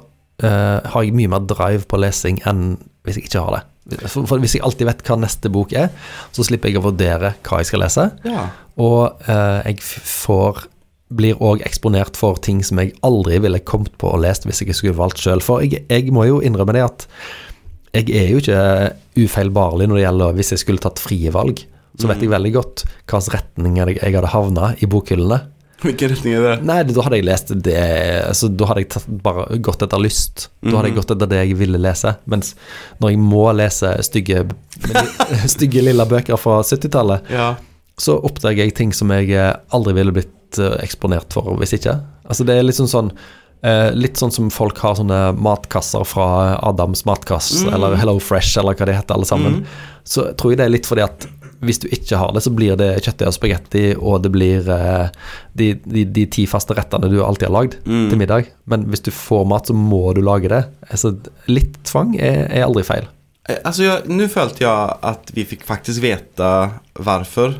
eh, 0.43 0.83
har 0.83 1.05
jeg 1.05 1.15
mye 1.15 1.31
mer 1.31 1.45
drive 1.47 1.87
på 1.87 1.99
lesing 2.01 2.41
enn 2.49 2.75
hvis 3.05 3.19
jeg 3.19 3.29
ikke 3.29 3.43
har 3.45 3.57
det. 3.57 3.63
For, 4.09 4.25
for 4.25 4.41
hvis 4.41 4.57
jeg 4.57 4.63
alltid 4.65 4.89
vet 4.89 5.03
hva 5.05 5.17
neste 5.21 5.51
bok 5.53 5.75
er, 5.77 5.91
så 6.33 6.43
slipper 6.43 6.71
jeg 6.71 6.81
å 6.81 6.87
vurdere 6.87 7.35
hva 7.45 7.61
jeg 7.61 7.69
skal 7.69 7.83
lese. 7.85 8.07
Ja. 8.25 8.47
Og 8.81 9.27
eh, 9.29 9.59
jeg 9.69 9.83
får 9.85 10.65
blir 11.13 11.37
òg 11.43 11.61
eksponert 11.67 12.17
for 12.17 12.39
ting 12.41 12.63
som 12.65 12.79
jeg 12.81 12.95
aldri 13.05 13.37
ville 13.43 13.59
kommet 13.61 13.93
på 14.01 14.09
og 14.09 14.23
lest 14.23 14.47
hvis 14.47 14.63
jeg 14.63 14.73
skulle 14.77 14.97
valgt 14.97 15.21
sjøl. 15.21 15.43
For 15.43 15.61
jeg, 15.61 15.83
jeg 15.89 16.11
må 16.15 16.25
jo 16.29 16.39
innrømme 16.41 16.73
det 16.77 16.85
at 16.87 17.07
jeg 17.95 18.09
er 18.11 18.31
jo 18.33 18.41
ikke 18.41 18.61
ufeilbarlig 19.23 19.87
når 19.87 19.99
det 19.99 20.05
gjelder 20.07 20.33
hvis 20.39 20.53
jeg 20.55 20.63
skulle 20.65 20.83
tatt 20.83 20.99
frie 20.99 21.31
valg. 21.31 21.61
Så 21.95 22.09
vet 22.09 22.19
jeg 22.25 22.31
veldig 22.33 22.51
godt 22.57 22.81
hva 23.07 23.21
retninger 23.31 23.93
jeg, 23.93 24.01
jeg 24.03 24.17
hadde 24.17 24.31
havna 24.33 24.73
i 24.83 24.89
bokhyllene. 24.91 25.37
Hvilken 25.85 26.09
retning 26.11 26.33
er 26.35 26.43
det? 26.45 26.53
Nei, 26.65 26.77
da 26.87 27.03
hadde 27.05 27.17
jeg 27.19 27.25
lest 27.27 27.51
det 27.63 27.75
altså, 28.25 28.47
Da 28.49 28.67
hadde 28.69 28.81
jeg 28.85 28.89
tatt, 28.95 29.07
bare 29.23 29.57
gått 29.63 29.83
etter 29.85 30.01
lyst. 30.01 30.47
Da 30.63 30.73
hadde 30.79 30.89
jeg 30.89 30.97
gått 30.97 31.11
etter 31.13 31.29
det 31.31 31.41
jeg 31.43 31.57
ville 31.59 31.79
lese. 31.79 32.15
Mens 32.31 32.53
når 33.03 33.13
jeg 33.13 33.21
må 33.21 33.43
lese 33.55 33.91
stygge, 34.07 34.45
stygge 35.55 35.83
lilla 35.85 36.07
bøker 36.09 36.39
fra 36.41 36.61
70-tallet, 36.65 37.29
Ja. 37.31 37.49
så 38.01 38.17
oppdager 38.27 38.65
jeg 38.65 38.75
ting 38.75 38.95
som 38.95 39.11
jeg 39.13 39.31
eh, 39.35 39.53
aldri 39.75 39.93
ville 39.99 40.15
blitt 40.15 40.31
eh, 40.61 40.77
eksponert 40.83 41.35
for 41.35 41.55
hvis 41.59 41.75
ikke. 41.77 41.97
Altså 42.25 42.47
det 42.47 42.57
er 42.57 42.65
litt 42.65 42.77
sånn 42.79 42.91
sånn 42.91 43.11
eh, 43.65 43.89
Litt 43.95 44.19
sånn 44.21 44.33
som 44.33 44.51
folk 44.53 44.79
har 44.83 44.97
sånne 44.99 45.19
matkasser 45.37 46.05
fra 46.07 46.27
Adams 46.65 47.05
matkasse, 47.07 47.65
eller 47.71 47.97
Hello 47.99 48.17
Fresh, 48.21 48.57
eller 48.61 48.77
hva 48.77 48.87
de 48.89 48.97
heter 48.97 49.17
alle 49.17 49.29
sammen. 49.29 49.63
Så 50.05 50.29
tror 50.37 50.53
jeg 50.53 50.61
det 50.61 50.67
er 50.67 50.75
litt 50.77 50.89
fordi 50.89 51.05
at 51.05 51.27
hvis 51.65 51.79
du 51.81 51.87
ikke 51.87 52.19
har 52.19 52.33
det, 52.35 52.43
så 52.45 52.51
blir 52.53 52.75
det 52.77 52.89
kjøttdeig 52.99 53.29
og 53.29 53.33
spagetti, 53.33 53.83
og 53.95 54.19
det 54.25 54.29
blir 54.35 54.67
eh, 54.69 55.07
de, 55.57 55.71
de, 55.87 56.03
de 56.17 56.25
ti 56.29 56.45
faste 56.51 56.75
rettene 56.77 57.09
du 57.09 57.21
alltid 57.23 57.47
har 57.47 57.55
lagd 57.55 57.77
til 57.85 58.19
middag. 58.19 58.51
Men 58.69 58.85
hvis 58.91 59.05
du 59.07 59.09
får 59.15 59.47
mat, 59.49 59.71
så 59.71 59.73
må 59.77 60.03
du 60.13 60.21
lage 60.25 60.51
det. 60.51 60.61
Altså, 60.91 61.15
litt 61.49 61.79
tvang 61.87 62.13
er, 62.19 62.45
er 62.51 62.67
aldri 62.67 62.85
feil. 62.85 63.07
Altså, 63.61 64.01
Nå 64.09 64.27
følte 64.33 64.65
jeg 64.65 64.99
at 65.09 65.31
vi 65.33 65.45
fikk 65.47 65.65
faktisk 65.67 66.03
vite 66.05 66.51
hvorfor 66.97 67.57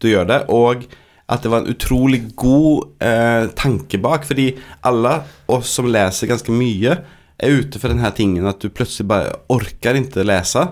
du 0.00 0.08
gjør 0.08 0.24
det 0.24 0.40
och 0.48 0.84
att 1.26 1.42
det 1.42 1.48
var 1.48 1.58
en 1.58 1.66
utrolig 1.66 2.34
god 2.34 3.02
eh, 3.02 3.46
tanke 3.46 3.98
bak. 3.98 4.24
Fordi 4.24 4.56
alle 4.80 5.20
oss 5.46 5.70
som 5.70 5.88
leser 5.90 6.30
ganske 6.30 6.52
mye, 6.54 6.98
er 7.36 7.58
ute 7.60 7.80
for 7.82 7.92
denne 7.92 8.08
tingen 8.16 8.46
at 8.48 8.62
du 8.62 8.70
plutselig 8.72 9.08
bare 9.10 9.34
orker 9.52 9.98
ikke 9.98 10.24
lese. 10.24 10.62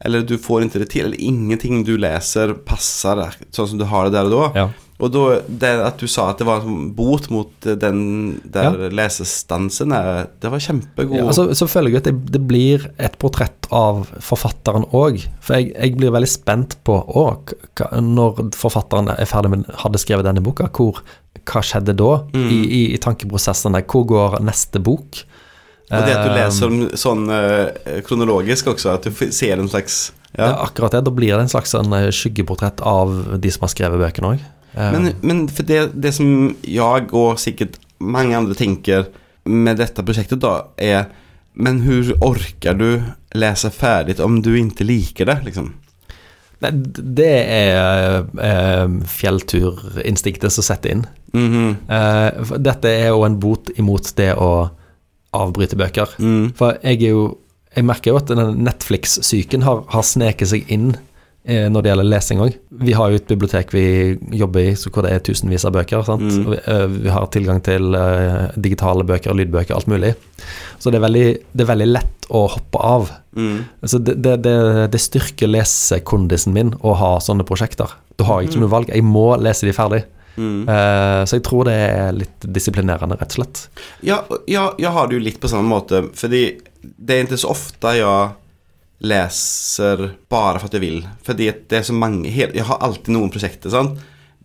Eller 0.00 0.24
du 0.24 0.36
får 0.40 0.66
ikke 0.66 0.82
det 0.82 0.90
til. 0.90 1.04
eller 1.06 1.20
ingenting 1.20 1.84
du 1.84 1.96
leser, 2.00 2.54
passer 2.66 3.20
sånn 3.52 3.68
som 3.74 3.78
du 3.78 3.84
har 3.84 4.08
det 4.08 4.16
der 4.16 4.30
og 4.30 4.32
da. 4.32 4.46
Ja. 4.56 4.68
Och 5.00 5.10
da, 5.10 5.24
det 5.48 5.70
at 5.80 6.00
du 6.00 6.08
sa 6.10 6.26
at 6.30 6.40
det 6.40 6.46
var 6.48 6.60
en 6.60 6.66
sånn 6.66 6.88
bot 6.96 7.30
mot 7.32 7.66
eh, 7.68 7.76
den 7.80 8.02
der 8.44 8.76
ja. 8.76 8.90
lesestansen, 9.00 9.94
det 10.42 10.52
var 10.52 10.60
kjempegod 10.60 11.16
Ja, 11.16 11.26
altså, 11.30 11.46
så 11.56 11.68
føler 11.70 11.94
jeg 11.94 12.02
at 12.02 12.10
det, 12.10 12.14
det 12.36 12.42
blir 12.50 12.84
et 13.00 13.16
portrett 13.22 13.68
av 13.72 14.04
forfatteren 14.24 14.84
òg. 14.96 15.22
For 15.44 15.56
jeg, 15.56 15.72
jeg 15.72 15.96
blir 15.96 16.12
veldig 16.12 16.30
spent 16.30 16.76
på 16.84 16.98
å, 17.00 17.24
når 18.04 18.44
forfatteren 18.58 19.12
er 19.16 19.30
ferdig 19.30 19.54
med 19.54 19.66
hadde 19.80 20.02
skrevet 20.02 20.28
denne 20.28 20.44
boka, 20.44 20.68
hvor, 20.76 21.00
hva 21.48 21.64
skjedde 21.64 21.96
da 21.96 22.12
i, 22.36 22.60
i, 22.60 22.82
i 22.94 23.00
tankeprosessene? 23.00 23.82
Hvor 23.88 24.06
går 24.10 24.40
neste 24.44 24.82
bok? 24.84 25.24
Og 25.90 26.06
det 26.06 26.14
at 26.14 26.22
du 26.22 26.30
leser 26.36 26.70
läser 26.70 27.00
sånn 27.02 27.26
eh, 27.34 27.98
kronologisk 28.06 28.68
også, 28.76 28.94
at 28.94 29.08
du 29.08 29.30
ser 29.34 29.58
en 29.58 29.70
slags... 29.70 30.10
ja. 30.36 30.52
Ja. 30.52 30.54
Akkurat 30.62 30.94
det. 30.94 31.02
Da 31.08 31.10
blir 31.14 31.34
det 31.34 31.48
en 31.48 31.50
slags 31.50 31.74
eh, 31.74 32.10
skyggeportrett 32.14 32.82
av 32.86 33.40
de 33.42 33.50
som 33.50 33.66
har 33.66 33.72
skrevet 33.72 33.98
bøkene 33.98 34.36
òg. 34.36 34.44
Men, 34.74 35.12
men 35.20 35.48
för 35.48 35.62
det, 35.62 35.90
det 35.94 36.12
som 36.12 36.54
jag 36.62 37.14
och 37.14 37.40
säkert 37.40 37.78
många 37.98 38.38
andra 38.38 38.54
tänker 38.54 39.04
med 39.44 39.76
detta 39.76 40.02
projektet 40.02 40.40
då 40.40 40.72
är 40.76 41.04
Men 41.52 41.80
hur 41.80 42.12
orkar 42.20 42.74
du 42.74 43.02
läsa 43.30 43.70
färdigt 43.70 44.20
om 44.20 44.42
du 44.42 44.58
inte 44.58 44.84
liker 44.84 45.26
det 45.26 45.40
liksom? 45.44 45.72
Nei, 46.60 46.70
det 47.16 47.36
er 47.48 48.26
eh, 48.36 48.88
fjellturinstinktet 49.08 50.52
som 50.52 50.64
setter 50.64 50.92
inn. 50.92 51.06
Mhm. 51.32 51.76
Eh, 51.88 52.42
for 52.44 52.60
dette 52.60 52.90
er 52.92 53.08
jo 53.14 53.22
en 53.24 53.38
bot 53.40 53.70
imot 53.80 54.12
det 54.18 54.34
å 54.36 54.68
avbryte 55.36 55.78
bøker. 55.80 56.12
Mm. 56.18 56.52
For 56.58 56.76
jeg 56.82 57.02
er 57.02 57.16
jo 57.16 57.30
Jeg 57.70 57.86
merker 57.86 58.10
jo 58.10 58.16
at 58.18 58.26
den 58.26 58.64
Netflix-syken 58.66 59.62
har, 59.62 59.84
har 59.92 60.02
sneket 60.02 60.48
seg 60.50 60.64
inn 60.74 60.88
eh, 60.90 61.09
når 61.42 61.82
det 61.82 61.88
gjelder 61.88 62.08
lesing 62.08 62.40
òg. 62.44 62.56
Vi 62.84 62.92
har 62.92 63.10
jo 63.10 63.18
et 63.18 63.28
bibliotek 63.30 63.72
vi 63.72 63.84
jobber 64.36 64.70
i 64.70 64.74
så 64.76 64.90
hvor 64.92 65.06
det 65.06 65.14
er 65.14 65.22
tusenvis 65.24 65.64
av 65.64 65.72
bøker. 65.72 66.04
Sant? 66.04 66.26
Mm. 66.26 66.50
Vi, 66.52 66.58
eh, 66.60 66.84
vi 67.06 67.12
har 67.14 67.30
tilgang 67.32 67.62
til 67.64 67.96
eh, 67.96 68.52
digitale 68.60 69.06
bøker, 69.08 69.34
lydbøker, 69.38 69.74
alt 69.74 69.88
mulig. 69.90 70.12
Så 70.78 70.92
det 70.92 71.00
er 71.00 71.06
veldig, 71.06 71.26
det 71.56 71.64
er 71.64 71.70
veldig 71.72 71.88
lett 71.90 72.28
å 72.28 72.44
hoppe 72.54 72.84
av. 72.84 73.10
Mm. 73.36 73.56
Så 73.88 73.98
det, 74.04 74.18
det, 74.20 74.54
det, 74.92 75.00
styrker 75.00 75.50
lesekondisen 75.50 76.54
min 76.56 76.74
å 76.80 76.94
ha 77.00 77.12
sånne 77.24 77.46
prosjekter. 77.48 77.96
Da 78.20 78.28
har 78.28 78.40
jeg 78.40 78.52
ikke 78.52 78.64
noe 78.64 78.74
valg. 78.76 78.92
Jeg 78.92 79.06
må 79.06 79.30
lese 79.40 79.68
de 79.68 79.76
ferdig. 79.76 80.04
Mm. 80.36 80.62
Uh, 80.68 81.22
så 81.26 81.36
jeg 81.36 81.44
tror 81.44 81.66
det 81.68 81.76
er 81.76 82.12
litt 82.16 82.46
disiplinerende, 82.54 83.18
rett 83.20 83.34
og 83.34 83.40
slett. 83.40 83.64
Ja, 84.06 84.22
ja, 84.48 84.70
jeg 84.80 84.92
har 84.94 85.08
det 85.08 85.18
jo 85.18 85.24
litt 85.24 85.40
på 85.42 85.50
samme 85.50 85.68
måte, 85.68 86.04
fordi 86.16 86.44
det, 86.80 87.12
er 87.12 87.18
ikke 87.18 87.26
inte 87.26 87.40
så 87.42 87.50
ofte 87.52 87.96
jag 87.98 88.36
läser 89.00 90.10
bare 90.28 90.60
for 90.60 90.68
at 90.68 90.76
jeg 90.76 90.84
vil. 90.84 91.02
Fordi 91.26 91.50
det, 91.50 91.78
er 91.78 91.86
så 91.86 91.96
mange 91.96 92.28
Jeg 92.28 92.64
har 92.68 92.80
alltid 92.80 93.14
noen 93.14 93.32
prosjekter. 93.32 93.70
sant? 93.70 93.98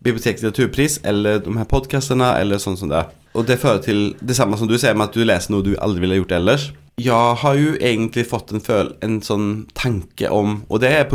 Bibliotekets 0.05 0.43
litteraturpris, 0.43 0.99
eller 1.03 1.39
de 1.39 1.57
her 1.57 1.65
podkastene 1.65 2.35
eller 2.39 2.61
sånn 2.61 2.77
som 2.77 2.89
det. 2.89 3.05
Og 3.35 3.45
det 3.47 3.59
fører 3.59 3.81
til 3.83 4.15
det 4.21 4.35
samme 4.37 4.57
som 4.57 4.67
du 4.67 4.77
sier 4.77 4.95
med 4.95 5.09
at 5.09 5.17
du 5.17 5.25
leser 5.25 5.51
noe 5.51 5.65
du 5.65 5.75
aldri 5.75 6.05
ville 6.05 6.21
gjort 6.21 6.35
ellers. 6.37 6.69
Jeg 7.01 7.39
har 7.41 7.55
jo 7.59 7.73
egentlig 7.75 8.23
fått 8.29 8.53
en, 8.53 8.63
føl 8.63 8.93
en 9.03 9.17
sånn 9.25 9.65
tanke 9.75 10.29
om, 10.31 10.61
og 10.69 10.79
det 10.79 10.93
er 10.95 11.09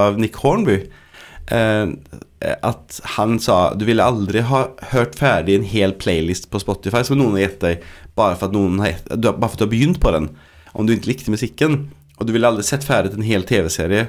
av 0.00 0.16
Nick 0.16 0.38
Hornby. 0.40 0.86
Eh, 1.52 1.86
at 2.40 3.00
han 3.16 3.38
sa 3.38 3.74
du 3.74 3.84
ville 3.86 4.04
aldri 4.04 4.40
ha 4.48 4.66
hørt 4.92 5.14
ferdig 5.18 5.54
en 5.56 5.68
hel 5.68 5.92
playlist 5.94 6.48
på 6.50 6.58
Spotify 6.58 7.04
som 7.04 7.18
noen 7.20 7.36
har 7.36 7.46
gitt 7.46 7.60
deg, 7.60 7.84
bare 8.16 8.36
for 8.36 8.48
at, 8.48 8.56
noen 8.56 8.80
har 8.80 8.96
bare 9.06 9.48
för 9.48 9.54
att 9.54 9.58
du 9.58 9.64
har 9.64 9.70
begynt 9.70 10.00
på 10.00 10.10
den. 10.10 10.30
Om 10.72 10.86
du 10.86 10.94
ikke 10.94 11.12
likte 11.12 11.30
musiken. 11.30 11.90
Och 12.16 12.26
du 12.26 12.32
ville 12.32 12.48
aldri 12.48 12.64
sett 12.64 12.84
ferdig 12.84 13.12
en 13.14 13.22
hel 13.26 13.42
tv-serie 13.44 14.06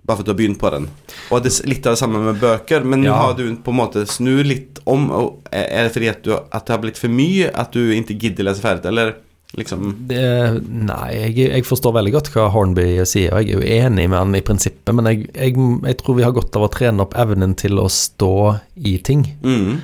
bare 0.00 0.16
for 0.16 0.22
at 0.24 0.26
du 0.26 0.32
har 0.32 0.38
begynt 0.38 0.58
på 0.58 0.70
den. 0.72 0.86
Og 1.30 1.42
det 1.44 1.50
litt 1.68 1.84
av 1.86 1.92
det 1.94 2.00
samme 2.00 2.18
med 2.24 2.38
bøker, 2.40 2.82
men 2.88 3.02
Ja. 3.04 3.14
har 3.20 3.34
du 3.36 3.42
på 3.62 3.70
en 3.70 3.76
måte 3.76 4.06
snu 4.08 4.42
litt 4.42 4.78
om. 4.88 5.10
Og 5.10 5.42
er 5.52 5.84
det 5.84 5.92
fordi 5.92 6.08
at, 6.08 6.22
du, 6.24 6.32
at 6.34 6.64
det 6.66 6.72
har 6.72 6.80
blitt 6.82 6.98
for 6.98 7.08
mye 7.12 7.50
at 7.54 7.70
du 7.76 7.92
ikke 7.92 8.16
gidder 8.18 8.44
lese 8.48 8.62
ferdig, 8.64 8.86
eller 8.88 9.12
liksom 9.58 9.92
Det, 10.08 10.62
nei, 10.66 11.10
jeg, 11.14 11.36
jeg 11.50 11.64
forstår 11.66 11.92
veldig 11.98 12.12
godt 12.16 12.30
hva 12.32 12.48
Hornby 12.54 13.04
sier, 13.04 13.34
og 13.34 13.44
jeg 13.44 13.50
er 13.50 13.60
jo 13.60 13.86
enig 13.86 14.08
med 14.08 14.18
han 14.18 14.34
i 14.38 14.40
prinsippet, 14.46 14.94
men 14.94 15.04
jeg, 15.10 15.28
jeg, 15.34 15.54
jeg 15.84 15.96
tror 16.00 16.16
vi 16.16 16.22
har 16.26 16.32
godt 16.32 16.56
av 16.56 16.62
å 16.66 16.72
trene 16.72 17.02
opp 17.04 17.14
evnen 17.18 17.54
til 17.58 17.78
å 17.78 17.88
stå 17.90 18.32
i 18.76 18.96
ting. 19.04 19.26
mm, 19.42 19.80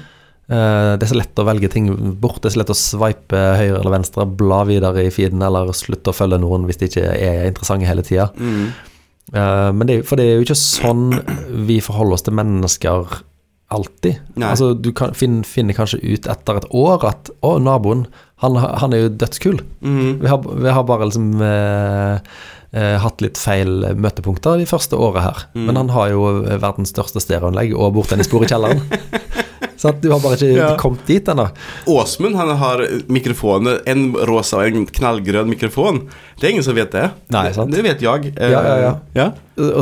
det 0.46 1.02
er 1.02 1.10
så 1.10 1.16
lett 1.18 1.40
å 1.42 1.46
velge 1.48 1.68
ting 1.72 1.88
bort, 2.22 2.38
det 2.42 2.50
er 2.52 2.54
så 2.54 2.60
lett 2.60 2.70
å 2.70 2.78
sveipe 2.78 3.40
høyre 3.58 3.80
eller 3.80 3.96
venstre, 3.96 4.26
bla 4.38 4.60
videre 4.68 5.02
i 5.02 5.10
feeden, 5.10 5.42
eller 5.42 5.72
slutte 5.74 6.12
å 6.12 6.16
følge 6.16 6.38
noen 6.38 6.68
hvis 6.68 6.78
de 6.78 6.86
ikke 6.90 7.06
er 7.16 7.48
interessante 7.48 7.88
hele 7.88 8.04
tida. 8.06 8.28
mm, 8.36 8.68
Eh, 9.34 9.70
men 9.74 9.88
det, 9.88 10.02
for 10.06 10.18
det 10.18 10.26
er 10.28 10.36
jo 10.38 10.44
ikke 10.46 10.58
sånn 10.58 11.08
vi 11.66 11.80
forholder 11.82 12.18
oss 12.18 12.26
til 12.26 12.36
mennesker 12.38 13.16
alltid. 13.74 14.20
Nei. 14.38 14.52
Altså, 14.52 14.68
du 14.78 14.92
kan, 14.94 15.14
finner, 15.18 15.46
finner 15.48 15.74
kanskje 15.74 15.98
ut 16.04 16.28
etter 16.30 16.60
et 16.60 16.68
år 16.70 17.02
at 17.08 17.32
å, 17.42 17.56
naboen, 17.58 18.04
han, 18.44 18.58
han 18.60 18.94
er 18.94 19.06
jo 19.06 19.14
dødskul. 19.18 19.58
mm, 19.82 20.20
Vi 20.22 20.30
har, 20.30 20.44
vi 20.46 20.74
har 20.76 20.86
bare 20.86 21.08
liksom 21.08 21.42
eh, 21.42 22.36
eh, 22.76 22.96
hatt 23.02 23.24
litt 23.24 23.40
feil 23.40 23.80
møtepunkter 23.96 24.60
de 24.60 24.68
første 24.68 24.98
åra 25.00 25.24
her. 25.30 25.44
Mm. 25.56 25.64
Men 25.70 25.80
han 25.82 25.92
har 25.96 26.12
jo 26.12 26.26
verdens 26.60 26.92
største 26.94 27.22
stereoanlegg 27.24 27.72
og 27.76 27.94
bordtennisbord 27.96 28.44
i 28.46 28.52
kjelleren. 28.52 28.84
Så 29.76 29.90
du 30.00 30.06
har 30.08 30.20
bare 30.24 30.38
ikke 30.38 30.54
Ja. 30.56 30.68
kommet 30.80 31.02
dit 31.08 31.26
ennå. 31.28 31.50
Åsmund 31.92 32.36
han 32.38 32.48
har 32.56 32.80
mikrofoner, 33.12 33.82
en 33.86 34.06
rosa 34.28 34.62
og 34.62 34.70
en 34.70 34.86
knallgrønn 34.88 35.50
mikrofon. 35.52 35.98
Det 36.40 36.48
er 36.48 36.54
ingen 36.54 36.64
som 36.64 36.74
vet 36.78 36.94
det. 36.96 37.10
Nei, 37.34 37.50
sant. 37.52 37.74
Det 37.74 37.82
vet 37.84 38.00
jeg. 38.00 38.30
Eh, 38.40 38.50
Ja, 38.54 38.62
ja, 38.64 38.76
ja. 38.80 38.94
ja. 39.14 39.26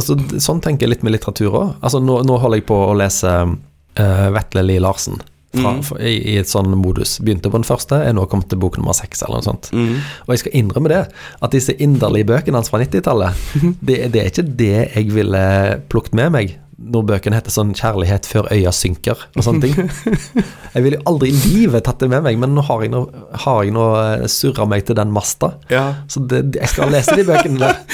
Så, 0.02 0.16
sånn 0.42 0.60
tenker 0.64 0.86
jeg 0.88 0.96
litt 0.96 1.06
med 1.06 1.14
litteratur 1.14 1.54
òg. 1.54 1.70
Altså, 1.80 2.02
nå, 2.02 2.20
nå 2.26 2.40
holder 2.42 2.58
jeg 2.62 2.66
på 2.66 2.80
å 2.88 2.94
lese 2.98 3.30
uh, 3.46 4.28
Vetle 4.34 4.62
Lie 4.66 4.82
Larsen 4.82 5.20
fra, 5.54 5.74
mm. 5.76 5.82
for, 5.88 6.02
i, 6.02 6.16
i 6.34 6.36
et 6.40 6.50
sånn 6.50 6.74
modus. 6.80 7.16
Begynte 7.24 7.52
på 7.52 7.60
den 7.60 7.68
første, 7.68 8.00
er 8.02 8.16
nå 8.16 8.26
kommet 8.30 8.50
til 8.52 8.60
bok 8.62 8.78
nummer 8.80 8.96
seks 8.96 9.24
eller 9.24 9.40
noe 9.40 9.46
sånt. 9.46 9.70
Mm. 9.74 10.02
Og 10.26 10.34
jeg 10.34 10.44
skal 10.44 10.58
innrømme 10.60 10.92
det, 10.92 11.00
at 11.44 11.54
disse 11.54 11.76
inderlige 11.82 12.30
bøkene 12.32 12.60
hans 12.60 12.72
fra 12.72 12.82
90-tallet, 12.82 13.46
det, 13.88 14.00
det 14.14 14.22
er 14.22 14.32
ikke 14.32 14.48
det 14.64 14.74
jeg 14.82 15.10
ville 15.14 15.46
plukket 15.92 16.18
med 16.18 16.34
meg 16.34 16.58
når 16.84 17.06
bøkene 17.08 17.38
heter 17.38 17.54
sånn 17.54 17.72
'Kjærlighet 17.76 18.26
før 18.28 18.48
øya 18.52 18.72
synker' 18.74 19.24
og 19.36 19.46
sånne 19.46 19.62
ting. 19.64 19.90
Jeg 20.74 20.84
ville 20.84 20.98
jo 20.98 21.06
aldri 21.10 21.30
i 21.30 21.38
livet 21.44 21.86
tatt 21.86 22.02
det 22.02 22.10
med 22.12 22.24
meg, 22.26 22.38
men 22.40 22.54
nå 22.56 22.64
har 22.66 22.82
jeg 22.82 22.90
nå, 22.90 23.00
har 23.44 23.62
jeg 23.62 23.74
nå 23.76 23.84
eh, 24.00 24.26
surra 24.30 24.66
meg 24.66 24.84
til 24.88 24.98
den 24.98 25.12
masta. 25.14 25.54
ja. 25.70 25.84
Så 26.10 26.20
det, 26.28 26.56
jeg 26.56 26.68
skal 26.68 26.90
lese 26.92 27.14
de 27.16 27.24
bøkene 27.28 27.60
der. 27.62 27.78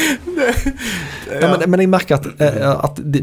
Ja, 1.31 1.47
men, 1.47 1.63
men 1.71 1.83
jeg 1.85 1.91
merker 1.93 2.17
at, 2.17 2.25
eh, 2.43 2.65
at 2.73 2.97
de, 2.99 3.21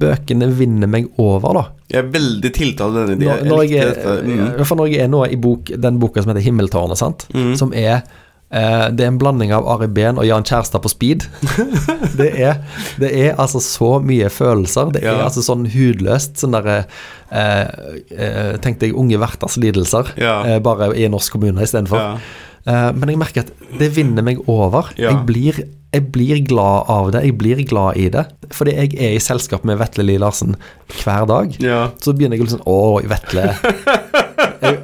bøkene 0.00 0.48
vinner 0.58 0.90
meg 0.90 1.06
over, 1.22 1.54
da. 1.54 1.64
Jeg 1.92 2.00
er 2.00 2.08
veldig 2.16 2.50
tiltalt 2.56 2.98
av 2.98 3.10
denne 3.12 3.20
ideen. 3.20 3.44
Når, 3.46 3.52
når, 3.52 3.62
jeg 3.70 3.90
dette. 3.92 4.14
Mm. 4.26 4.64
når 4.80 4.90
jeg 4.90 5.04
er 5.04 5.12
nå 5.12 5.20
i 5.28 5.38
bok, 5.38 5.70
den 5.86 6.00
boka 6.02 6.24
som 6.24 6.32
heter 6.32 6.42
'Himmeltårnet', 6.42 6.98
sant? 6.98 7.28
Mm. 7.34 7.52
som 7.60 7.70
er 7.76 8.02
Det 8.54 9.02
er 9.02 9.08
en 9.10 9.16
blanding 9.18 9.50
av 9.56 9.66
Ari 9.72 9.88
Behn 9.90 10.18
og 10.22 10.26
Jan 10.28 10.44
Kjærstad 10.46 10.82
på 10.84 10.90
speed. 10.92 11.24
det, 12.20 12.28
er, 12.38 12.60
det 13.02 13.10
er 13.24 13.34
altså 13.42 13.58
så 13.64 13.96
mye 14.04 14.28
følelser. 14.30 14.92
Det 14.94 15.02
er 15.02 15.16
Ja. 15.16 15.24
altså 15.26 15.42
sånn 15.42 15.64
hudløst. 15.72 16.36
Sånn 16.38 16.54
derre 16.54 16.84
eh, 17.34 18.54
Tenkte 18.62 18.86
jeg 18.88 18.94
unge 18.98 19.18
verters 19.18 19.56
lidelser, 19.58 20.12
Ja. 20.20 20.36
eh, 20.46 20.58
bare 20.62 20.92
i 20.96 21.04
en 21.08 21.14
norsk 21.16 21.32
kommune 21.34 21.62
istedenfor. 21.66 21.98
Ja. 21.98 22.18
Eh, 22.66 22.92
men 22.96 23.10
jeg 23.12 23.18
merker 23.20 23.40
at 23.44 23.50
det 23.78 23.90
vinner 23.96 24.22
meg 24.24 24.38
over. 24.48 24.92
Jeg, 24.96 25.18
blir, 25.26 25.58
jeg 25.92 26.06
blir 26.14 26.38
glad 26.48 26.86
av 26.88 27.10
det. 27.12 27.24
Jeg 27.26 27.36
blir 27.38 27.64
glad 27.68 27.98
i 28.00 28.06
det. 28.08 28.24
Fordi 28.54 28.72
jeg 28.78 28.94
er 28.96 29.16
i 29.18 29.20
selskap 29.20 29.64
med 29.68 29.78
Vetle 29.82 30.06
Lie 30.06 30.18
Larsen 30.22 30.54
hver 31.02 31.26
dag. 31.28 31.58
ja. 31.60 31.88
Så 32.00 32.14
begynner 32.16 32.38
jeg 32.38 32.46
liksom 32.46 32.62
Å, 32.70 33.02
Vetle. 33.10 33.50
Jeg, 34.64 34.78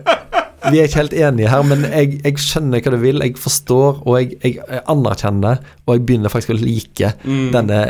vi 0.70 0.80
er 0.80 0.88
ikke 0.88 1.02
helt 1.02 1.16
enige 1.16 1.50
her, 1.52 1.64
men 1.66 1.86
jeg, 1.88 2.20
jeg 2.24 2.42
skjønner 2.42 2.84
hva 2.84 2.92
du 2.94 3.00
vil. 3.02 3.24
Jeg 3.24 3.40
forstår, 3.40 4.02
og 4.04 4.20
jeg, 4.20 4.38
jeg, 4.44 4.84
anerkjenner, 4.90 5.64
og 5.86 5.96
jeg 5.96 6.06
begynner 6.06 6.32
faktisk 6.32 6.54
å 6.54 6.60
like 6.60 7.14
denne 7.54 7.80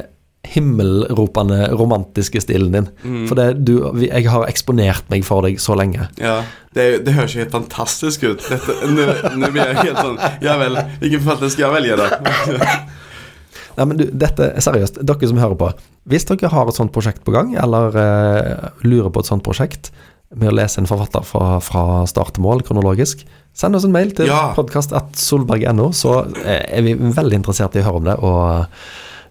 himmelropende 0.51 1.69
romantiske 1.77 2.41
stilen 2.41 2.73
din. 2.73 2.89
For 3.29 3.39
det, 3.39 3.61
du, 3.69 3.75
jeg 4.07 4.25
har 4.33 4.47
eksponert 4.49 5.11
meg 5.13 5.27
for 5.27 5.45
deg 5.47 5.61
så 5.63 5.77
lenge. 5.79 6.09
Ja, 6.21 6.41
det, 6.77 7.05
det 7.07 7.15
høres 7.17 7.37
jo 7.37 7.43
helt 7.43 7.55
fantastisk 7.55 8.25
ut. 8.25 8.49
Nå, 8.89 9.07
nå 9.37 9.53
blir 9.53 9.69
jeg 9.69 9.79
helt 9.83 10.01
sånn 10.01 10.17
Ja 10.45 10.57
vel, 10.61 10.79
hvilken 11.03 11.23
forfatter 11.25 11.53
skal 11.53 11.67
jeg 11.69 11.77
velge, 11.77 12.01
da? 12.01 12.75
Nei, 13.77 13.87
men 13.87 13.97
du, 14.01 14.07
dette, 14.13 14.51
seriøst, 14.61 14.99
dere 15.07 15.29
som 15.31 15.39
hører 15.41 15.59
på. 15.61 15.71
Hvis 16.11 16.27
dere 16.29 16.51
har 16.53 16.69
et 16.69 16.77
sånt 16.77 16.93
prosjekt 16.95 17.23
på 17.25 17.35
gang, 17.35 17.53
eller 17.61 17.97
eh, 18.01 18.71
lurer 18.85 19.13
på 19.15 19.23
et 19.23 19.31
sånt 19.31 19.45
prosjekt 19.47 19.93
med 20.37 20.51
å 20.53 20.55
lese 20.55 20.79
en 20.81 20.87
forfatter 20.87 21.25
fra, 21.27 21.59
fra 21.65 21.85
start 22.07 22.37
til 22.37 22.45
mål 22.45 22.63
kronologisk, 22.67 23.25
send 23.57 23.75
oss 23.75 23.85
en 23.87 23.95
mail 23.95 24.13
til 24.15 24.29
Ja. 24.31 24.53
podcast.solberg.no, 24.55 25.91
så 25.97 26.21
eh, 26.45 26.63
er 26.79 26.85
vi 26.87 26.95
veldig 26.95 27.41
interessert 27.41 27.75
i 27.77 27.83
å 27.83 27.87
høre 27.89 28.01
om 28.01 28.07
det, 28.07 28.17
og, 28.23 28.67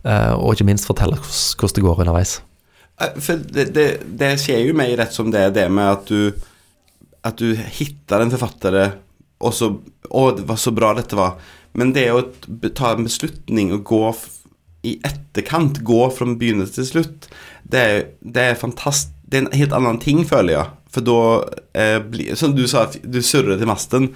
eh, 0.04 0.34
og 0.36 0.54
ikke 0.56 0.68
minst 0.68 0.90
fortelle 0.90 1.16
hvordan 1.22 1.76
det 1.78 1.86
går 1.86 2.02
underveis. 2.04 2.34
Eh, 3.00 3.16
For 3.24 3.40
det, 3.40 3.70
det, 3.76 3.88
det 4.20 4.34
skjer 4.44 4.66
jo 4.68 4.76
meg 4.76 4.98
rett 5.00 5.16
som 5.16 5.32
det 5.32 5.46
er 5.48 5.56
det 5.56 5.70
med 5.72 5.88
at 5.88 6.06
du 6.12 6.34
At 7.24 7.36
du 7.36 7.52
hittar 7.54 8.22
en 8.24 8.32
forfatter 8.32 8.76
og 9.44 9.54
så 9.54 9.68
Å, 10.10 10.22
det 10.36 10.46
var 10.48 10.56
så 10.60 10.72
bra 10.72 10.94
dette 10.96 11.16
var. 11.16 11.34
Men 11.76 11.92
det 11.94 12.06
å 12.12 12.22
ta 12.76 12.94
en 12.96 13.04
beslutning 13.06 13.72
og 13.76 13.84
gå 13.88 14.02
i 14.88 14.94
etterkant, 15.06 15.82
gå 15.84 16.00
fra 16.16 16.26
begynnelse 16.26 16.76
til 16.80 16.88
slutt, 16.88 17.28
det 17.64 17.84
det 18.24 18.46
er 18.52 18.56
fantastisk 18.60 19.14
Det 19.30 19.38
er 19.38 19.46
en 19.46 19.60
helt 19.60 19.74
annen 19.78 20.00
ting, 20.02 20.24
føler 20.26 20.54
jeg. 20.56 20.66
For 20.90 21.06
da 21.06 21.18
eh, 21.78 22.00
blir 22.02 22.36
Som 22.40 22.56
du 22.58 22.64
sa, 22.68 22.88
du 23.04 23.20
surrer 23.22 23.60
til 23.62 23.70
masten. 23.70 24.10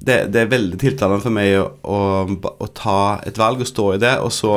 Det, 0.00 0.22
det 0.32 0.44
er 0.44 0.52
veldig 0.52 0.78
tiltalende 0.80 1.20
for 1.24 1.34
meg 1.34 1.56
å, 1.60 1.64
å, 1.84 2.52
å 2.56 2.68
ta 2.76 3.00
et 3.26 3.36
valg 3.40 3.60
og 3.60 3.68
stå 3.68 3.88
i 3.96 3.98
det, 4.00 4.14
og 4.24 4.30
så 4.32 4.54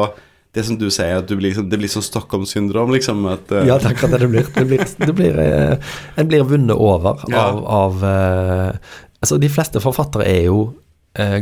det 0.54 0.62
som 0.68 0.78
du 0.78 0.86
sier, 0.94 1.18
at 1.18 1.26
du 1.28 1.34
blir, 1.36 1.50
liksom- 1.50 1.66
det 1.72 1.80
blir 1.82 1.90
sånn 1.90 2.06
Stockholm-syndrom, 2.06 2.92
liksom. 2.94 3.26
At, 3.26 3.50
uh... 3.52 3.64
Ja, 3.66 3.80
det 3.82 3.90
er 3.90 3.96
akkurat 3.96 4.14
det 4.14 4.20
det 4.22 4.30
blir. 4.30 4.52
Det 4.54 4.66
blir, 4.70 4.84
det 5.02 5.16
blir 5.18 5.40
eh, 5.42 5.96
en 6.22 6.30
blir 6.30 6.46
vunnet 6.46 6.78
over 6.78 7.24
Ja. 7.34 7.48
av, 7.50 7.64
av 7.66 8.06
eh, 8.06 8.78
Altså, 9.24 9.38
de 9.40 9.48
fleste 9.48 9.80
forfattere 9.80 10.26
er 10.28 10.42
jo 10.50 10.58
eh, 10.68 10.83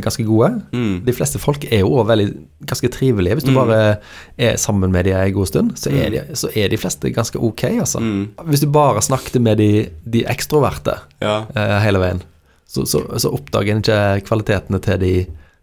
ganske 0.03 0.23
gode. 0.27 0.49
Mm. 0.75 1.01
De 1.05 1.13
fleste 1.15 1.39
folk 1.39 1.63
er 1.71 1.79
jo 1.85 2.01
veldig 2.03 2.27
ganske 2.67 2.89
trivelige. 2.91 3.37
Hvis 3.37 3.45
du 3.47 3.53
bare 3.55 3.97
er 4.37 4.57
sammen 4.59 4.91
med 4.91 5.05
dem 5.07 5.15
en 5.15 5.33
god 5.33 5.47
stund, 5.47 5.71
så 5.79 5.89
er, 5.95 6.09
de, 6.11 6.23
så 6.35 6.49
er 6.55 6.67
de 6.73 6.77
fleste 6.77 7.11
ganske 7.15 7.39
ok, 7.39 7.63
altså. 7.79 7.99
Mm. 8.03 8.25
Hvis 8.51 8.59
du 8.65 8.67
bare 8.71 9.01
snakket 9.01 9.39
med 9.41 9.57
de, 9.63 9.89
de 10.03 10.25
ekstroverte 10.27 10.97
Ja. 11.21 11.45
eh, 11.55 11.77
hele 11.85 11.99
veien, 12.03 12.21
så, 12.67 12.83
så, 12.85 13.03
så 13.19 13.31
oppdager 13.31 13.75
en 13.75 13.79
ikke 13.83 14.25
kvalitetene 14.27 14.79
til 14.83 14.99
de 14.99 15.13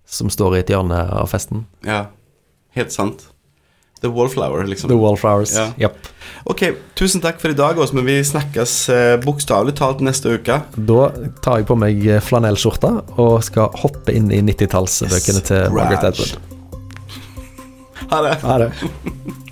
som 0.09 0.31
står 0.33 0.57
i 0.57 0.61
et 0.61 0.71
hjørne 0.73 1.03
av 1.13 1.29
festen. 1.29 1.67
ja. 1.85 2.07
Helt 2.77 2.93
sant. 2.93 3.23
The 4.01 4.11
Wallflower, 4.15 4.67
liksom. 4.71 4.91
The 4.91 4.99
Wallflowers. 4.99 5.57
Ja. 5.57 5.73
Yep. 5.79 6.11
Ok, 6.49 6.63
tusen 6.99 7.23
takk 7.25 7.41
for 7.43 7.51
i 7.53 7.57
dag, 7.59 7.79
Åsmund. 7.79 8.07
Vi 8.07 8.21
snakkes 8.25 8.75
eh, 8.95 9.17
bokstavelig 9.25 9.75
talt 9.81 10.05
neste 10.07 10.37
uke. 10.39 10.61
Da 10.77 11.09
tar 11.45 11.61
jeg 11.63 11.69
på 11.69 11.77
meg 11.79 12.07
flanellskjorta 12.25 12.93
og 13.19 13.43
skal 13.47 13.75
hoppe 13.83 14.15
inn 14.15 14.31
i 14.31 14.41
90-tallsbøkene 14.47 15.45
til 15.51 15.75
Margaret 15.75 16.09
Edward. 16.13 16.39
Ha 18.09 18.25
det. 18.25 18.39
Ha 18.47 18.63
det. 18.65 18.73